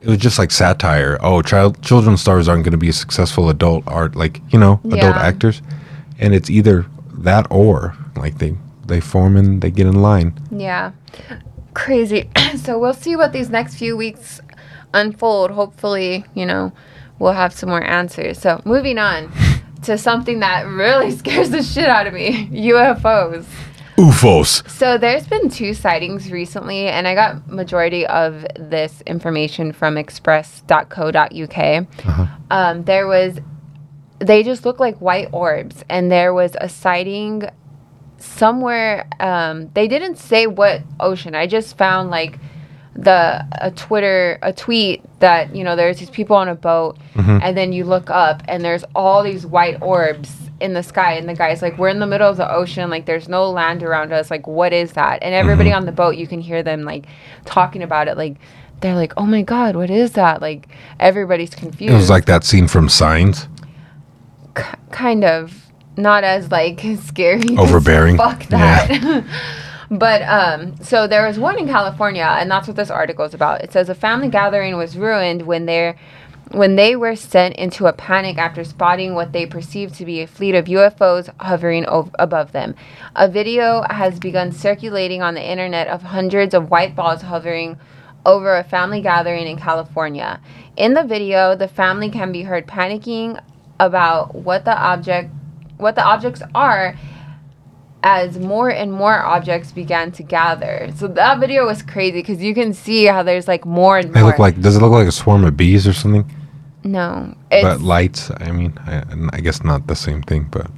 it 0.00 0.08
was 0.08 0.18
just 0.18 0.38
like 0.38 0.50
satire. 0.50 1.18
Oh, 1.20 1.42
child 1.42 1.82
children 1.82 2.16
stars 2.16 2.48
aren't 2.48 2.64
going 2.64 2.72
to 2.72 2.78
be 2.78 2.90
successful 2.90 3.50
adult 3.50 3.84
art, 3.86 4.16
like 4.16 4.40
you 4.50 4.58
know, 4.58 4.80
adult 4.86 5.16
Yeah. 5.16 5.20
actors, 5.30 5.60
and 6.18 6.34
it's 6.34 6.48
either 6.48 6.86
that 7.18 7.46
or 7.50 7.94
like 8.16 8.38
they 8.38 8.56
they 8.86 9.00
form 9.00 9.36
and 9.36 9.60
they 9.60 9.70
get 9.70 9.86
in 9.86 10.00
line. 10.00 10.32
Yeah. 10.50 10.92
Crazy. 11.74 12.30
so 12.56 12.78
we'll 12.78 12.94
see 12.94 13.14
what 13.14 13.32
these 13.34 13.50
next 13.50 13.74
few 13.74 13.94
weeks 13.96 14.40
unfold. 14.94 15.50
Hopefully, 15.50 16.24
you 16.34 16.46
know, 16.46 16.72
we'll 17.18 17.32
have 17.34 17.52
some 17.52 17.68
more 17.68 17.84
answers. 17.84 18.38
So 18.38 18.62
moving 18.64 18.96
on 18.98 19.30
to 19.82 19.98
something 19.98 20.40
that 20.40 20.66
really 20.66 21.10
scares 21.22 21.50
the 21.50 21.62
shit 21.62 21.88
out 21.88 22.06
of 22.06 22.14
me 22.14 22.48
UFOs. 22.48 23.44
UFOs. 23.98 24.68
So 24.70 24.96
there's 24.96 25.26
been 25.26 25.48
two 25.50 25.74
sightings 25.74 26.30
recently, 26.30 26.86
and 26.86 27.08
I 27.08 27.14
got 27.16 27.48
majority 27.48 28.06
of 28.06 28.46
this 28.56 29.02
information 29.06 29.72
from 29.72 29.98
express.co.uk. 29.98 31.86
Um, 32.50 32.84
there 32.84 33.08
was, 33.08 33.40
they 34.20 34.44
just 34.44 34.64
look 34.64 34.78
like 34.78 34.98
white 34.98 35.28
orbs, 35.32 35.84
and 35.88 36.12
there 36.12 36.32
was 36.32 36.56
a 36.60 36.68
sighting 36.68 37.42
somewhere. 38.18 39.08
Um, 39.18 39.70
they 39.74 39.88
didn't 39.88 40.16
say 40.16 40.46
what 40.46 40.82
ocean. 41.00 41.34
I 41.34 41.48
just 41.48 41.76
found 41.76 42.10
like 42.10 42.38
the 42.94 43.46
a 43.52 43.70
Twitter 43.72 44.38
a 44.42 44.52
tweet 44.52 45.02
that 45.20 45.54
you 45.54 45.62
know 45.62 45.76
there's 45.76 45.98
these 45.98 46.10
people 46.10 46.36
on 46.36 46.48
a 46.48 46.54
boat, 46.54 46.98
and 47.42 47.56
then 47.56 47.72
you 47.72 47.84
look 47.84 48.10
up 48.10 48.42
and 48.48 48.64
there's 48.64 48.84
all 48.94 49.22
these 49.24 49.44
white 49.46 49.80
orbs 49.82 50.47
in 50.60 50.74
the 50.74 50.82
sky, 50.82 51.14
and 51.14 51.28
the 51.28 51.34
guy's 51.34 51.62
like, 51.62 51.78
"We're 51.78 51.88
in 51.88 51.98
the 51.98 52.06
middle 52.06 52.28
of 52.28 52.36
the 52.36 52.50
ocean. 52.50 52.90
Like 52.90 53.06
there's 53.06 53.28
no 53.28 53.50
land 53.50 53.82
around 53.82 54.12
us. 54.12 54.30
Like 54.30 54.46
what 54.46 54.72
is 54.72 54.92
that?" 54.92 55.22
And 55.22 55.34
everybody 55.34 55.72
on 55.72 55.86
the 55.86 55.92
boat, 55.92 56.16
you 56.16 56.26
can 56.26 56.40
hear 56.40 56.62
them 56.62 56.82
like 56.82 57.06
talking 57.44 57.82
about 57.82 58.08
it. 58.08 58.16
Like 58.16 58.36
they're 58.80 58.94
like, 58.94 59.12
"Oh 59.16 59.26
my 59.26 59.42
god, 59.42 59.76
what 59.76 59.90
is 59.90 60.12
that?" 60.12 60.40
Like 60.40 60.68
everybody's 60.98 61.54
confused. 61.54 61.92
It 61.92 61.96
was 61.96 62.10
like 62.10 62.26
that 62.26 62.44
scene 62.44 62.68
from 62.68 62.88
Signs. 62.88 63.48
K- 64.54 64.64
kind 64.90 65.24
of 65.24 65.68
not 65.96 66.24
as 66.24 66.50
like 66.50 66.80
scary 67.04 67.56
Overbearing. 67.56 68.16
Fuck 68.16 68.44
that. 68.46 69.24
but 69.90 70.22
um, 70.22 70.76
so 70.82 71.06
there 71.06 71.26
was 71.26 71.38
one 71.38 71.58
in 71.58 71.66
California, 71.66 72.36
and 72.38 72.50
that's 72.50 72.66
what 72.66 72.76
this 72.76 72.90
article 72.90 73.24
is 73.24 73.34
about. 73.34 73.62
It 73.62 73.72
says 73.72 73.88
a 73.88 73.94
family 73.94 74.28
gathering 74.28 74.76
was 74.76 74.96
ruined 74.96 75.42
when 75.42 75.66
they 75.66 75.94
when 76.52 76.76
they 76.76 76.96
were 76.96 77.14
sent 77.16 77.56
into 77.56 77.86
a 77.86 77.92
panic 77.92 78.38
after 78.38 78.64
spotting 78.64 79.14
what 79.14 79.32
they 79.32 79.44
perceived 79.46 79.94
to 79.94 80.04
be 80.04 80.20
a 80.22 80.26
fleet 80.26 80.54
of 80.54 80.64
UFOs 80.66 81.28
hovering 81.40 81.84
ov- 81.86 82.14
above 82.18 82.52
them. 82.52 82.74
A 83.16 83.28
video 83.28 83.82
has 83.90 84.18
begun 84.18 84.52
circulating 84.52 85.22
on 85.22 85.34
the 85.34 85.42
internet 85.46 85.88
of 85.88 86.02
hundreds 86.02 86.54
of 86.54 86.70
white 86.70 86.96
balls 86.96 87.22
hovering 87.22 87.78
over 88.24 88.56
a 88.56 88.64
family 88.64 89.00
gathering 89.00 89.46
in 89.46 89.56
California. 89.58 90.40
In 90.76 90.94
the 90.94 91.04
video, 91.04 91.54
the 91.54 91.68
family 91.68 92.10
can 92.10 92.32
be 92.32 92.42
heard 92.42 92.66
panicking 92.66 93.40
about 93.80 94.34
what 94.34 94.64
the 94.64 94.76
object 94.76 95.30
what 95.76 95.94
the 95.94 96.02
objects 96.02 96.42
are 96.56 96.96
as 98.02 98.38
more 98.38 98.68
and 98.70 98.92
more 98.92 99.14
objects 99.22 99.70
began 99.70 100.10
to 100.12 100.22
gather. 100.24 100.88
So 100.96 101.06
that 101.08 101.38
video 101.40 101.66
was 101.66 101.82
crazy 101.82 102.20
because 102.20 102.42
you 102.42 102.52
can 102.54 102.72
see 102.72 103.04
how 103.04 103.22
there's 103.22 103.46
like 103.46 103.64
more 103.64 103.98
and 103.98 104.12
They 104.12 104.20
more. 104.20 104.30
look 104.30 104.38
like. 104.38 104.60
Does 104.60 104.76
it 104.76 104.80
look 104.80 104.90
like 104.92 105.06
a 105.08 105.12
swarm 105.12 105.44
of 105.44 105.56
bees 105.56 105.86
or 105.86 105.92
something? 105.92 106.28
No, 106.84 107.34
it's, 107.50 107.62
but 107.64 107.80
lights. 107.80 108.30
I 108.38 108.50
mean, 108.52 108.72
I, 108.86 109.04
I 109.32 109.40
guess 109.40 109.62
not 109.64 109.86
the 109.86 109.96
same 109.96 110.22
thing, 110.22 110.44
but 110.50 110.70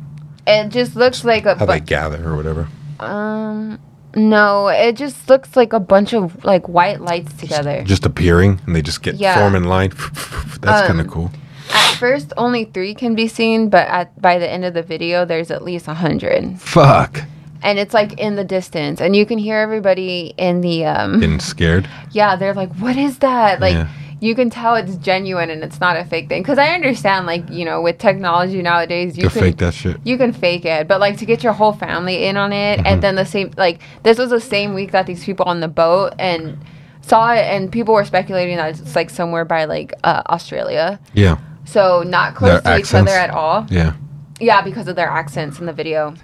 it 0.47 0.69
just 0.71 0.97
looks 0.97 1.25
like 1.25 1.45
a 1.47 1.55
how 1.57 1.67
bu- 1.67 1.73
they 1.73 1.81
gather 1.81 2.27
or 2.29 2.37
whatever. 2.37 2.69
um 2.99 3.79
no, 4.17 4.67
it 4.67 4.97
just 4.97 5.29
looks 5.29 5.55
like 5.55 5.73
a 5.73 5.79
bunch 5.79 6.13
of 6.15 6.45
like 6.45 6.69
white 6.69 7.01
lights 7.01 7.33
together. 7.35 7.85
Just 7.85 8.05
appearing 8.05 8.61
and 8.67 8.75
they 8.75 8.83
just 8.83 9.03
get 9.03 9.15
Yeah. 9.15 9.37
form 9.39 9.55
in 9.55 9.65
line. 9.65 9.91
That's 10.61 10.87
kind 10.89 10.99
of 11.01 11.07
Um, 11.07 11.13
cool. 11.13 11.31
At 11.73 11.95
first, 11.99 12.33
only 12.37 12.65
three 12.65 12.93
can 12.95 13.15
be 13.15 13.29
seen, 13.29 13.69
but 13.69 13.87
at 13.87 14.21
by 14.21 14.39
the 14.39 14.51
end 14.51 14.65
of 14.65 14.75
the 14.75 14.83
video, 14.83 15.25
there's 15.25 15.53
at 15.53 15.63
least 15.63 15.87
a 15.87 15.95
hundred, 15.95 16.59
Fuck. 16.61 17.23
and 17.63 17.79
it's 17.79 17.95
like 17.95 18.19
in 18.19 18.35
the 18.35 18.43
distance, 18.43 19.01
and 19.01 19.15
you 19.15 19.25
can 19.25 19.39
hear 19.39 19.59
everybody 19.59 20.35
in 20.37 20.61
the 20.61 20.87
um. 20.87 21.21
Getting 21.21 21.39
scared. 21.39 21.89
yeah, 22.11 22.35
they're 22.35 22.55
like, 22.55 22.75
"What 22.81 22.97
is 22.97 23.19
that?" 23.19 23.61
Like. 23.61 23.75
Yeah. 23.75 23.89
You 24.21 24.35
can 24.35 24.51
tell 24.51 24.75
it's 24.75 24.97
genuine 24.97 25.49
and 25.49 25.65
it's 25.65 25.81
not 25.81 25.97
a 25.97 26.05
fake 26.05 26.29
thing. 26.29 26.43
Because 26.43 26.59
I 26.59 26.69
understand, 26.75 27.25
like 27.27 27.49
you 27.51 27.65
know, 27.65 27.81
with 27.81 27.99
technology 27.99 28.61
nowadays, 28.61 29.17
you 29.17 29.31
can 29.31 29.41
fake 29.43 29.57
that 29.59 29.73
shit. 29.75 29.97
you 30.05 30.19
can 30.19 30.33
fake 30.33 30.65
it, 30.67 30.87
but 30.87 31.01
like 31.01 31.17
to 31.19 31.25
get 31.27 31.43
your 31.43 31.55
whole 31.55 31.73
family 31.73 32.25
in 32.27 32.37
on 32.37 32.53
it, 32.53 32.79
Mm-hmm. 32.79 32.87
and 32.87 33.03
then 33.03 33.15
the 33.17 33.25
same 33.25 33.53
like 33.57 33.81
this 34.03 34.19
was 34.19 34.31
the 34.31 34.41
same 34.41 34.75
week 34.75 34.91
that 34.93 35.07
these 35.07 35.25
people 35.25 35.47
on 35.47 35.61
the 35.61 35.69
boat 35.69 36.13
and 36.19 36.59
saw 37.01 37.33
it, 37.33 37.45
and 37.47 37.73
people 37.73 37.95
were 37.95 38.05
speculating 38.05 38.57
that 38.59 38.79
it's 38.79 38.95
like 38.95 39.09
somewhere 39.11 39.45
by 39.47 39.65
like 39.65 39.95
uh, 40.05 40.23
Australia, 40.29 41.01
Yeah. 41.15 41.39
so 41.65 42.03
not 42.03 42.35
close 42.35 42.63
Their 42.63 42.75
to 42.77 42.81
each 42.81 42.93
other 42.95 43.11
at 43.13 43.31
all. 43.31 43.67
Yeah. 43.71 43.95
Yeah, 44.39 44.61
because 44.63 44.87
of 44.87 44.97
their 44.97 45.09
accents 45.09 45.59
in 45.61 45.67
the 45.67 45.73
video. 45.73 46.15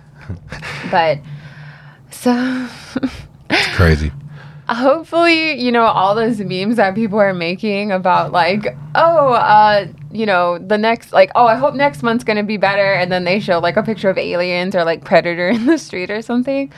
but 0.90 1.18
so 2.10 2.68
It's 3.50 3.76
crazy. 3.76 4.12
Hopefully, 4.68 5.60
you 5.60 5.70
know, 5.70 5.84
all 5.84 6.14
those 6.14 6.40
memes 6.40 6.76
that 6.76 6.94
people 6.94 7.18
are 7.18 7.34
making 7.34 7.92
about 7.92 8.32
like, 8.32 8.76
oh, 8.94 9.32
uh, 9.32 9.86
you 10.10 10.26
know, 10.26 10.58
the 10.58 10.78
next 10.78 11.12
like, 11.12 11.30
oh, 11.34 11.46
I 11.46 11.56
hope 11.56 11.74
next 11.74 12.02
month's 12.02 12.24
gonna 12.24 12.42
be 12.42 12.56
better, 12.56 12.94
and 12.94 13.10
then 13.10 13.24
they 13.24 13.40
show 13.40 13.58
like 13.58 13.76
a 13.76 13.82
picture 13.82 14.10
of 14.10 14.18
aliens 14.18 14.74
or 14.74 14.84
like 14.84 15.04
predator 15.04 15.48
in 15.56 15.66
the 15.66 15.78
street 15.78 16.10
or 16.10 16.22
something. 16.22 16.72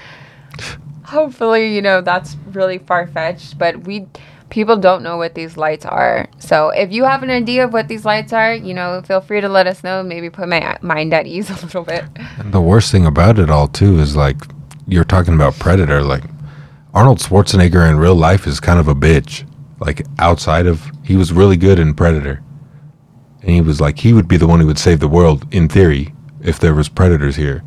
Hopefully, 1.04 1.74
you 1.74 1.80
know, 1.80 2.02
that's 2.02 2.36
really 2.52 2.78
far 2.78 3.06
fetched, 3.06 3.58
but 3.58 3.84
we 3.84 4.06
people 4.50 4.76
don't 4.76 5.02
know 5.02 5.16
what 5.16 5.34
these 5.34 5.56
lights 5.56 5.84
are. 5.84 6.26
So 6.38 6.70
if 6.70 6.92
you 6.92 7.04
have 7.04 7.22
an 7.22 7.30
idea 7.30 7.64
of 7.64 7.72
what 7.72 7.88
these 7.88 8.04
lights 8.04 8.32
are, 8.32 8.54
you 8.54 8.74
know, 8.74 9.02
feel 9.02 9.20
free 9.20 9.40
to 9.40 9.48
let 9.48 9.66
us 9.66 9.84
know. 9.84 10.02
Maybe 10.02 10.30
put 10.30 10.48
my 10.48 10.78
mind 10.82 11.12
at 11.12 11.26
ease 11.26 11.50
a 11.62 11.64
little 11.64 11.84
bit. 11.84 12.04
And 12.38 12.52
the 12.52 12.60
worst 12.60 12.90
thing 12.92 13.06
about 13.06 13.38
it 13.38 13.50
all 13.50 13.68
too 13.68 13.98
is 13.98 14.16
like 14.16 14.36
you're 14.86 15.04
talking 15.04 15.34
about 15.34 15.58
Predator. 15.58 16.02
Like 16.02 16.24
Arnold 16.98 17.20
Schwarzenegger 17.20 17.88
in 17.88 18.00
real 18.00 18.16
life 18.16 18.44
is 18.44 18.58
kind 18.58 18.80
of 18.80 18.88
a 18.88 18.94
bitch. 18.94 19.48
Like 19.78 20.04
outside 20.18 20.66
of 20.66 20.90
he 21.04 21.14
was 21.14 21.32
really 21.32 21.56
good 21.56 21.78
in 21.78 21.94
Predator. 21.94 22.42
And 23.40 23.50
he 23.50 23.60
was 23.60 23.80
like 23.80 24.00
he 24.00 24.12
would 24.12 24.26
be 24.26 24.36
the 24.36 24.48
one 24.48 24.58
who 24.58 24.66
would 24.66 24.80
save 24.80 24.98
the 24.98 25.06
world 25.06 25.46
in 25.54 25.68
theory 25.68 26.12
if 26.40 26.58
there 26.58 26.74
was 26.74 26.88
predators 26.88 27.36
here. 27.36 27.62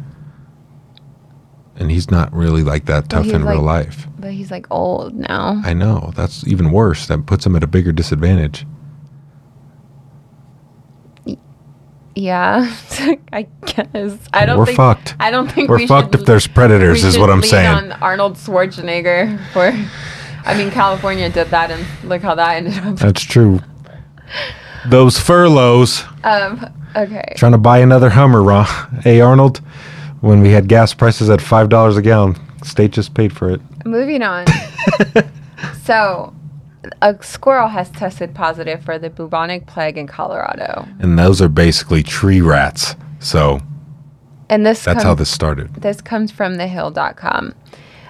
And 1.78 1.90
he's 1.90 2.12
not 2.12 2.34
really 2.34 2.62
like 2.62 2.88
that 2.88 3.10
tough 3.10 3.28
in 3.28 3.46
real 3.46 3.62
life. 3.62 4.06
But 4.20 4.34
he's 4.34 4.52
like 4.52 4.68
old 4.70 5.14
now. 5.14 5.62
I 5.64 5.76
know. 5.76 6.12
That's 6.14 6.46
even 6.46 6.74
worse. 6.74 7.08
That 7.08 7.26
puts 7.26 7.46
him 7.46 7.56
at 7.56 7.64
a 7.64 7.68
bigger 7.68 7.94
disadvantage. 7.94 8.66
Yeah, 12.16 12.76
I 13.34 13.48
guess. 13.66 14.18
I 14.34 14.46
don't 14.46 14.60
We're 14.60 14.66
think 14.66 14.78
fucked. 14.78 15.16
I 15.20 15.32
don't 15.32 15.52
think 15.52 15.70
We're 15.70 15.78
we 15.78 15.88
fucked 15.88 16.14
should 16.14 16.22
if 16.22 16.28
there's 16.28 16.48
predators, 16.48 17.04
is 17.04 17.18
what 17.18 17.30
I'm 17.30 17.42
saying. 17.42 17.68
On 17.68 17.92
Arnold 17.94 18.36
Schwarzenegger 18.36 19.40
for, 19.54 19.72
I 20.46 20.58
mean, 20.58 20.72
California 20.72 21.30
did 21.30 21.48
that, 21.48 21.72
and 21.72 21.86
look 22.08 22.22
how 22.22 22.36
that 22.36 22.58
ended 22.58 22.78
up. 22.80 22.96
That's 22.98 23.22
true. 23.24 23.62
Those 24.88 25.20
furloughs. 25.20 26.04
Um, 26.24 26.66
okay. 26.96 27.34
Trying 27.38 27.52
to 27.54 27.58
buy 27.58 27.80
another 27.80 28.10
Hummer, 28.10 28.42
Ron. 28.42 28.66
Hey, 29.04 29.22
Arnold, 29.22 29.60
when 30.22 30.42
we 30.42 30.50
had 30.50 30.68
gas 30.68 30.94
prices 30.94 31.30
at 31.30 31.40
$5 31.40 31.98
a 31.98 32.02
gallon, 32.02 32.36
state 32.64 32.92
just 32.92 33.14
paid 33.14 33.36
for 33.36 33.50
it. 33.52 33.62
Moving 33.86 34.24
on. 34.24 34.46
so, 35.84 36.34
a 37.02 37.16
squirrel 37.22 37.68
has 37.68 37.90
tested 37.90 38.34
positive 38.34 38.84
for 38.84 38.98
the 38.98 39.10
bubonic 39.10 39.68
plague 39.68 39.98
in 39.98 40.08
Colorado, 40.08 40.88
And 41.00 41.18
those 41.18 41.42
are 41.42 41.50
basically 41.50 42.04
tree 42.04 42.42
rats. 42.42 42.96
So 43.20 43.60
and 44.50 44.66
this 44.66 44.84
that's 44.84 44.98
comes, 44.98 45.04
how 45.04 45.16
this 45.16 45.30
started. 45.30 45.74
This 45.76 46.02
comes 46.02 46.32
from 46.32 46.56
thehill.com. 46.56 47.56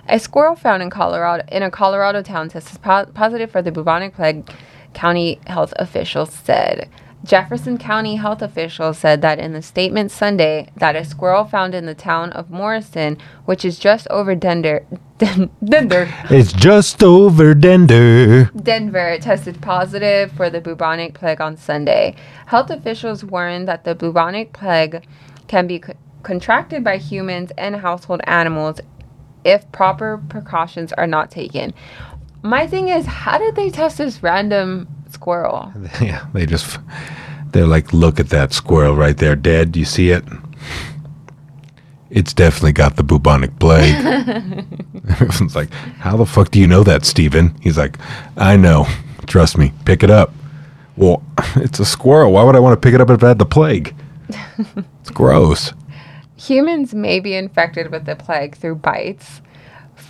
A 0.08 0.20
squirrel 0.20 0.56
found 0.56 0.82
in 0.82 0.90
Colorado 0.90 1.44
in 1.52 1.64
a 1.64 1.72
Colorado 1.72 2.22
town 2.22 2.50
tested 2.50 2.82
po- 2.82 3.06
positive 3.14 3.52
for 3.52 3.62
the 3.62 3.72
bubonic 3.72 4.16
plague, 4.16 4.50
county 4.94 5.40
health 5.48 5.74
officials 5.78 6.34
said. 6.34 6.90
Jefferson 7.24 7.78
County 7.78 8.16
health 8.16 8.42
officials 8.42 8.98
said 8.98 9.22
that 9.22 9.40
in 9.40 9.54
the 9.54 9.62
statement 9.62 10.12
Sunday 10.12 10.70
that 10.78 10.96
a 10.96 11.06
squirrel 11.06 11.46
found 11.46 11.76
in 11.76 11.86
the 11.86 11.94
town 11.94 12.32
of 12.32 12.50
Morrison, 12.50 13.18
which 13.46 13.64
is 13.64 13.78
just 13.78 14.08
over 14.10 14.34
Denver, 14.36 14.86
Den- 15.20 15.52
Denver, 15.64 16.12
It's 16.32 16.52
just 16.52 17.04
over 17.04 17.54
Denver. 17.54 18.46
Denver 18.56 19.18
tested 19.20 19.62
positive 19.62 20.32
for 20.32 20.50
the 20.50 20.62
bubonic 20.62 21.14
plague 21.14 21.40
on 21.42 21.58
Sunday. 21.58 22.16
Health 22.48 22.72
officials 22.72 23.24
warned 23.24 23.68
that 23.68 23.84
the 23.84 23.94
bubonic 23.94 24.52
plague 24.54 25.06
can 25.48 25.68
be 25.68 25.80
co- 25.80 25.94
contracted 26.24 26.84
by 26.84 26.98
humans 26.98 27.52
and 27.58 27.76
household 27.78 28.22
animals 28.26 28.80
if 29.46 29.72
proper 29.72 30.18
precautions 30.30 30.92
are 30.94 31.08
not 31.08 31.30
taken. 31.30 31.74
My 32.44 32.66
thing 32.66 32.88
is, 32.90 33.06
how 33.06 33.38
did 33.38 33.56
they 33.56 33.70
test 33.70 34.00
this 34.00 34.24
random 34.24 34.88
squirrel? 35.14 35.74
Yeah, 36.02 36.26
they 36.34 36.46
just, 36.46 36.80
they're 37.52 37.68
like, 37.68 37.94
look 37.94 38.20
at 38.20 38.30
that 38.30 38.54
squirrel 38.54 38.96
right 38.96 39.18
there, 39.18 39.36
dead. 39.36 39.76
You 39.76 39.86
see 39.86 40.12
it? 40.12 40.24
It's 42.10 42.34
definitely 42.34 42.74
got 42.74 42.98
the 42.98 43.04
bubonic 43.04 43.58
plague. 43.60 43.96
Everyone's 45.10 45.56
like, 45.56 45.72
how 45.72 46.18
the 46.18 46.26
fuck 46.26 46.52
do 46.52 46.60
you 46.60 46.68
know 46.68 46.84
that, 46.84 47.06
Steven? 47.06 47.56
He's 47.62 47.78
like, 47.78 47.98
I 48.36 48.58
know. 48.58 48.86
Trust 49.28 49.58
me, 49.58 49.72
pick 49.86 50.04
it 50.04 50.10
up. 50.10 50.34
Well, 50.98 51.24
it's 51.56 51.80
a 51.80 51.86
squirrel. 51.86 52.34
Why 52.34 52.44
would 52.44 52.56
I 52.56 52.60
want 52.60 52.80
to 52.80 52.86
pick 52.86 52.94
it 52.94 53.02
up 53.02 53.10
if 53.10 53.24
it 53.24 53.26
had 53.26 53.40
the 53.40 53.46
plague? 53.46 53.96
It's 55.02 55.10
gross. 55.10 55.74
Humans 56.36 56.94
may 56.94 57.20
be 57.20 57.36
infected 57.36 57.92
with 57.92 58.06
the 58.06 58.16
plague 58.16 58.56
through 58.56 58.76
bites 58.76 59.42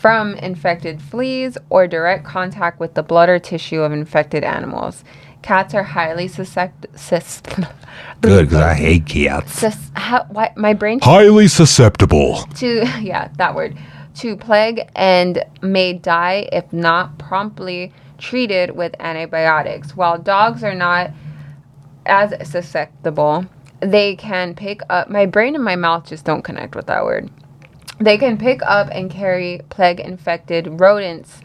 from 0.01 0.33
infected 0.35 0.99
fleas 1.01 1.57
or 1.69 1.85
direct 1.87 2.25
contact 2.25 2.79
with 2.79 2.95
the 2.95 3.03
blood 3.03 3.29
or 3.29 3.37
tissue 3.37 3.81
of 3.81 3.91
infected 3.91 4.43
animals. 4.43 5.03
Cats 5.43 5.73
are 5.75 5.83
highly 5.83 6.27
susceptible. 6.27 6.97
Sus- 6.97 7.41
Good, 8.21 8.49
because 8.49 8.53
I 8.61 8.73
hate 8.73 9.05
cats. 9.05 9.59
sus- 9.59 9.91
how, 9.95 10.25
why, 10.29 10.53
my 10.55 10.73
brain 10.73 10.99
Highly 11.01 11.47
susceptible. 11.47 12.43
to 12.56 12.83
yeah 13.02 13.29
that 13.37 13.54
word 13.56 13.77
to 14.15 14.35
plague 14.35 14.81
and 14.95 15.43
may 15.62 15.93
die 15.93 16.47
if 16.52 16.71
not 16.73 17.17
promptly 17.19 17.93
treated 18.17 18.71
with 18.75 18.95
antibiotics. 18.99 19.95
While 19.95 20.17
dogs 20.19 20.63
are 20.63 20.75
not 20.75 21.12
as 22.06 22.33
susceptible, 22.49 23.45
they 23.79 24.15
can 24.15 24.54
pick 24.56 24.81
up. 24.89 25.10
My 25.10 25.25
brain 25.25 25.56
and 25.56 25.63
my 25.63 25.75
mouth 25.75 26.06
just 26.08 26.25
don't 26.25 26.43
connect 26.43 26.75
with 26.75 26.87
that 26.87 27.04
word. 27.06 27.29
They 28.02 28.17
can 28.17 28.37
pick 28.37 28.62
up 28.63 28.89
and 28.91 29.12
carry 29.12 29.62
plague 29.69 29.99
infected 29.99 30.79
rodents, 30.79 31.39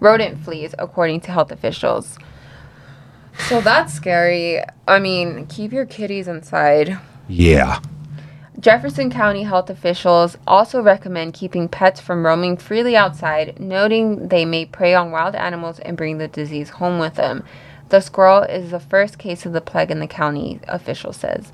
rodent 0.00 0.42
fleas, 0.42 0.74
according 0.78 1.20
to 1.22 1.32
health 1.32 1.52
officials. 1.52 2.18
So 3.48 3.60
that's 3.60 3.92
scary. 3.92 4.62
I 4.86 4.98
mean, 5.00 5.46
keep 5.46 5.70
your 5.70 5.84
kitties 5.84 6.26
inside. 6.26 6.98
Yeah. 7.28 7.80
Jefferson 8.58 9.10
County 9.10 9.44
health 9.44 9.68
officials 9.68 10.38
also 10.46 10.82
recommend 10.82 11.34
keeping 11.34 11.68
pets 11.68 12.00
from 12.00 12.24
roaming 12.24 12.56
freely 12.56 12.96
outside, 12.96 13.60
noting 13.60 14.28
they 14.28 14.46
may 14.46 14.64
prey 14.64 14.94
on 14.94 15.12
wild 15.12 15.34
animals 15.34 15.78
and 15.80 15.96
bring 15.96 16.16
the 16.16 16.26
disease 16.26 16.70
home 16.70 16.98
with 16.98 17.14
them. 17.16 17.44
The 17.90 18.00
squirrel 18.00 18.42
is 18.42 18.70
the 18.70 18.80
first 18.80 19.16
case 19.18 19.46
of 19.46 19.52
the 19.54 19.60
plague 19.62 19.90
in 19.90 19.98
the 19.98 20.06
county, 20.06 20.60
official 20.68 21.12
says. 21.12 21.52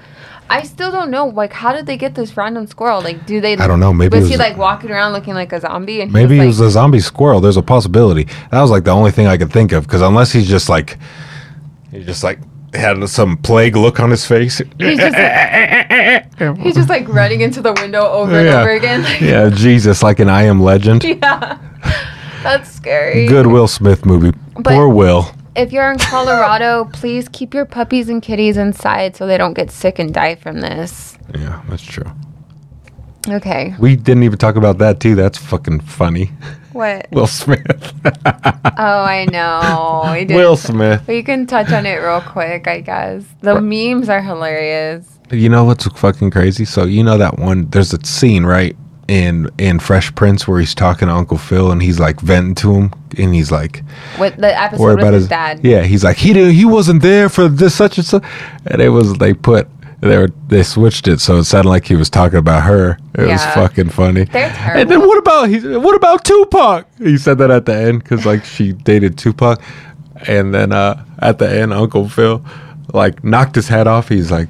I 0.51 0.63
still 0.65 0.91
don't 0.91 1.11
know, 1.11 1.27
like, 1.27 1.53
how 1.53 1.73
did 1.73 1.87
they 1.87 1.97
get 1.97 2.15
this 2.17 2.37
random 2.37 2.67
squirrel? 2.67 3.01
Like, 3.01 3.25
do 3.25 3.41
they? 3.41 3.57
I 3.57 3.67
don't 3.69 3.79
know, 3.81 3.93
maybe 3.93 4.19
was 4.19 4.27
it 4.29 4.33
he 4.33 4.37
like 4.37 4.57
walking 4.57 4.91
around 4.91 5.13
looking 5.13 5.35
like 5.35 5.53
a 5.53 5.61
zombie? 5.61 6.01
And 6.01 6.11
he 6.11 6.15
Maybe 6.15 6.37
was, 6.39 6.45
it 6.45 6.49
was 6.49 6.61
a 6.61 6.71
zombie 6.73 7.01
squirrel. 7.01 7.41
There's 7.41 7.57
a 7.57 7.63
possibility. 7.63 8.25
That 8.51 8.61
was 8.61 8.71
like 8.71 8.85
the 8.85 8.91
only 8.91 9.11
thing 9.13 9.27
I 9.29 9.37
could 9.37 9.53
think 9.53 9.73
of. 9.73 9.85
Because 9.85 10.03
unless 10.03 10.33
he's 10.33 10.49
just 10.49 10.69
like, 10.69 10.99
he 11.93 12.03
just 12.03 12.25
like 12.25 12.41
had 12.75 13.09
some 13.09 13.37
plague 13.37 13.77
look 13.77 14.01
on 14.01 14.11
his 14.11 14.27
face. 14.27 14.59
He's 14.79 14.99
just, 14.99 15.17
like, 15.17 16.59
he's 16.59 16.75
just 16.75 16.89
like 16.89 17.07
running 17.09 17.41
into 17.43 17.63
the 17.63 17.73
window 17.75 18.03
over 18.07 18.37
and 18.37 18.47
Yeah. 18.47 18.61
over 18.61 18.71
again. 18.71 19.07
yeah, 19.23 19.49
Jesus, 19.51 20.03
like 20.03 20.19
an 20.19 20.29
I 20.29 20.43
Am 20.43 20.61
Legend. 20.61 21.05
yeah, 21.05 21.59
that's 22.43 22.71
scary. 22.71 23.29
Good 23.29 23.47
Will 23.47 23.69
Smith 23.69 24.05
movie. 24.05 24.37
But- 24.57 24.75
Poor 24.75 24.89
Will. 24.89 25.31
If 25.57 25.73
you're 25.73 25.91
in 25.91 25.99
Colorado, 25.99 26.85
please 26.93 27.29
keep 27.29 27.55
your 27.55 27.65
puppies 27.65 28.09
and 28.09 28.23
kitties 28.23 28.57
inside 28.57 29.17
so 29.17 29.27
they 29.27 29.39
don't 29.39 29.55
get 29.55 29.71
sick 29.71 29.99
and 29.99 30.13
die 30.13 30.35
from 30.35 30.61
this. 30.61 31.17
Yeah, 31.35 31.63
that's 31.69 31.83
true. 31.83 32.11
Okay. 33.29 33.75
We 33.79 33.97
didn't 33.97 34.25
even 34.25 34.39
talk 34.39 34.57
about 34.57 34.79
that 34.79 35.01
too. 35.01 35.15
That's 35.15 35.39
fucking 35.39 35.81
funny. 35.81 36.31
What? 36.73 37.07
Will 37.13 37.27
Smith. 37.27 37.93
Oh, 38.77 39.05
I 39.05 39.25
know. 39.27 40.13
We 40.13 40.25
did. 40.25 40.35
Will 40.35 40.57
Smith. 40.57 41.07
We 41.07 41.23
can 41.23 41.47
touch 41.47 41.71
on 41.71 41.87
it 41.87 41.95
real 41.99 42.21
quick, 42.21 42.67
I 42.67 42.81
guess. 42.81 43.25
The 43.41 43.61
memes 43.61 44.09
are 44.09 44.21
hilarious. 44.21 45.07
You 45.31 45.49
know 45.49 45.63
what's 45.63 45.87
fucking 45.87 46.33
crazy? 46.33 46.65
So 46.65 46.85
you 46.85 47.05
know 47.05 47.17
that 47.17 47.39
one. 47.39 47.67
There's 47.71 47.95
a 47.95 48.05
scene 48.05 48.45
right 48.45 48.77
in 49.09 49.51
in 49.59 49.79
Fresh 49.79 50.15
Prince 50.15 50.49
where 50.49 50.61
he's 50.61 50.75
talking 50.75 51.09
to 51.09 51.15
Uncle 51.15 51.39
Phil 51.39 51.71
and 51.71 51.83
he's 51.83 52.01
like 52.01 52.21
venting 52.21 52.55
to 52.57 52.75
him 52.75 52.93
and 53.19 53.35
he's 53.35 53.51
like 53.51 53.83
what 54.17 54.37
the 54.37 54.59
episode 54.59 54.99
about 54.99 55.13
his, 55.15 55.29
dad. 55.29 55.61
Yeah, 55.63 55.83
he's 55.83 56.05
like 56.05 56.17
he 56.17 56.33
didn't 56.33 56.55
he 56.55 56.65
wasn't 56.65 57.03
there 57.03 57.29
for 57.29 57.49
this 57.49 57.75
such 57.75 57.99
and 57.99 58.07
such, 58.07 58.25
and 58.67 58.81
it 58.81 58.89
was 58.89 59.15
they 59.15 59.35
put 59.35 59.69
they 60.01 60.19
were 60.19 60.29
they 60.49 60.63
switched 60.63 61.09
it 61.09 61.21
so 61.21 61.39
it 61.39 61.45
sounded 61.45 61.69
like 61.69 61.87
he 61.87 61.97
was 61.97 62.11
talking 62.11 62.39
about 62.39 62.63
her. 62.65 62.99
It 63.15 63.27
was 63.27 63.45
fucking 63.47 63.91
funny. 63.91 64.25
They're 64.25 64.51
And 64.75 64.91
then 64.91 65.01
what 65.01 65.19
about 65.19 65.49
he? 65.49 65.61
What 65.77 65.95
about 65.95 66.25
Tupac? 66.25 66.87
He 66.99 67.17
said 67.17 67.39
that 67.39 67.51
at 67.51 67.67
the 67.67 67.75
end 67.75 68.03
because 68.03 68.27
like 68.27 68.45
she 68.45 68.73
dated 68.73 69.17
Tupac, 69.19 69.63
and 70.27 70.55
then 70.55 70.73
uh 70.73 71.05
at 71.21 71.39
the 71.39 71.49
end 71.49 71.73
Uncle 71.73 72.09
Phil 72.09 72.45
like 72.93 73.23
knocked 73.25 73.55
his 73.55 73.69
hat 73.69 73.87
off. 73.87 74.09
He's 74.09 74.31
like, 74.31 74.49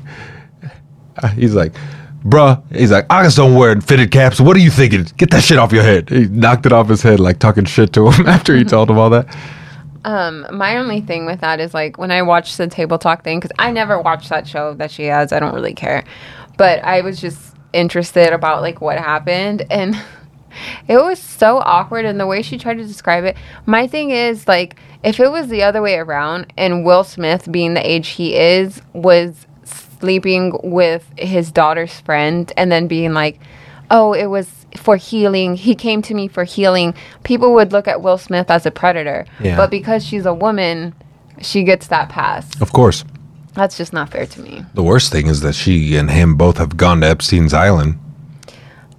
he's 1.34 1.54
like. 1.54 1.74
Bruh, 2.24 2.62
he's 2.74 2.90
like, 2.90 3.04
I 3.10 3.22
just 3.22 3.36
don't 3.36 3.54
wear 3.54 3.78
fitted 3.82 4.10
caps. 4.10 4.40
What 4.40 4.56
are 4.56 4.60
you 4.60 4.70
thinking? 4.70 5.04
Get 5.18 5.30
that 5.30 5.42
shit 5.42 5.58
off 5.58 5.72
your 5.72 5.82
head. 5.82 6.08
He 6.08 6.24
knocked 6.26 6.64
it 6.64 6.72
off 6.72 6.88
his 6.88 7.02
head, 7.02 7.20
like 7.20 7.38
talking 7.38 7.66
shit 7.66 7.92
to 7.94 8.10
him 8.10 8.26
after 8.26 8.56
he 8.56 8.64
told 8.64 8.88
him 8.88 8.98
all 8.98 9.10
that. 9.10 9.36
Um, 10.04 10.46
my 10.50 10.76
only 10.76 11.00
thing 11.00 11.26
with 11.26 11.40
that 11.40 11.60
is 11.60 11.74
like 11.74 11.98
when 11.98 12.10
I 12.10 12.22
watched 12.22 12.56
the 12.58 12.66
table 12.66 12.98
talk 12.98 13.24
thing, 13.24 13.40
because 13.40 13.54
I 13.58 13.72
never 13.72 14.00
watched 14.00 14.30
that 14.30 14.46
show 14.46 14.74
that 14.74 14.90
she 14.90 15.04
has. 15.04 15.32
I 15.32 15.38
don't 15.38 15.54
really 15.54 15.74
care, 15.74 16.04
but 16.56 16.82
I 16.82 17.02
was 17.02 17.20
just 17.20 17.54
interested 17.72 18.32
about 18.32 18.62
like 18.62 18.80
what 18.80 18.98
happened, 18.98 19.66
and 19.70 19.94
it 20.88 20.96
was 20.96 21.18
so 21.18 21.58
awkward. 21.58 22.06
And 22.06 22.18
the 22.18 22.26
way 22.26 22.40
she 22.40 22.56
tried 22.56 22.78
to 22.78 22.86
describe 22.86 23.24
it, 23.24 23.36
my 23.66 23.86
thing 23.86 24.10
is 24.10 24.48
like 24.48 24.76
if 25.02 25.20
it 25.20 25.30
was 25.30 25.48
the 25.48 25.62
other 25.62 25.82
way 25.82 25.96
around, 25.96 26.52
and 26.56 26.86
Will 26.86 27.04
Smith, 27.04 27.50
being 27.52 27.74
the 27.74 27.86
age 27.86 28.08
he 28.08 28.34
is, 28.34 28.80
was 28.94 29.46
sleeping 30.04 30.58
with 30.62 31.04
his 31.16 31.50
daughter's 31.50 32.00
friend, 32.00 32.52
and 32.56 32.70
then 32.70 32.86
being 32.86 33.12
like, 33.14 33.40
"Oh, 33.90 34.12
it 34.12 34.26
was." 34.26 34.48
For 34.76 34.96
healing, 34.96 35.54
he 35.54 35.76
came 35.76 36.02
to 36.02 36.14
me 36.14 36.26
for 36.26 36.42
healing. 36.42 36.94
People 37.22 37.54
would 37.54 37.70
look 37.70 37.86
at 37.86 38.02
Will 38.02 38.18
Smith 38.18 38.50
as 38.50 38.66
a 38.66 38.72
predator, 38.72 39.24
Yeah. 39.40 39.56
but 39.56 39.70
because 39.70 40.04
she's 40.04 40.26
a 40.26 40.34
woman, 40.34 40.94
she 41.40 41.62
gets 41.62 41.86
that 41.86 42.08
pass. 42.08 42.44
Of 42.60 42.72
course. 42.72 43.04
That's 43.54 43.76
just 43.76 43.92
not 43.92 44.08
fair 44.10 44.26
to 44.26 44.40
me. 44.40 44.64
The 44.74 44.82
worst 44.82 45.12
thing 45.12 45.28
is 45.28 45.42
that 45.42 45.54
she 45.54 45.94
and 45.96 46.10
him 46.10 46.34
both 46.34 46.58
have 46.58 46.76
gone 46.76 47.02
to 47.02 47.06
Epstein's 47.06 47.54
Island. 47.54 47.94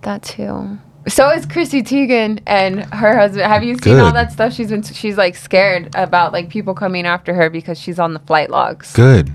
That 0.04 0.24
too. 0.24 0.78
So 1.10 1.30
is 1.30 1.46
Chrissy 1.46 1.84
Teigen 1.84 2.40
and 2.48 2.86
her 2.94 3.18
husband. 3.18 3.44
Have 3.46 3.64
you 3.64 3.78
seen 3.78 4.00
all 4.00 4.14
that 4.14 4.32
stuff? 4.32 4.54
She's 4.54 4.70
been 4.70 4.82
she's 4.82 5.18
like 5.18 5.36
scared 5.36 5.90
about 5.94 6.32
like 6.32 6.48
people 6.48 6.74
coming 6.74 7.06
after 7.06 7.34
her 7.34 7.50
because 7.50 7.78
she's 7.78 8.00
on 8.00 8.14
the 8.14 8.20
flight 8.20 8.50
logs. 8.50 8.94
Good. 8.94 9.30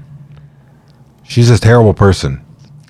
She's 1.31 1.49
a 1.49 1.57
terrible 1.61 1.95
person. 1.95 2.45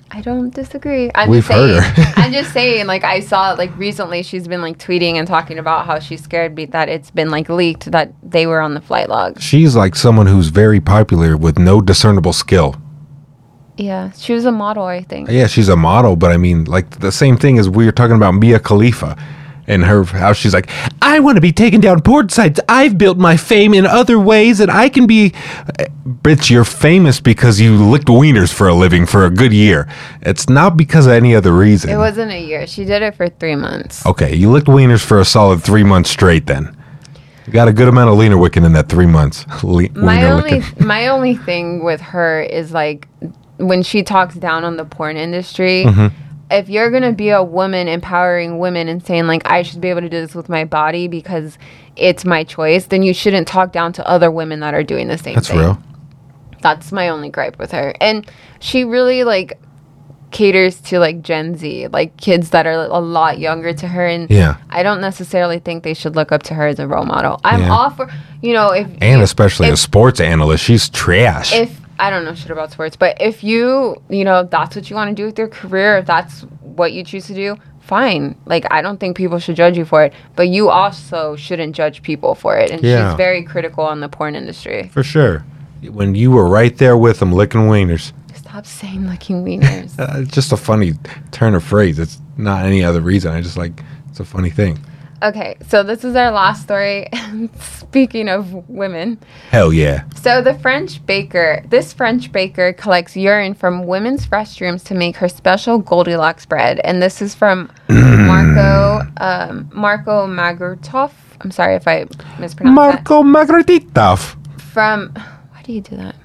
I 0.09 0.21
don't 0.21 0.49
disagree. 0.51 1.11
I'm 1.13 1.29
We've 1.29 1.45
just 1.45 1.47
saying. 1.49 1.79
heard 1.79 2.05
her. 2.05 2.13
I'm 2.23 2.31
just 2.39 2.51
saying. 2.53 2.87
Like 2.87 3.03
I 3.03 3.19
saw 3.19 3.51
like 3.51 3.69
recently, 3.77 4.23
she's 4.23 4.47
been 4.47 4.63
like 4.63 4.79
tweeting 4.79 5.13
and 5.17 5.27
talking 5.27 5.59
about 5.59 5.85
how 5.85 5.99
she's 5.99 6.23
scared 6.23 6.55
be- 6.55 6.65
that 6.65 6.89
it's 6.89 7.11
been 7.11 7.29
like 7.29 7.49
leaked 7.49 7.91
that 7.91 8.13
they 8.23 8.47
were 8.47 8.59
on 8.59 8.73
the 8.73 8.81
flight 8.81 9.09
logs. 9.09 9.43
She's 9.43 9.75
like 9.75 9.95
someone 9.95 10.25
who's 10.25 10.47
very 10.47 10.79
popular 10.79 11.37
with 11.37 11.59
no 11.59 11.81
discernible 11.81 12.33
skill. 12.33 12.75
Yeah, 13.77 14.09
she 14.13 14.33
was 14.33 14.45
a 14.45 14.51
model, 14.51 14.85
I 14.85 15.03
think. 15.03 15.29
Yeah, 15.29 15.45
she's 15.45 15.69
a 15.69 15.75
model, 15.77 16.15
but 16.15 16.31
I 16.31 16.37
mean, 16.37 16.63
like 16.65 16.99
the 16.99 17.11
same 17.11 17.37
thing 17.37 17.59
as 17.59 17.69
we 17.69 17.85
were 17.85 17.91
talking 17.91 18.15
about 18.15 18.31
Mia 18.31 18.59
Khalifa 18.59 19.15
and 19.71 19.85
her 19.85 20.03
how 20.03 20.33
she's 20.33 20.53
like, 20.53 20.69
I 21.01 21.19
want 21.21 21.37
to 21.37 21.41
be 21.41 21.53
taken 21.53 21.79
down 21.79 22.01
porn 22.01 22.29
sites. 22.29 22.59
I've 22.67 22.97
built 22.97 23.17
my 23.17 23.37
fame 23.37 23.73
in 23.73 23.85
other 23.85 24.19
ways, 24.19 24.59
and 24.59 24.69
I 24.69 24.89
can 24.89 25.07
be. 25.07 25.31
Bitch, 26.05 26.49
you're 26.49 26.65
famous 26.65 27.19
because 27.19 27.59
you 27.61 27.75
licked 27.77 28.07
wieners 28.07 28.53
for 28.53 28.67
a 28.67 28.73
living 28.73 29.05
for 29.05 29.25
a 29.25 29.29
good 29.29 29.53
year. 29.53 29.87
It's 30.21 30.49
not 30.49 30.75
because 30.75 31.05
of 31.07 31.13
any 31.13 31.33
other 31.35 31.53
reason. 31.53 31.89
It 31.89 31.97
wasn't 31.97 32.31
a 32.31 32.39
year. 32.39 32.67
She 32.67 32.85
did 32.85 33.01
it 33.01 33.15
for 33.15 33.29
three 33.29 33.55
months. 33.55 34.05
Okay, 34.05 34.35
you 34.35 34.51
licked 34.51 34.67
wieners 34.67 35.03
for 35.03 35.19
a 35.19 35.25
solid 35.25 35.63
three 35.63 35.83
months 35.83 36.09
straight. 36.09 36.45
Then 36.47 36.75
you 37.47 37.53
got 37.53 37.67
a 37.69 37.73
good 37.73 37.87
amount 37.87 38.09
of 38.09 38.17
leaner 38.17 38.37
wicking 38.37 38.65
in 38.65 38.73
that 38.73 38.89
three 38.89 39.05
months. 39.07 39.45
Le- 39.63 39.89
my 39.93 40.29
only 40.29 40.61
my 40.79 41.07
only 41.07 41.35
thing 41.35 41.83
with 41.83 42.01
her 42.01 42.41
is 42.41 42.71
like 42.73 43.07
when 43.57 43.81
she 43.83 44.03
talks 44.03 44.35
down 44.35 44.63
on 44.63 44.75
the 44.75 44.85
porn 44.85 45.17
industry 45.17 45.85
Mm-hmm. 45.85 46.30
If 46.51 46.69
you're 46.69 46.91
gonna 46.91 47.11
be 47.13 47.29
a 47.29 47.41
woman 47.43 47.87
empowering 47.87 48.59
women 48.59 48.87
and 48.87 49.05
saying 49.05 49.27
like 49.27 49.41
i 49.49 49.61
should 49.61 49.81
be 49.81 49.89
able 49.89 50.01
to 50.01 50.09
do 50.09 50.19
this 50.21 50.35
with 50.35 50.49
my 50.49 50.65
body 50.65 51.07
because 51.07 51.57
it's 51.95 52.25
my 52.25 52.43
choice 52.43 52.85
then 52.87 53.03
you 53.03 53.13
shouldn't 53.13 53.47
talk 53.47 53.71
down 53.71 53.91
to 53.93 54.05
other 54.07 54.29
women 54.31 54.59
that 54.59 54.73
are 54.73 54.83
doing 54.83 55.07
the 55.07 55.17
same 55.17 55.35
That's 55.35 55.47
thing 55.49 55.57
That's 55.57 55.77
real. 55.79 55.83
that's 56.61 56.91
my 56.91 57.09
only 57.09 57.29
gripe 57.29 57.57
with 57.59 57.71
her 57.71 57.93
and 58.01 58.29
she 58.59 58.83
really 58.83 59.23
like 59.23 59.59
caters 60.31 60.79
to 60.79 60.97
like 60.97 61.21
gen 61.21 61.57
z 61.57 61.87
like 61.89 62.15
kids 62.15 62.51
that 62.51 62.65
are 62.65 62.71
a 62.85 62.99
lot 62.99 63.37
younger 63.37 63.73
to 63.73 63.85
her 63.87 64.05
and 64.07 64.29
Yeah. 64.29 64.55
i 64.69 64.81
don't 64.81 65.01
necessarily 65.01 65.59
think 65.59 65.83
they 65.83 65.93
should 65.93 66.15
look 66.15 66.31
up 66.31 66.43
to 66.43 66.53
her 66.53 66.67
as 66.67 66.79
a 66.79 66.87
role 66.87 67.03
model 67.05 67.41
i'm 67.43 67.61
Yeah. 67.63 67.73
all 67.73 67.89
for 67.89 68.09
you 68.41 68.53
know 68.53 68.69
if 68.69 68.87
And 69.01 69.17
you- 69.17 69.23
especially 69.23 69.67
if- 69.67 69.73
a 69.73 69.77
sports 69.77 70.21
analyst, 70.21 70.63
she's 70.63 70.87
trash. 70.87 71.53
if 71.53 71.80
I 71.99 72.09
don't 72.09 72.25
know 72.25 72.33
shit 72.33 72.51
about 72.51 72.71
sports, 72.71 72.95
but 72.95 73.17
if 73.21 73.43
you, 73.43 74.01
you 74.09 74.23
know, 74.23 74.43
that's 74.43 74.75
what 74.75 74.89
you 74.89 74.95
want 74.95 75.09
to 75.09 75.15
do 75.15 75.25
with 75.25 75.37
your 75.37 75.47
career, 75.47 75.97
if 75.97 76.05
that's 76.05 76.41
what 76.61 76.93
you 76.93 77.03
choose 77.03 77.27
to 77.27 77.33
do, 77.35 77.57
fine. 77.79 78.35
Like 78.45 78.65
I 78.71 78.81
don't 78.81 78.99
think 78.99 79.17
people 79.17 79.37
should 79.39 79.55
judge 79.55 79.77
you 79.77 79.85
for 79.85 80.03
it, 80.03 80.13
but 80.35 80.47
you 80.47 80.69
also 80.69 81.35
shouldn't 81.35 81.75
judge 81.75 82.01
people 82.01 82.35
for 82.35 82.57
it. 82.57 82.71
And 82.71 82.81
Yeah. 82.81 83.09
she's 83.11 83.17
very 83.17 83.43
critical 83.43 83.83
on 83.83 83.99
the 83.99 84.09
porn 84.09 84.35
industry. 84.35 84.89
For 84.93 85.03
sure. 85.03 85.43
When 85.89 86.15
you 86.15 86.31
were 86.31 86.47
right 86.47 86.75
there 86.77 86.95
with 86.97 87.19
them 87.19 87.31
licking 87.33 87.61
wieners. 87.61 88.13
Stop 88.35 88.65
saying 88.65 89.07
licking 89.07 89.43
wieners. 89.43 89.99
Uh, 89.99 90.19
it's 90.21 90.31
just 90.31 90.51
a 90.51 90.57
funny 90.57 90.93
turn 91.31 91.55
of 91.55 91.63
phrase. 91.63 91.99
It's 91.99 92.19
not 92.37 92.65
any 92.65 92.83
other 92.83 93.01
reason. 93.01 93.31
I 93.33 93.41
just 93.41 93.57
like 93.57 93.83
it's 94.09 94.19
a 94.19 94.25
funny 94.25 94.49
thing. 94.49 94.79
Okay, 95.21 95.57
so 95.67 95.83
this 95.83 96.03
is 96.03 96.15
our 96.15 96.31
last 96.31 96.63
story. 96.63 97.07
Speaking 97.59 98.29
of 98.29 98.69
women, 98.69 99.19
Hell 99.49 99.73
yeah. 99.73 100.03
So 100.15 100.41
the 100.41 100.53
French 100.53 101.05
baker, 101.05 101.63
this 101.67 101.93
French 101.93 102.31
baker 102.31 102.73
collects 102.73 103.15
urine 103.15 103.53
from 103.53 103.85
women's 103.85 104.27
restrooms 104.27 104.83
to 104.85 104.93
make 104.93 105.17
her 105.17 105.27
special 105.29 105.79
Goldilocks 105.79 106.45
bread, 106.45 106.79
and 106.83 107.01
this 107.01 107.21
is 107.21 107.35
from 107.35 107.71
Marco 107.89 109.01
um, 109.17 109.69
Marco 109.73 110.27
Magrotov. 110.27 111.11
I'm 111.41 111.51
sorry 111.51 111.75
if 111.75 111.87
I 111.87 112.05
mispronounced 112.39 112.75
Marco 112.75 113.23
Magrititov. 113.23 113.93
that. 113.93 114.61
From 114.61 115.13
why 115.51 115.61
do 115.63 115.73
you 115.73 115.81
do 115.81 115.97
that? 115.97 116.15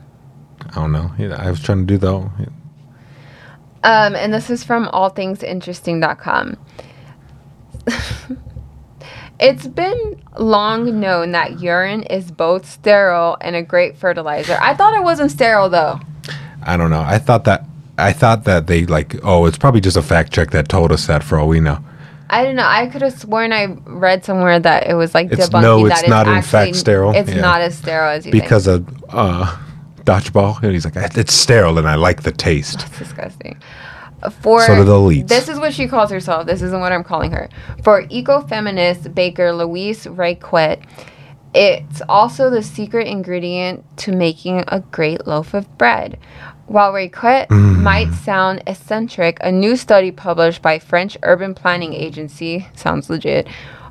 I 0.71 0.75
don't 0.75 0.93
know. 0.93 1.11
I 1.37 1.51
was 1.51 1.63
trying 1.63 1.87
to 1.87 1.95
do 1.95 1.99
though. 1.99 2.31
Um, 3.83 4.17
and 4.17 4.35
this 4.35 4.51
is 4.51 4.65
from 4.65 4.87
allthingsinteresting.com. 4.89 6.57
it's 9.39 9.67
been 9.67 10.23
long 10.39 11.01
known 11.01 11.33
that 11.33 11.61
urine 11.61 12.03
is 12.05 12.31
both 12.31 12.69
sterile 12.69 13.37
and 13.41 13.55
a 13.57 13.63
great 13.63 13.97
fertilizer. 13.97 14.57
I 14.61 14.75
thought 14.75 14.95
it 14.95 15.03
wasn't 15.03 15.31
sterile 15.31 15.69
though. 15.69 16.01
I 16.63 16.77
don't 16.77 16.91
know. 16.91 17.01
I 17.03 17.19
thought 17.19 17.45
that 17.45 17.65
I 17.99 18.13
thought 18.13 18.45
that 18.45 18.67
they 18.67 18.87
like 18.87 19.17
oh 19.23 19.47
it's 19.47 19.59
probably 19.59 19.81
just 19.81 19.97
a 19.97 20.03
fact 20.03 20.33
check 20.33 20.51
that 20.51 20.69
told 20.69 20.93
us 20.93 21.07
that 21.07 21.23
for 21.23 21.39
all 21.39 21.49
we 21.49 21.61
know. 21.61 21.79
I 22.29 22.43
don't 22.45 22.57
know. 22.57 22.67
I 22.67 22.89
could 22.89 23.03
have 23.03 23.19
sworn 23.19 23.53
I 23.53 23.67
read 23.85 24.25
somewhere 24.25 24.59
that 24.59 24.87
it 24.89 24.95
was 24.95 25.15
like 25.15 25.27
It's- 25.33 25.49
debunking 25.49 25.63
no, 25.63 25.79
that 25.89 25.93
it's 25.93 26.01
it's 26.03 26.09
not 26.11 26.27
in 26.27 26.35
actually, 26.35 26.51
fact 26.51 26.77
sterile. 26.77 27.13
It's 27.15 27.31
Yeah. 27.31 27.41
not 27.41 27.61
as 27.61 27.77
sterile 27.79 28.11
as 28.11 28.27
you 28.27 28.33
think. 28.33 28.43
Because 28.45 28.67
of 28.67 28.87
uh 29.11 29.57
dodgeball. 30.05 30.63
And 30.63 30.73
he's 30.73 30.85
like, 30.85 30.95
it's 30.97 31.35
sterile 31.35 31.79
and 31.79 31.89
I 31.89 31.97
like 31.97 32.23
the 32.23 32.33
taste. 32.33 32.85
It's 32.87 32.99
disgusting. 32.99 33.57
For 34.41 34.63
So 34.63 34.75
do 34.77 34.85
the 34.85 34.93
elites. 34.93 35.29
This 35.29 35.49
is 35.49 35.59
what 35.59 35.75
she 35.75 35.87
calls 35.89 36.11
herself. 36.11 36.47
This 36.47 36.63
isn't 36.63 36.81
what 36.81 36.93
I'm 36.93 37.05
calling 37.05 37.33
her. 37.33 37.49
For 37.83 38.03
ecofeminist 38.07 39.15
baker 39.15 39.53
Louise 39.53 40.05
Rayquet, 40.07 40.83
it's 41.55 42.03
also 42.09 42.51
the 42.51 42.63
secret 42.63 43.07
ingredient 43.07 43.85
to 43.99 44.13
making 44.13 44.65
a 44.69 44.81
great 44.81 45.27
loaf 45.27 45.55
of 45.55 45.77
bread. 45.79 46.19
While 46.67 46.93
Rayquet 46.93 47.47
Mm. 47.49 47.83
might 47.83 48.13
sound 48.13 48.63
eccentric, 48.67 49.39
a 49.41 49.53
new 49.53 49.77
study 49.77 50.11
published 50.11 50.61
by 50.63 50.79
French 50.79 51.17
Urban 51.23 51.55
Planning 51.55 51.95
Agency 51.95 52.67
sounds 52.75 53.09
legit 53.09 53.47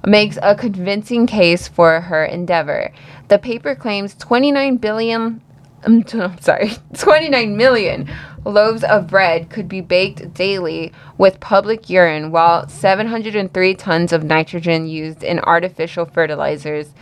makes 0.05 0.37
a 0.43 0.53
convincing 0.53 1.25
case 1.25 1.67
for 1.67 2.01
her 2.01 2.23
endeavor. 2.25 2.91
The 3.29 3.39
paper 3.39 3.73
claims 3.73 4.13
29 4.15 4.77
billion 4.77 5.41
I'm 5.85 6.03
sorry, 6.39 6.71
29 6.97 7.55
million 7.57 8.09
loaves 8.45 8.83
of 8.83 9.07
bread 9.07 9.49
could 9.49 9.67
be 9.67 9.81
baked 9.81 10.33
daily 10.33 10.93
with 11.17 11.39
public 11.39 11.89
urine, 11.89 12.31
while 12.31 12.69
703 12.69 13.75
tons 13.75 14.13
of 14.13 14.23
nitrogen 14.23 14.87
used 14.87 15.23
in 15.23 15.39
artificial 15.39 16.05
fertilizers 16.05 16.93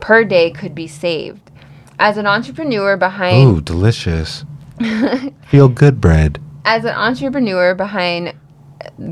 per 0.00 0.24
day 0.24 0.50
could 0.50 0.74
be 0.74 0.86
saved. 0.88 1.50
As 1.98 2.16
an 2.16 2.26
entrepreneur 2.26 2.96
behind 2.96 3.48
Ooh, 3.48 3.60
delicious. 3.60 4.44
Feel 5.48 5.68
good 5.68 6.00
bread. 6.00 6.40
as 6.64 6.84
an 6.84 6.94
entrepreneur 6.94 7.74
behind 7.74 8.32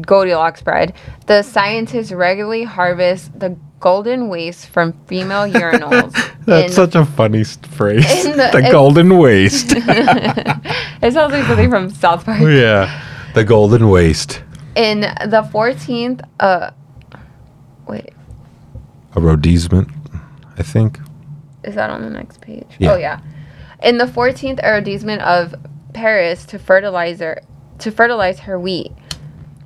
Goldilocks 0.02 0.62
bread, 0.62 0.92
the 1.26 1.42
scientists 1.42 2.12
regularly 2.12 2.64
harvest 2.64 3.38
the 3.38 3.56
golden 3.80 4.28
waste 4.28 4.68
from 4.68 4.92
female 5.06 5.42
urinals. 5.52 6.12
That's 6.44 6.68
in- 6.68 6.72
such 6.72 6.94
a 6.94 7.04
funny 7.04 7.44
phrase. 7.44 8.04
the- 8.24 8.50
the 8.52 8.68
golden 8.70 9.18
waste. 9.18 9.72
it 9.76 11.12
sounds 11.12 11.32
like 11.32 11.44
something 11.46 11.70
from 11.70 11.90
South 11.90 12.24
Park. 12.24 12.40
yeah. 12.42 13.02
The 13.34 13.44
golden 13.44 13.88
waste. 13.90 14.42
In 14.76 15.00
the 15.00 15.48
14th, 15.52 16.20
uh, 16.40 16.70
wait, 17.86 18.10
A 19.14 19.20
rodizement, 19.20 19.90
I 20.58 20.62
think. 20.62 20.98
is 21.64 21.74
that 21.74 21.90
on 21.90 22.02
the 22.02 22.10
next 22.10 22.40
page? 22.40 22.66
Yeah. 22.78 22.92
Oh 22.92 22.96
yeah. 22.96 23.20
In 23.82 23.98
the 23.98 24.04
14th 24.06 24.62
arrondissement 24.62 25.22
of 25.22 25.54
Paris 25.92 26.44
to 26.46 26.58
fertilizer 26.58 27.42
to 27.78 27.90
fertilize 27.90 28.40
her 28.40 28.58
wheat. 28.58 28.92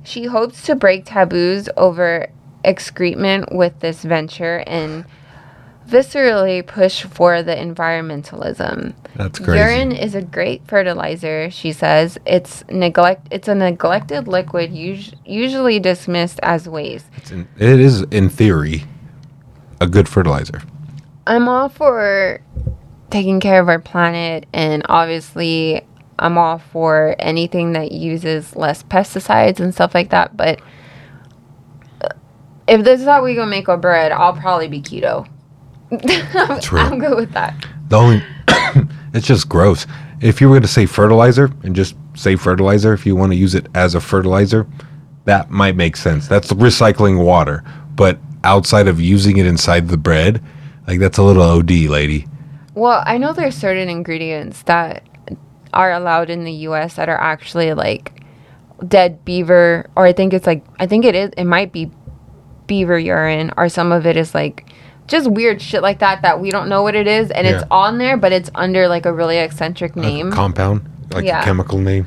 She 0.03 0.25
hopes 0.25 0.63
to 0.63 0.75
break 0.75 1.05
taboos 1.05 1.69
over 1.77 2.27
excrement 2.63 3.51
with 3.51 3.79
this 3.79 4.03
venture 4.03 4.63
and 4.67 5.05
viscerally 5.87 6.65
push 6.65 7.03
for 7.03 7.43
the 7.43 7.55
environmentalism. 7.55 8.93
That's 9.15 9.39
crazy. 9.39 9.59
Urine 9.59 9.91
is 9.91 10.15
a 10.15 10.21
great 10.21 10.65
fertilizer, 10.67 11.49
she 11.51 11.71
says. 11.73 12.17
It's 12.25 12.63
neglect 12.69 13.27
it's 13.31 13.47
a 13.47 13.55
neglected 13.55 14.27
liquid 14.27 14.71
us- 14.71 15.11
usually 15.25 15.79
dismissed 15.79 16.39
as 16.43 16.67
waste. 16.69 17.07
It's 17.17 17.31
in- 17.31 17.47
it 17.57 17.79
is, 17.79 18.03
in 18.03 18.29
theory, 18.29 18.85
a 19.79 19.87
good 19.87 20.07
fertilizer. 20.07 20.61
I'm 21.27 21.47
all 21.49 21.69
for 21.69 22.41
taking 23.09 23.39
care 23.39 23.59
of 23.59 23.67
our 23.67 23.79
planet, 23.79 24.45
and 24.53 24.83
obviously, 24.87 25.83
I'm 26.21 26.37
all 26.37 26.59
for 26.59 27.15
anything 27.17 27.73
that 27.73 27.91
uses 27.91 28.55
less 28.55 28.83
pesticides 28.83 29.59
and 29.59 29.73
stuff 29.73 29.95
like 29.95 30.11
that. 30.11 30.37
But 30.37 30.61
uh, 32.01 32.09
if 32.67 32.83
this 32.83 33.01
is 33.01 33.07
how 33.07 33.23
we 33.23 33.33
gonna 33.33 33.49
make 33.49 33.67
our 33.67 33.77
bread, 33.77 34.11
I'll 34.11 34.33
probably 34.33 34.67
be 34.67 34.81
keto. 34.81 35.27
True. 36.61 36.79
I'm 36.79 36.99
good 36.99 37.17
with 37.17 37.31
that. 37.33 37.55
The 37.89 37.97
only, 37.97 38.23
it's 39.13 39.25
just 39.25 39.49
gross. 39.49 39.87
If 40.21 40.39
you 40.39 40.47
were 40.47 40.59
to 40.59 40.67
say 40.67 40.85
fertilizer 40.85 41.51
and 41.63 41.75
just 41.75 41.95
say 42.13 42.35
fertilizer, 42.35 42.93
if 42.93 43.05
you 43.05 43.15
want 43.15 43.31
to 43.31 43.35
use 43.35 43.55
it 43.55 43.65
as 43.73 43.95
a 43.95 43.99
fertilizer, 43.99 44.67
that 45.25 45.49
might 45.49 45.75
make 45.75 45.97
sense. 45.97 46.27
That's 46.27 46.53
recycling 46.53 47.25
water. 47.25 47.63
But 47.95 48.19
outside 48.43 48.87
of 48.87 49.01
using 49.01 49.37
it 49.37 49.47
inside 49.47 49.87
the 49.87 49.97
bread, 49.97 50.41
like 50.85 50.99
that's 50.99 51.17
a 51.17 51.23
little 51.23 51.41
OD, 51.41 51.71
lady. 51.71 52.27
Well, 52.75 53.01
I 53.05 53.17
know 53.17 53.33
there's 53.33 53.55
certain 53.55 53.89
ingredients 53.89 54.61
that 54.63 55.03
are 55.73 55.91
allowed 55.91 56.29
in 56.29 56.43
the 56.43 56.51
U.S. 56.69 56.95
that 56.95 57.09
are 57.09 57.17
actually 57.19 57.73
like 57.73 58.23
dead 58.87 59.23
beaver, 59.25 59.89
or 59.95 60.05
I 60.05 60.13
think 60.13 60.33
it's 60.33 60.47
like 60.47 60.65
I 60.79 60.87
think 60.87 61.05
it 61.05 61.15
is. 61.15 61.31
It 61.37 61.45
might 61.45 61.71
be 61.71 61.91
beaver 62.67 62.97
urine, 62.97 63.51
or 63.57 63.69
some 63.69 63.91
of 63.91 64.05
it 64.05 64.17
is 64.17 64.33
like 64.35 64.67
just 65.07 65.29
weird 65.29 65.61
shit 65.61 65.81
like 65.81 65.99
that 65.99 66.21
that 66.21 66.39
we 66.39 66.51
don't 66.51 66.69
know 66.69 66.83
what 66.83 66.95
it 66.95 67.07
is, 67.07 67.31
and 67.31 67.45
it's 67.45 67.63
on 67.69 67.97
there, 67.97 68.15
but 68.17 68.31
it's 68.31 68.49
under 68.55 68.87
like 68.87 69.05
a 69.05 69.13
really 69.13 69.37
eccentric 69.37 69.95
Like 69.95 70.05
a 70.05 70.09
name. 70.09 70.31
compound, 70.31 70.87
like 71.11 71.25
Yeah. 71.25 71.41
a 71.41 71.43
chemical 71.43 71.79
name. 71.79 72.05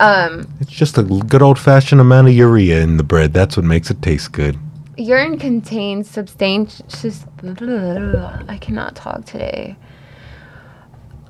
um, 0.00 0.48
It's 0.60 0.70
just 0.70 0.96
a 0.98 1.02
good 1.02 1.42
old 1.42 1.58
fashioned 1.58 2.00
amount 2.00 2.28
of 2.28 2.34
urea 2.34 2.80
in 2.80 2.96
the 2.96 3.02
bread. 3.04 3.32
That's 3.32 3.56
what 3.56 3.64
makes 3.66 3.90
it 3.90 4.00
taste 4.02 4.32
good. 4.32 4.58
urine 4.96 5.38
contains 5.38 6.08
substantial. 6.08 6.84
I 8.48 8.58
cannot 8.60 8.94
talk 8.96 9.24
today. 9.24 9.76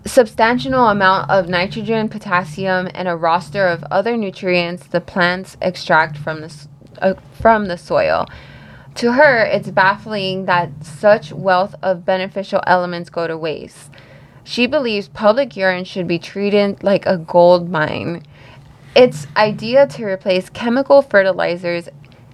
Substantial 0.04 0.88
amount 0.88 1.30
of 1.30 1.48
nitrogen, 1.48 2.08
potassium, 2.08 2.88
and 2.92 3.06
a 3.06 3.16
roster 3.16 3.68
of 3.68 3.84
other 3.84 4.16
nutrients 4.16 4.86
the 4.88 5.00
plants 5.00 5.56
extract 5.62 6.16
from 6.16 6.40
the 6.40 6.66
uh, 7.00 7.14
from 7.40 7.66
the 7.66 7.78
soil. 7.78 8.26
To 8.96 9.12
her, 9.12 9.44
it's 9.44 9.70
baffling 9.70 10.46
that 10.46 10.84
such 10.84 11.32
wealth 11.32 11.76
of 11.82 12.04
beneficial 12.04 12.60
elements 12.66 13.10
go 13.10 13.26
to 13.26 13.38
waste. 13.38 13.90
She 14.44 14.66
believes 14.66 15.08
public 15.08 15.56
urine 15.56 15.84
should 15.84 16.08
be 16.08 16.18
treated 16.18 16.82
like 16.82 17.06
a 17.06 17.16
gold 17.16 17.70
mine. 17.70 18.24
Its 18.96 19.26
idea 19.36 19.86
to 19.86 20.04
replace 20.04 20.50
chemical 20.50 21.00
fertilizers 21.00 21.88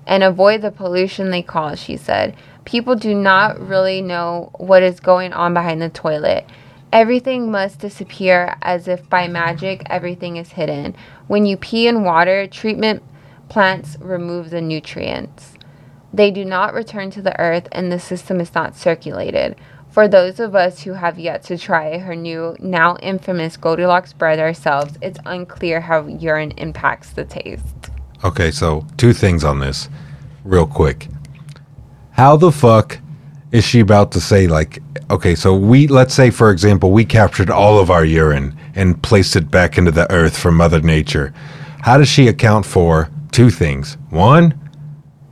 and 0.06 0.22
avoid 0.22 0.62
the 0.62 0.72
pollution 0.72 1.30
they 1.30 1.42
cause, 1.42 1.78
she 1.78 1.96
said. 1.96 2.34
People 2.64 2.96
do 2.96 3.14
not 3.14 3.60
really 3.60 4.00
know 4.00 4.50
what 4.56 4.82
is 4.82 5.00
going 5.00 5.32
on 5.34 5.52
behind 5.54 5.82
the 5.82 5.90
toilet. 5.90 6.46
Everything 6.92 7.50
must 7.50 7.80
disappear 7.80 8.56
as 8.62 8.88
if 8.88 9.08
by 9.10 9.28
magic 9.28 9.82
everything 9.86 10.38
is 10.38 10.52
hidden. 10.52 10.96
When 11.26 11.44
you 11.44 11.58
pee 11.58 11.86
in 11.86 12.02
water, 12.02 12.46
treatment 12.46 13.02
plants 13.50 13.96
remove 14.00 14.48
the 14.50 14.62
nutrients. 14.62 15.54
They 16.14 16.30
do 16.30 16.44
not 16.44 16.72
return 16.72 17.10
to 17.10 17.22
the 17.22 17.38
earth 17.38 17.68
and 17.72 17.92
the 17.92 17.98
system 17.98 18.40
is 18.40 18.54
not 18.54 18.74
circulated. 18.74 19.56
For 19.90 20.08
those 20.08 20.40
of 20.40 20.54
us 20.54 20.82
who 20.82 20.94
have 20.94 21.18
yet 21.18 21.42
to 21.44 21.58
try 21.58 21.98
her 21.98 22.14
new, 22.14 22.56
now 22.58 22.96
infamous 22.96 23.56
Goldilocks 23.56 24.14
bread 24.14 24.38
ourselves, 24.38 24.96
it's 25.02 25.18
unclear 25.26 25.82
how 25.82 26.06
urine 26.06 26.52
impacts 26.52 27.10
the 27.10 27.24
taste. 27.24 27.90
Okay, 28.24 28.50
so 28.50 28.86
two 28.96 29.12
things 29.12 29.44
on 29.44 29.60
this, 29.60 29.88
real 30.44 30.66
quick. 30.66 31.08
How 32.12 32.36
the 32.36 32.52
fuck 32.52 32.98
is 33.52 33.64
she 33.64 33.80
about 33.80 34.12
to 34.12 34.20
say 34.20 34.46
like, 34.46 34.82
okay, 35.10 35.34
so 35.34 35.54
we 35.54 35.86
let's 35.86 36.14
say 36.14 36.30
for 36.30 36.50
example 36.50 36.90
we 36.90 37.04
captured 37.04 37.50
all 37.50 37.78
of 37.78 37.90
our 37.90 38.04
urine 38.04 38.56
and 38.74 39.02
placed 39.02 39.36
it 39.36 39.50
back 39.50 39.78
into 39.78 39.90
the 39.90 40.10
earth 40.12 40.36
from 40.36 40.56
Mother 40.56 40.80
Nature. 40.80 41.32
How 41.80 41.96
does 41.96 42.08
she 42.08 42.28
account 42.28 42.66
for 42.66 43.10
two 43.32 43.50
things? 43.50 43.96
One, 44.10 44.58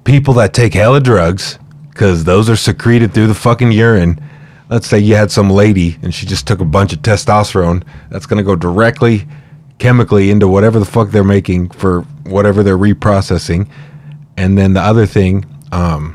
people 0.04 0.34
that 0.34 0.54
take 0.54 0.74
hella 0.74 1.00
drugs 1.00 1.58
because 1.90 2.24
those 2.24 2.48
are 2.48 2.56
secreted 2.56 3.12
through 3.12 3.26
the 3.26 3.34
fucking 3.34 3.72
urine. 3.72 4.20
Let's 4.68 4.86
say 4.86 4.98
you 4.98 5.14
had 5.14 5.30
some 5.30 5.50
lady 5.50 5.98
and 6.02 6.14
she 6.14 6.26
just 6.26 6.46
took 6.46 6.60
a 6.60 6.64
bunch 6.64 6.92
of 6.92 7.00
testosterone. 7.00 7.84
That's 8.10 8.26
gonna 8.26 8.42
go 8.42 8.56
directly 8.56 9.26
chemically 9.78 10.30
into 10.30 10.48
whatever 10.48 10.78
the 10.78 10.84
fuck 10.84 11.10
they're 11.10 11.24
making 11.24 11.70
for 11.70 12.02
whatever 12.24 12.62
they're 12.62 12.78
reprocessing. 12.78 13.68
And 14.36 14.56
then 14.56 14.72
the 14.74 14.80
other 14.80 15.06
thing, 15.06 15.44
um, 15.72 16.12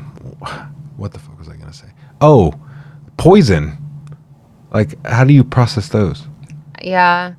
what 0.96 1.12
the 1.12 1.18
fuck 1.18 1.38
was 1.38 1.48
I 1.48 1.56
gonna 1.56 1.72
say? 1.72 1.88
Oh, 2.22 2.54
poison. 3.16 3.76
Like, 4.72 5.04
how 5.06 5.24
do 5.24 5.34
you 5.34 5.44
process 5.44 5.88
those? 5.88 6.26
Yeah. 6.80 7.34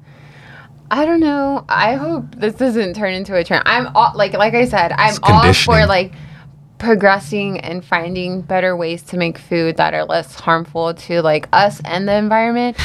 I 0.91 1.05
don't 1.05 1.19
know. 1.21 1.65
I 1.69 1.95
hope 1.95 2.35
this 2.35 2.53
doesn't 2.55 2.95
turn 2.95 3.13
into 3.13 3.35
a 3.35 3.43
trend. 3.43 3.63
I'm 3.65 3.87
all 3.95 4.11
like 4.15 4.33
like 4.33 4.53
I 4.53 4.65
said, 4.67 4.91
I'm 4.91 5.15
all 5.23 5.51
for 5.53 5.85
like 5.87 6.13
progressing 6.77 7.59
and 7.61 7.83
finding 7.83 8.41
better 8.41 8.75
ways 8.75 9.01
to 9.03 9.17
make 9.17 9.37
food 9.37 9.77
that 9.77 9.93
are 9.93 10.05
less 10.05 10.35
harmful 10.35 10.93
to 10.93 11.21
like 11.21 11.47
us 11.53 11.81
and 11.85 12.07
the 12.07 12.13
environment. 12.15 12.77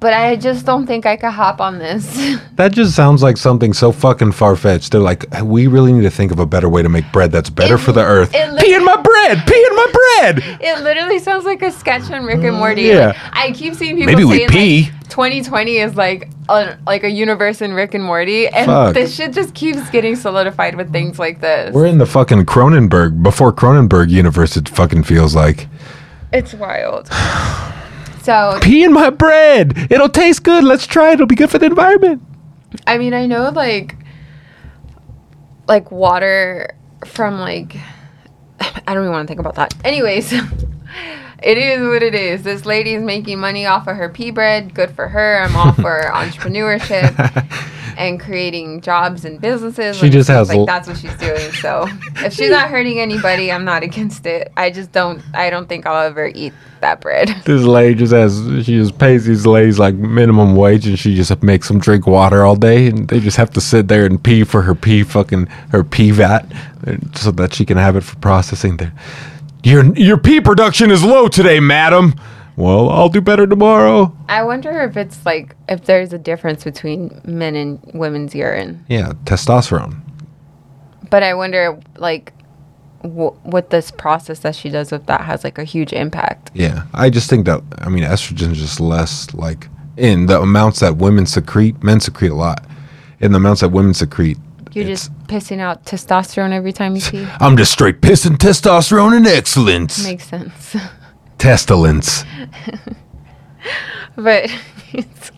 But 0.00 0.12
I 0.14 0.36
just 0.36 0.64
don't 0.64 0.86
think 0.86 1.06
I 1.06 1.16
could 1.16 1.30
hop 1.32 1.60
on 1.60 1.78
this. 1.78 2.38
That 2.58 2.72
just 2.72 2.96
sounds 2.96 3.22
like 3.22 3.36
something 3.36 3.72
so 3.72 3.92
fucking 3.92 4.32
far 4.32 4.56
fetched. 4.56 4.90
They're 4.90 5.00
like, 5.00 5.24
we 5.44 5.68
really 5.68 5.92
need 5.92 6.02
to 6.02 6.10
think 6.10 6.32
of 6.32 6.40
a 6.40 6.46
better 6.46 6.68
way 6.68 6.82
to 6.82 6.88
make 6.88 7.04
bread 7.12 7.30
that's 7.30 7.50
better 7.50 7.74
It- 7.76 7.78
for 7.78 7.92
the 7.92 8.02
earth. 8.02 8.32
pee 8.32 8.74
in 8.74 8.84
my 8.84 8.96
bread. 9.34 9.46
Pee 9.46 9.66
in 9.68 9.76
my 9.76 9.86
bread. 9.92 10.58
it 10.60 10.82
literally 10.82 11.18
sounds 11.18 11.44
like 11.44 11.62
a 11.62 11.70
sketch 11.70 12.10
on 12.10 12.24
Rick 12.24 12.44
and 12.44 12.56
Morty. 12.56 12.82
yeah. 12.82 13.06
Like, 13.08 13.16
I 13.32 13.52
keep 13.52 13.74
seeing 13.74 13.96
people 13.96 14.12
Maybe 14.12 14.24
we 14.24 14.46
pee. 14.48 14.82
like 14.90 15.08
2020 15.08 15.76
is 15.78 15.94
like 15.96 16.30
a, 16.48 16.76
like 16.86 17.04
a 17.04 17.10
universe 17.10 17.60
in 17.62 17.72
Rick 17.72 17.94
and 17.94 18.04
Morty, 18.04 18.46
and 18.48 18.66
Fuck. 18.66 18.94
this 18.94 19.14
shit 19.14 19.32
just 19.32 19.54
keeps 19.54 19.88
getting 19.90 20.16
solidified 20.16 20.74
with 20.76 20.92
things 20.92 21.18
like 21.18 21.40
this. 21.40 21.74
We're 21.74 21.86
in 21.86 21.98
the 21.98 22.06
fucking 22.06 22.44
Cronenberg 22.46 23.22
before 23.22 23.52
Cronenberg 23.52 24.10
universe. 24.10 24.56
It 24.56 24.68
fucking 24.68 25.04
feels 25.04 25.34
like 25.34 25.68
It's 26.32 26.54
wild. 26.54 27.08
So, 28.22 28.58
pee 28.60 28.84
in 28.84 28.92
my 28.92 29.08
bread. 29.08 29.86
It'll 29.90 30.10
taste 30.10 30.42
good. 30.42 30.62
Let's 30.62 30.86
try 30.86 31.10
it. 31.10 31.14
It'll 31.14 31.26
be 31.26 31.34
good 31.34 31.48
for 31.48 31.58
the 31.58 31.64
environment. 31.64 32.20
I 32.86 32.98
mean, 32.98 33.14
I 33.14 33.24
know 33.24 33.48
like 33.48 33.96
like 35.66 35.90
water 35.90 36.74
from 37.06 37.38
like 37.38 37.76
I 38.86 38.94
don't 38.94 39.04
even 39.04 39.12
want 39.12 39.26
to 39.26 39.30
think 39.30 39.40
about 39.40 39.54
that. 39.56 39.74
Anyways, 39.84 40.32
it 41.42 41.58
is 41.58 41.86
what 41.86 42.02
it 42.02 42.14
is. 42.14 42.42
This 42.42 42.66
lady 42.66 42.94
is 42.94 43.02
making 43.02 43.38
money 43.38 43.66
off 43.66 43.86
of 43.86 43.96
her 43.96 44.08
pea 44.08 44.30
bread. 44.30 44.74
Good 44.74 44.90
for 44.90 45.08
her. 45.08 45.40
I'm 45.40 45.54
all 45.56 45.72
for 45.72 46.00
entrepreneurship 46.14 47.14
and 47.98 48.20
creating 48.20 48.80
jobs 48.80 49.24
and 49.24 49.40
businesses. 49.40 49.96
She 49.96 50.06
and 50.06 50.12
just 50.12 50.28
has 50.28 50.50
l- 50.50 50.58
like 50.60 50.66
that's 50.66 50.88
what 50.88 50.98
she's 50.98 51.16
doing. 51.16 51.52
So 51.52 51.86
if 52.16 52.32
she's 52.32 52.50
not 52.50 52.70
hurting 52.70 52.98
anybody, 53.00 53.52
I'm 53.52 53.64
not 53.64 53.82
against 53.82 54.26
it. 54.26 54.52
I 54.56 54.70
just 54.70 54.92
don't. 54.92 55.22
I 55.34 55.50
don't 55.50 55.68
think 55.68 55.86
I'll 55.86 56.06
ever 56.06 56.30
eat 56.34 56.52
that 56.80 57.00
bread. 57.00 57.28
This 57.44 57.62
lady 57.62 57.94
just 57.94 58.12
has 58.12 58.64
she 58.66 58.76
just 58.76 58.98
pays 58.98 59.24
these 59.24 59.46
ladies 59.46 59.78
like 59.78 59.94
minimum 59.94 60.54
wage 60.54 60.86
and 60.86 60.98
she 60.98 61.14
just 61.14 61.42
makes 61.42 61.66
them 61.68 61.78
drink 61.78 62.06
water 62.06 62.44
all 62.44 62.56
day 62.56 62.88
and 62.88 63.08
they 63.08 63.20
just 63.20 63.36
have 63.36 63.50
to 63.50 63.60
sit 63.60 63.88
there 63.88 64.04
and 64.04 64.22
pee 64.22 64.44
for 64.44 64.62
her 64.62 64.74
pee 64.74 65.02
fucking 65.02 65.46
her 65.70 65.82
pee 65.82 66.10
vat 66.10 66.44
uh, 66.86 66.96
so 67.14 67.30
that 67.32 67.54
she 67.54 67.64
can 67.64 67.78
have 67.78 67.96
it 67.96 68.02
for 68.02 68.16
processing 68.16 68.76
there. 68.76 68.92
Your 69.64 69.84
your 69.96 70.16
pee 70.16 70.40
production 70.40 70.90
is 70.90 71.02
low 71.04 71.28
today, 71.28 71.60
madam. 71.60 72.14
Well, 72.56 72.88
I'll 72.90 73.08
do 73.08 73.20
better 73.20 73.46
tomorrow. 73.46 74.16
I 74.28 74.42
wonder 74.42 74.82
if 74.82 74.96
it's 74.96 75.24
like 75.24 75.54
if 75.68 75.84
there's 75.84 76.12
a 76.12 76.18
difference 76.18 76.64
between 76.64 77.20
men 77.24 77.54
and 77.54 77.80
women's 77.94 78.34
urine. 78.34 78.84
Yeah, 78.88 79.12
testosterone. 79.24 80.00
But 81.10 81.22
I 81.22 81.34
wonder 81.34 81.78
like 81.96 82.32
w- 83.02 83.36
what 83.42 83.70
this 83.70 83.90
process 83.90 84.40
that 84.40 84.54
she 84.56 84.70
does 84.70 84.90
with 84.90 85.06
that 85.06 85.20
has 85.22 85.44
like 85.44 85.58
a 85.58 85.64
huge 85.64 85.92
impact. 85.92 86.50
Yeah, 86.54 86.84
I 86.94 87.10
just 87.10 87.30
think 87.30 87.46
that 87.46 87.62
I 87.78 87.88
mean 87.88 88.04
estrogen 88.04 88.52
is 88.52 88.58
just 88.58 88.80
less 88.80 89.32
like 89.34 89.68
in 89.96 90.26
the 90.26 90.40
amounts 90.40 90.80
that 90.80 90.96
women 90.96 91.26
secrete. 91.26 91.82
Men 91.82 92.00
secrete 92.00 92.30
a 92.30 92.34
lot. 92.34 92.64
In 93.20 93.32
the 93.32 93.36
amounts 93.38 93.60
that 93.62 93.70
women 93.70 93.94
secrete, 93.94 94.38
You're 94.78 94.86
just 94.86 95.12
pissing 95.26 95.58
out 95.58 95.84
testosterone 95.84 96.52
every 96.52 96.72
time 96.72 96.94
you 96.94 97.02
pee. 97.02 97.26
I'm 97.40 97.56
just 97.56 97.72
straight 97.72 98.00
pissing 98.00 98.36
testosterone 98.36 99.16
and 99.16 99.26
excellence. 99.26 100.04
Makes 100.04 100.28
sense. 100.28 100.76
Testalence. 101.38 102.24
but 104.14 104.50
it's 104.92 105.30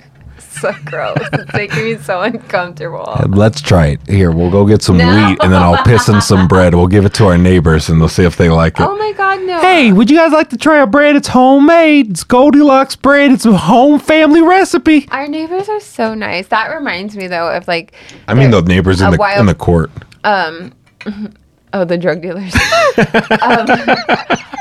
so 0.61 0.72
gross. 0.84 1.16
It's 1.32 1.52
making 1.52 1.84
me 1.84 1.96
so 1.98 2.20
uncomfortable. 2.22 3.20
Let's 3.28 3.61
try 3.61 3.86
it. 3.88 4.00
Here, 4.08 4.30
we'll 4.30 4.50
go 4.50 4.64
get 4.66 4.82
some 4.82 4.96
No. 4.98 5.06
wheat 5.08 5.38
and 5.42 5.52
then 5.52 5.62
I'll 5.62 5.82
piss 5.84 6.08
in 6.08 6.20
some 6.20 6.46
bread. 6.48 6.74
We'll 6.74 6.86
give 6.86 7.04
it 7.04 7.14
to 7.14 7.26
our 7.26 7.38
neighbors 7.38 7.88
and 7.88 8.00
they'll 8.00 8.08
see 8.08 8.24
if 8.24 8.36
they 8.36 8.48
like 8.50 8.78
it. 8.78 8.86
Oh 8.86 8.96
my 8.96 9.12
god, 9.16 9.40
no. 9.42 9.61
Hey, 9.61 9.92
would 9.92 10.11
you 10.11 10.16
guys 10.16 10.32
like 10.32 10.50
to 10.50 10.56
try 10.56 10.78
our 10.80 10.86
bread? 10.86 11.16
It's 11.16 11.28
homemade. 11.28 12.11
It's 12.11 12.24
Goldilocks 12.24 12.96
bread. 12.96 13.32
It's 13.32 13.46
a 13.46 13.56
home 13.56 13.98
family 13.98 14.42
recipe. 14.42 15.08
Our 15.11 15.26
neighbors 15.26 15.68
are 15.68 15.80
so 15.80 16.14
nice. 16.14 16.48
That 16.48 16.68
reminds 16.74 17.16
me 17.16 17.26
though 17.26 17.50
of 17.50 17.66
like 17.68 17.92
I 18.28 18.34
mean, 18.34 18.50
the 18.50 18.61
neighbors 18.62 19.00
in 19.00 19.11
the 19.11 19.16
while- 19.16 19.38
in 19.40 19.46
the 19.46 19.54
court. 19.54 19.90
um 20.24 20.72
oh 21.72 21.84
the 21.84 21.96
drug 21.98 22.20
dealers 22.22 22.54
um, 23.42 23.66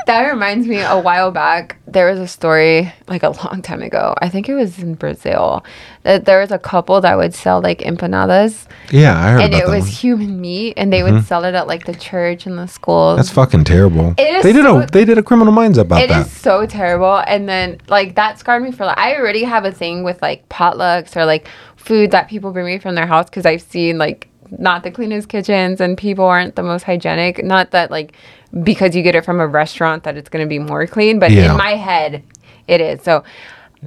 that 0.06 0.28
reminds 0.30 0.66
me 0.66 0.80
a 0.80 0.98
while 0.98 1.30
back 1.30 1.76
there 1.86 2.08
was 2.10 2.18
a 2.18 2.26
story 2.26 2.92
like 3.08 3.22
a 3.22 3.30
long 3.30 3.62
time 3.62 3.82
ago 3.82 4.14
i 4.20 4.28
think 4.28 4.48
it 4.48 4.54
was 4.54 4.78
in 4.78 4.94
brazil 4.94 5.64
that 6.02 6.24
there 6.24 6.40
was 6.40 6.50
a 6.50 6.58
couple 6.58 7.00
that 7.00 7.16
would 7.16 7.34
sell 7.34 7.60
like 7.60 7.80
empanadas 7.80 8.66
Yeah, 8.90 9.18
I 9.18 9.30
heard 9.32 9.40
and 9.42 9.54
it 9.54 9.66
was 9.68 9.82
one. 9.84 9.90
human 9.90 10.40
meat 10.40 10.74
and 10.76 10.90
they 10.92 11.02
would 11.02 11.24
sell 11.26 11.44
it 11.44 11.54
at 11.54 11.66
like 11.66 11.84
the 11.84 11.94
church 11.94 12.46
and 12.46 12.56
the 12.58 12.66
schools 12.66 13.18
That's 13.18 13.30
fucking 13.30 13.64
terrible. 13.64 14.14
It 14.16 14.36
is 14.36 14.42
they 14.42 14.52
did 14.54 14.64
so- 14.64 14.80
a 14.80 14.86
they 14.86 15.04
did 15.04 15.18
a 15.18 15.22
criminal 15.22 15.52
minds 15.52 15.76
about 15.76 16.00
It 16.02 16.08
that. 16.08 16.22
It 16.22 16.26
is 16.26 16.32
so 16.32 16.64
terrible. 16.64 17.18
And 17.26 17.46
then 17.46 17.78
like 17.88 18.14
that 18.14 18.38
scarred 18.38 18.62
me 18.62 18.72
for 18.72 18.86
like 18.86 18.96
I 18.96 19.14
already 19.16 19.42
have 19.44 19.66
a 19.66 19.72
thing 19.72 20.02
with 20.02 20.22
like 20.22 20.48
potlucks 20.48 21.16
or 21.16 21.26
like 21.26 21.48
food 21.76 22.12
that 22.12 22.28
people 22.28 22.50
bring 22.50 22.64
me 22.66 22.78
from 22.78 22.94
their 22.94 23.06
house 23.06 23.26
because 23.26 23.44
I've 23.44 23.60
seen 23.62 23.98
like 23.98 24.28
not 24.58 24.82
the 24.82 24.90
cleanest 24.90 25.28
kitchens 25.28 25.80
and 25.80 25.96
people 25.96 26.24
aren't 26.24 26.56
the 26.56 26.62
most 26.62 26.82
hygienic. 26.84 27.44
Not 27.44 27.70
that 27.72 27.90
like 27.90 28.14
because 28.62 28.96
you 28.96 29.02
get 29.02 29.14
it 29.14 29.24
from 29.24 29.40
a 29.40 29.46
restaurant 29.46 30.04
that 30.04 30.16
it's 30.16 30.28
going 30.28 30.44
to 30.44 30.48
be 30.48 30.58
more 30.58 30.86
clean, 30.86 31.18
but 31.18 31.30
Yeah. 31.30 31.52
in 31.52 31.56
my 31.56 31.76
head 31.76 32.22
it 32.66 32.80
is. 32.80 33.02
So 33.02 33.24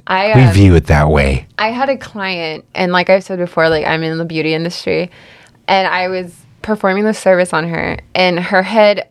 I 0.06 0.34
We 0.34 0.42
um, 0.44 0.52
view 0.52 0.74
it 0.74 0.86
that 0.86 1.08
way. 1.08 1.46
I 1.58 1.68
had 1.70 1.88
a 1.88 1.96
client, 1.96 2.64
and 2.74 2.92
like 2.92 3.10
I've 3.10 3.24
said 3.24 3.38
before, 3.38 3.68
like 3.68 3.86
I'm 3.86 4.02
in 4.02 4.18
the 4.18 4.24
beauty 4.24 4.52
industry, 4.54 5.10
and 5.68 5.86
I 5.86 6.08
was 6.08 6.34
performing 6.62 7.04
the 7.04 7.14
service 7.14 7.52
on 7.52 7.68
her, 7.68 7.98
and 8.14 8.40
her 8.40 8.62
head, 8.62 9.08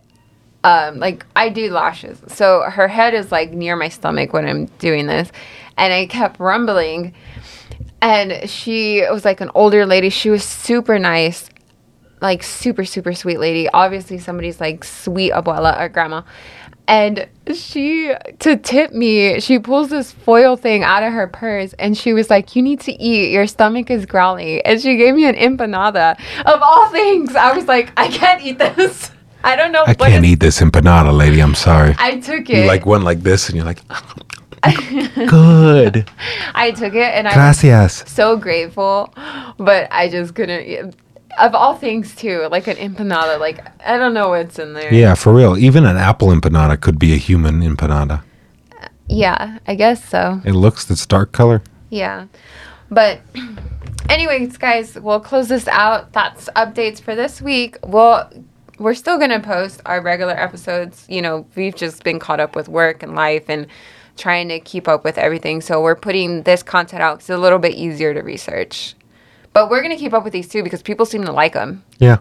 um, 0.64 1.00
like 1.00 1.26
I 1.36 1.50
do 1.50 1.72
lashes, 1.72 2.20
so 2.28 2.64
her 2.64 2.88
head 2.88 3.14
is 3.14 3.32
like 3.32 3.52
near 3.52 3.76
my 3.76 3.90
stomach 3.90 4.34
when 4.34 4.46
I'm 4.46 4.66
doing 4.80 5.08
this, 5.08 5.32
and 5.78 5.94
I 5.94 6.06
kept 6.08 6.40
rumbling, 6.40 7.14
and 8.04 8.50
she 8.50 9.02
was 9.10 9.24
like 9.24 9.40
an 9.40 9.50
older 9.56 9.86
lady. 9.86 10.10
She 10.10 10.30
was 10.30 10.44
super 10.44 11.00
nice, 11.00 11.50
like 12.22 12.44
super 12.44 12.84
super 12.84 13.14
sweet 13.14 13.40
lady. 13.40 13.70
Obviously, 13.70 14.20
somebody's 14.20 14.60
like 14.60 14.84
sweet 14.84 15.32
abuela 15.32 15.80
or 15.80 15.88
grandma. 15.88 16.24
And 16.86 17.30
she, 17.56 18.14
to 18.40 18.58
tip 18.58 18.92
me, 18.92 19.40
she 19.40 19.58
pulls 19.58 19.90
this 19.90 20.12
foil 20.12 20.58
thing 20.58 20.84
out 20.84 21.02
of 21.02 21.14
her 21.14 21.28
purse 21.28 21.72
and 21.80 21.98
she 21.98 22.12
was 22.12 22.30
like, 22.30 22.58
You 22.58 22.62
need 22.62 22.82
to 22.82 22.92
eat. 22.92 23.32
Your 23.32 23.48
stomach 23.48 23.90
is 23.90 24.06
growly. 24.06 24.64
And 24.66 24.82
she 24.82 24.98
gave 24.98 25.16
me 25.16 25.26
an 25.26 25.36
empanada. 25.36 26.20
Of 26.46 26.62
all 26.62 26.90
things, 26.90 27.38
I 27.38 27.56
was 27.56 27.70
like, 27.70 27.94
I 27.96 28.10
can't 28.10 28.44
eat 28.44 28.60
this. 28.60 29.12
I 29.46 29.58
don't 29.58 29.74
know 29.74 29.84
I 29.86 29.94
can't 29.94 30.24
eat 30.24 30.40
this 30.40 30.62
empanada, 30.62 31.16
lady. 31.16 31.42
I'm 31.42 31.56
sorry. 31.56 31.96
I 31.98 32.18
took 32.20 32.48
you 32.50 32.64
it. 32.64 32.68
like 32.68 32.86
went 32.86 33.04
like 33.04 33.22
this 33.22 33.48
and 33.48 33.58
you're 33.58 33.66
like, 33.66 33.80
good. 35.28 36.10
I 36.56 36.72
took 36.72 36.94
it 36.94 37.14
and 37.14 37.28
I 37.28 37.50
was 37.50 38.04
so 38.08 38.38
grateful, 38.38 39.14
but 39.58 39.88
I 39.92 40.10
just 40.10 40.36
couldn't. 40.36 40.96
Of 41.40 41.56
all 41.56 41.76
things, 41.76 42.16
too, 42.16 42.48
like 42.52 42.68
an 42.68 42.78
empanada, 42.78 43.40
like 43.40 43.60
I 43.86 43.98
don't 43.98 44.14
know 44.14 44.30
what's 44.30 44.60
in 44.60 44.74
there. 44.74 44.94
Yeah, 44.94 45.16
for 45.16 45.34
real. 45.34 45.58
Even 45.58 45.84
an 45.86 45.98
apple 45.98 46.28
empanada 46.28 46.80
could 46.80 47.00
be 47.00 47.14
a 47.14 47.18
human 47.18 47.62
empanada. 47.62 48.24
Uh, 48.80 48.88
yeah, 49.08 49.58
I 49.66 49.74
guess 49.74 50.08
so. 50.08 50.42
It 50.46 50.54
looks 50.54 50.86
this 50.86 51.06
dark 51.08 51.32
color. 51.32 51.64
Yeah. 51.90 52.28
But 52.92 53.22
anyways, 54.10 54.58
guys, 54.58 54.96
we'll 55.00 55.20
close 55.20 55.48
this 55.48 55.68
out. 55.68 56.14
That's 56.14 56.50
updates 56.56 57.02
for 57.02 57.16
this 57.16 57.42
week. 57.42 57.78
We'll 57.84 58.30
we're 58.80 58.94
still 58.94 59.18
gonna 59.18 59.40
post 59.40 59.82
our 59.86 60.02
regular 60.02 60.34
episodes. 60.34 61.06
You 61.10 61.22
know, 61.22 61.46
we've 61.56 61.76
just 61.76 62.04
been 62.04 62.20
caught 62.20 62.40
up 62.40 62.56
with 62.56 62.68
work 62.68 63.04
and 63.04 63.16
life 63.16 63.46
and 63.50 63.68
trying 64.18 64.50
to 64.50 64.60
keep 64.60 64.88
up 64.88 65.04
with 65.04 65.18
everything. 65.18 65.62
So 65.62 65.82
we're 65.82 65.96
putting 65.96 66.44
this 66.44 66.64
content 66.64 67.02
out 67.02 67.16
'cause 67.20 67.30
it's 67.30 67.30
a 67.32 67.38
little 67.38 67.60
bit 67.60 67.74
easier 67.74 68.14
to 68.14 68.22
research. 68.22 68.96
But 69.54 69.70
we're 69.70 69.82
gonna 69.82 69.98
keep 69.98 70.14
up 70.14 70.24
with 70.24 70.34
these 70.34 70.48
too 70.48 70.64
because 70.64 70.82
people 70.82 71.06
seem 71.06 71.24
to 71.26 71.32
like 71.32 71.54
them. 71.54 71.84
Yeah. 72.00 72.18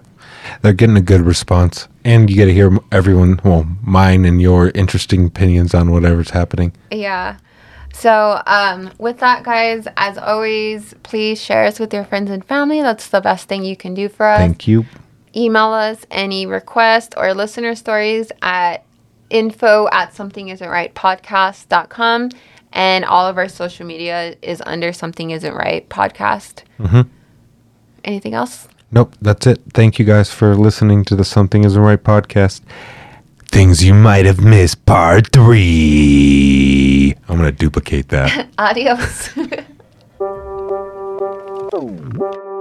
They're 0.61 0.72
getting 0.72 0.97
a 0.97 1.01
good 1.03 1.22
response. 1.22 1.88
And 2.05 2.28
you 2.28 2.36
get 2.36 2.47
to 2.47 2.53
hear 2.55 2.76
everyone, 2.90 3.40
well, 3.45 3.66
mine 3.82 4.24
and 4.24 4.40
your 4.40 4.70
interesting 4.74 5.26
opinions 5.26 5.72
on 5.74 5.90
whatever's 5.90 6.30
happening. 6.30 6.72
Yeah. 6.90 7.36
So, 7.95 8.40
um, 8.47 8.90
with 8.99 9.18
that, 9.18 9.43
guys, 9.45 9.86
as 9.97 10.16
always, 10.18 10.95
please 11.03 11.40
share 11.40 11.64
us 11.64 11.78
with 11.78 11.93
your 11.93 12.05
friends 12.05 12.30
and 12.30 12.45
family. 12.45 12.80
That's 12.80 13.09
the 13.09 13.20
best 13.20 13.49
thing 13.49 13.64
you 13.64 13.76
can 13.76 13.93
do 13.95 14.09
for 14.09 14.26
us. 14.26 14.38
Thank 14.38 14.66
you. 14.66 14.86
email 15.34 15.68
us 15.68 16.05
any 16.11 16.45
requests 16.45 17.16
or 17.16 17.32
listener 17.32 17.74
stories 17.74 18.30
at 18.43 18.82
info 19.33 19.89
at 19.93 20.14
something 20.14 20.49
isn't 20.49 20.68
right 20.68 20.95
podcast.com 20.95 22.30
and 22.72 23.05
all 23.05 23.26
of 23.26 23.37
our 23.39 23.49
social 23.49 23.87
media 23.87 24.37
is 24.43 24.62
under 24.66 24.93
something 24.93 25.30
isn't 25.30 25.55
right 25.55 25.89
podcast 25.89 26.62
Mhm. 26.78 27.09
anything 28.05 28.35
else 28.35 28.68
Nope, 28.95 29.14
that's 29.22 29.47
it. 29.47 29.62
Thank 29.72 29.99
you 29.99 30.05
guys 30.05 30.30
for 30.30 30.55
listening 30.55 31.03
to 31.07 31.16
the 31.16 31.24
Something 31.24 31.64
Isn't 31.64 31.80
Right 31.80 32.05
podcast. 32.05 32.61
Things 33.51 33.83
you 33.83 33.95
might 33.95 34.26
have 34.26 34.39
missed, 34.45 34.85
part 34.85 35.33
three. 35.33 37.14
I'm 37.26 37.39
going 37.39 37.49
to 37.51 37.57
duplicate 37.57 38.11
that. 38.11 38.49
adios 38.59 39.30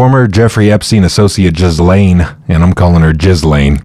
former 0.00 0.26
Jeffrey 0.26 0.72
Epstein 0.72 1.04
associate 1.04 1.54
Ghislaine, 1.54 2.26
and 2.48 2.62
I'm 2.62 2.72
calling 2.72 3.02
her 3.02 3.12
Ghislaine. 3.12 3.76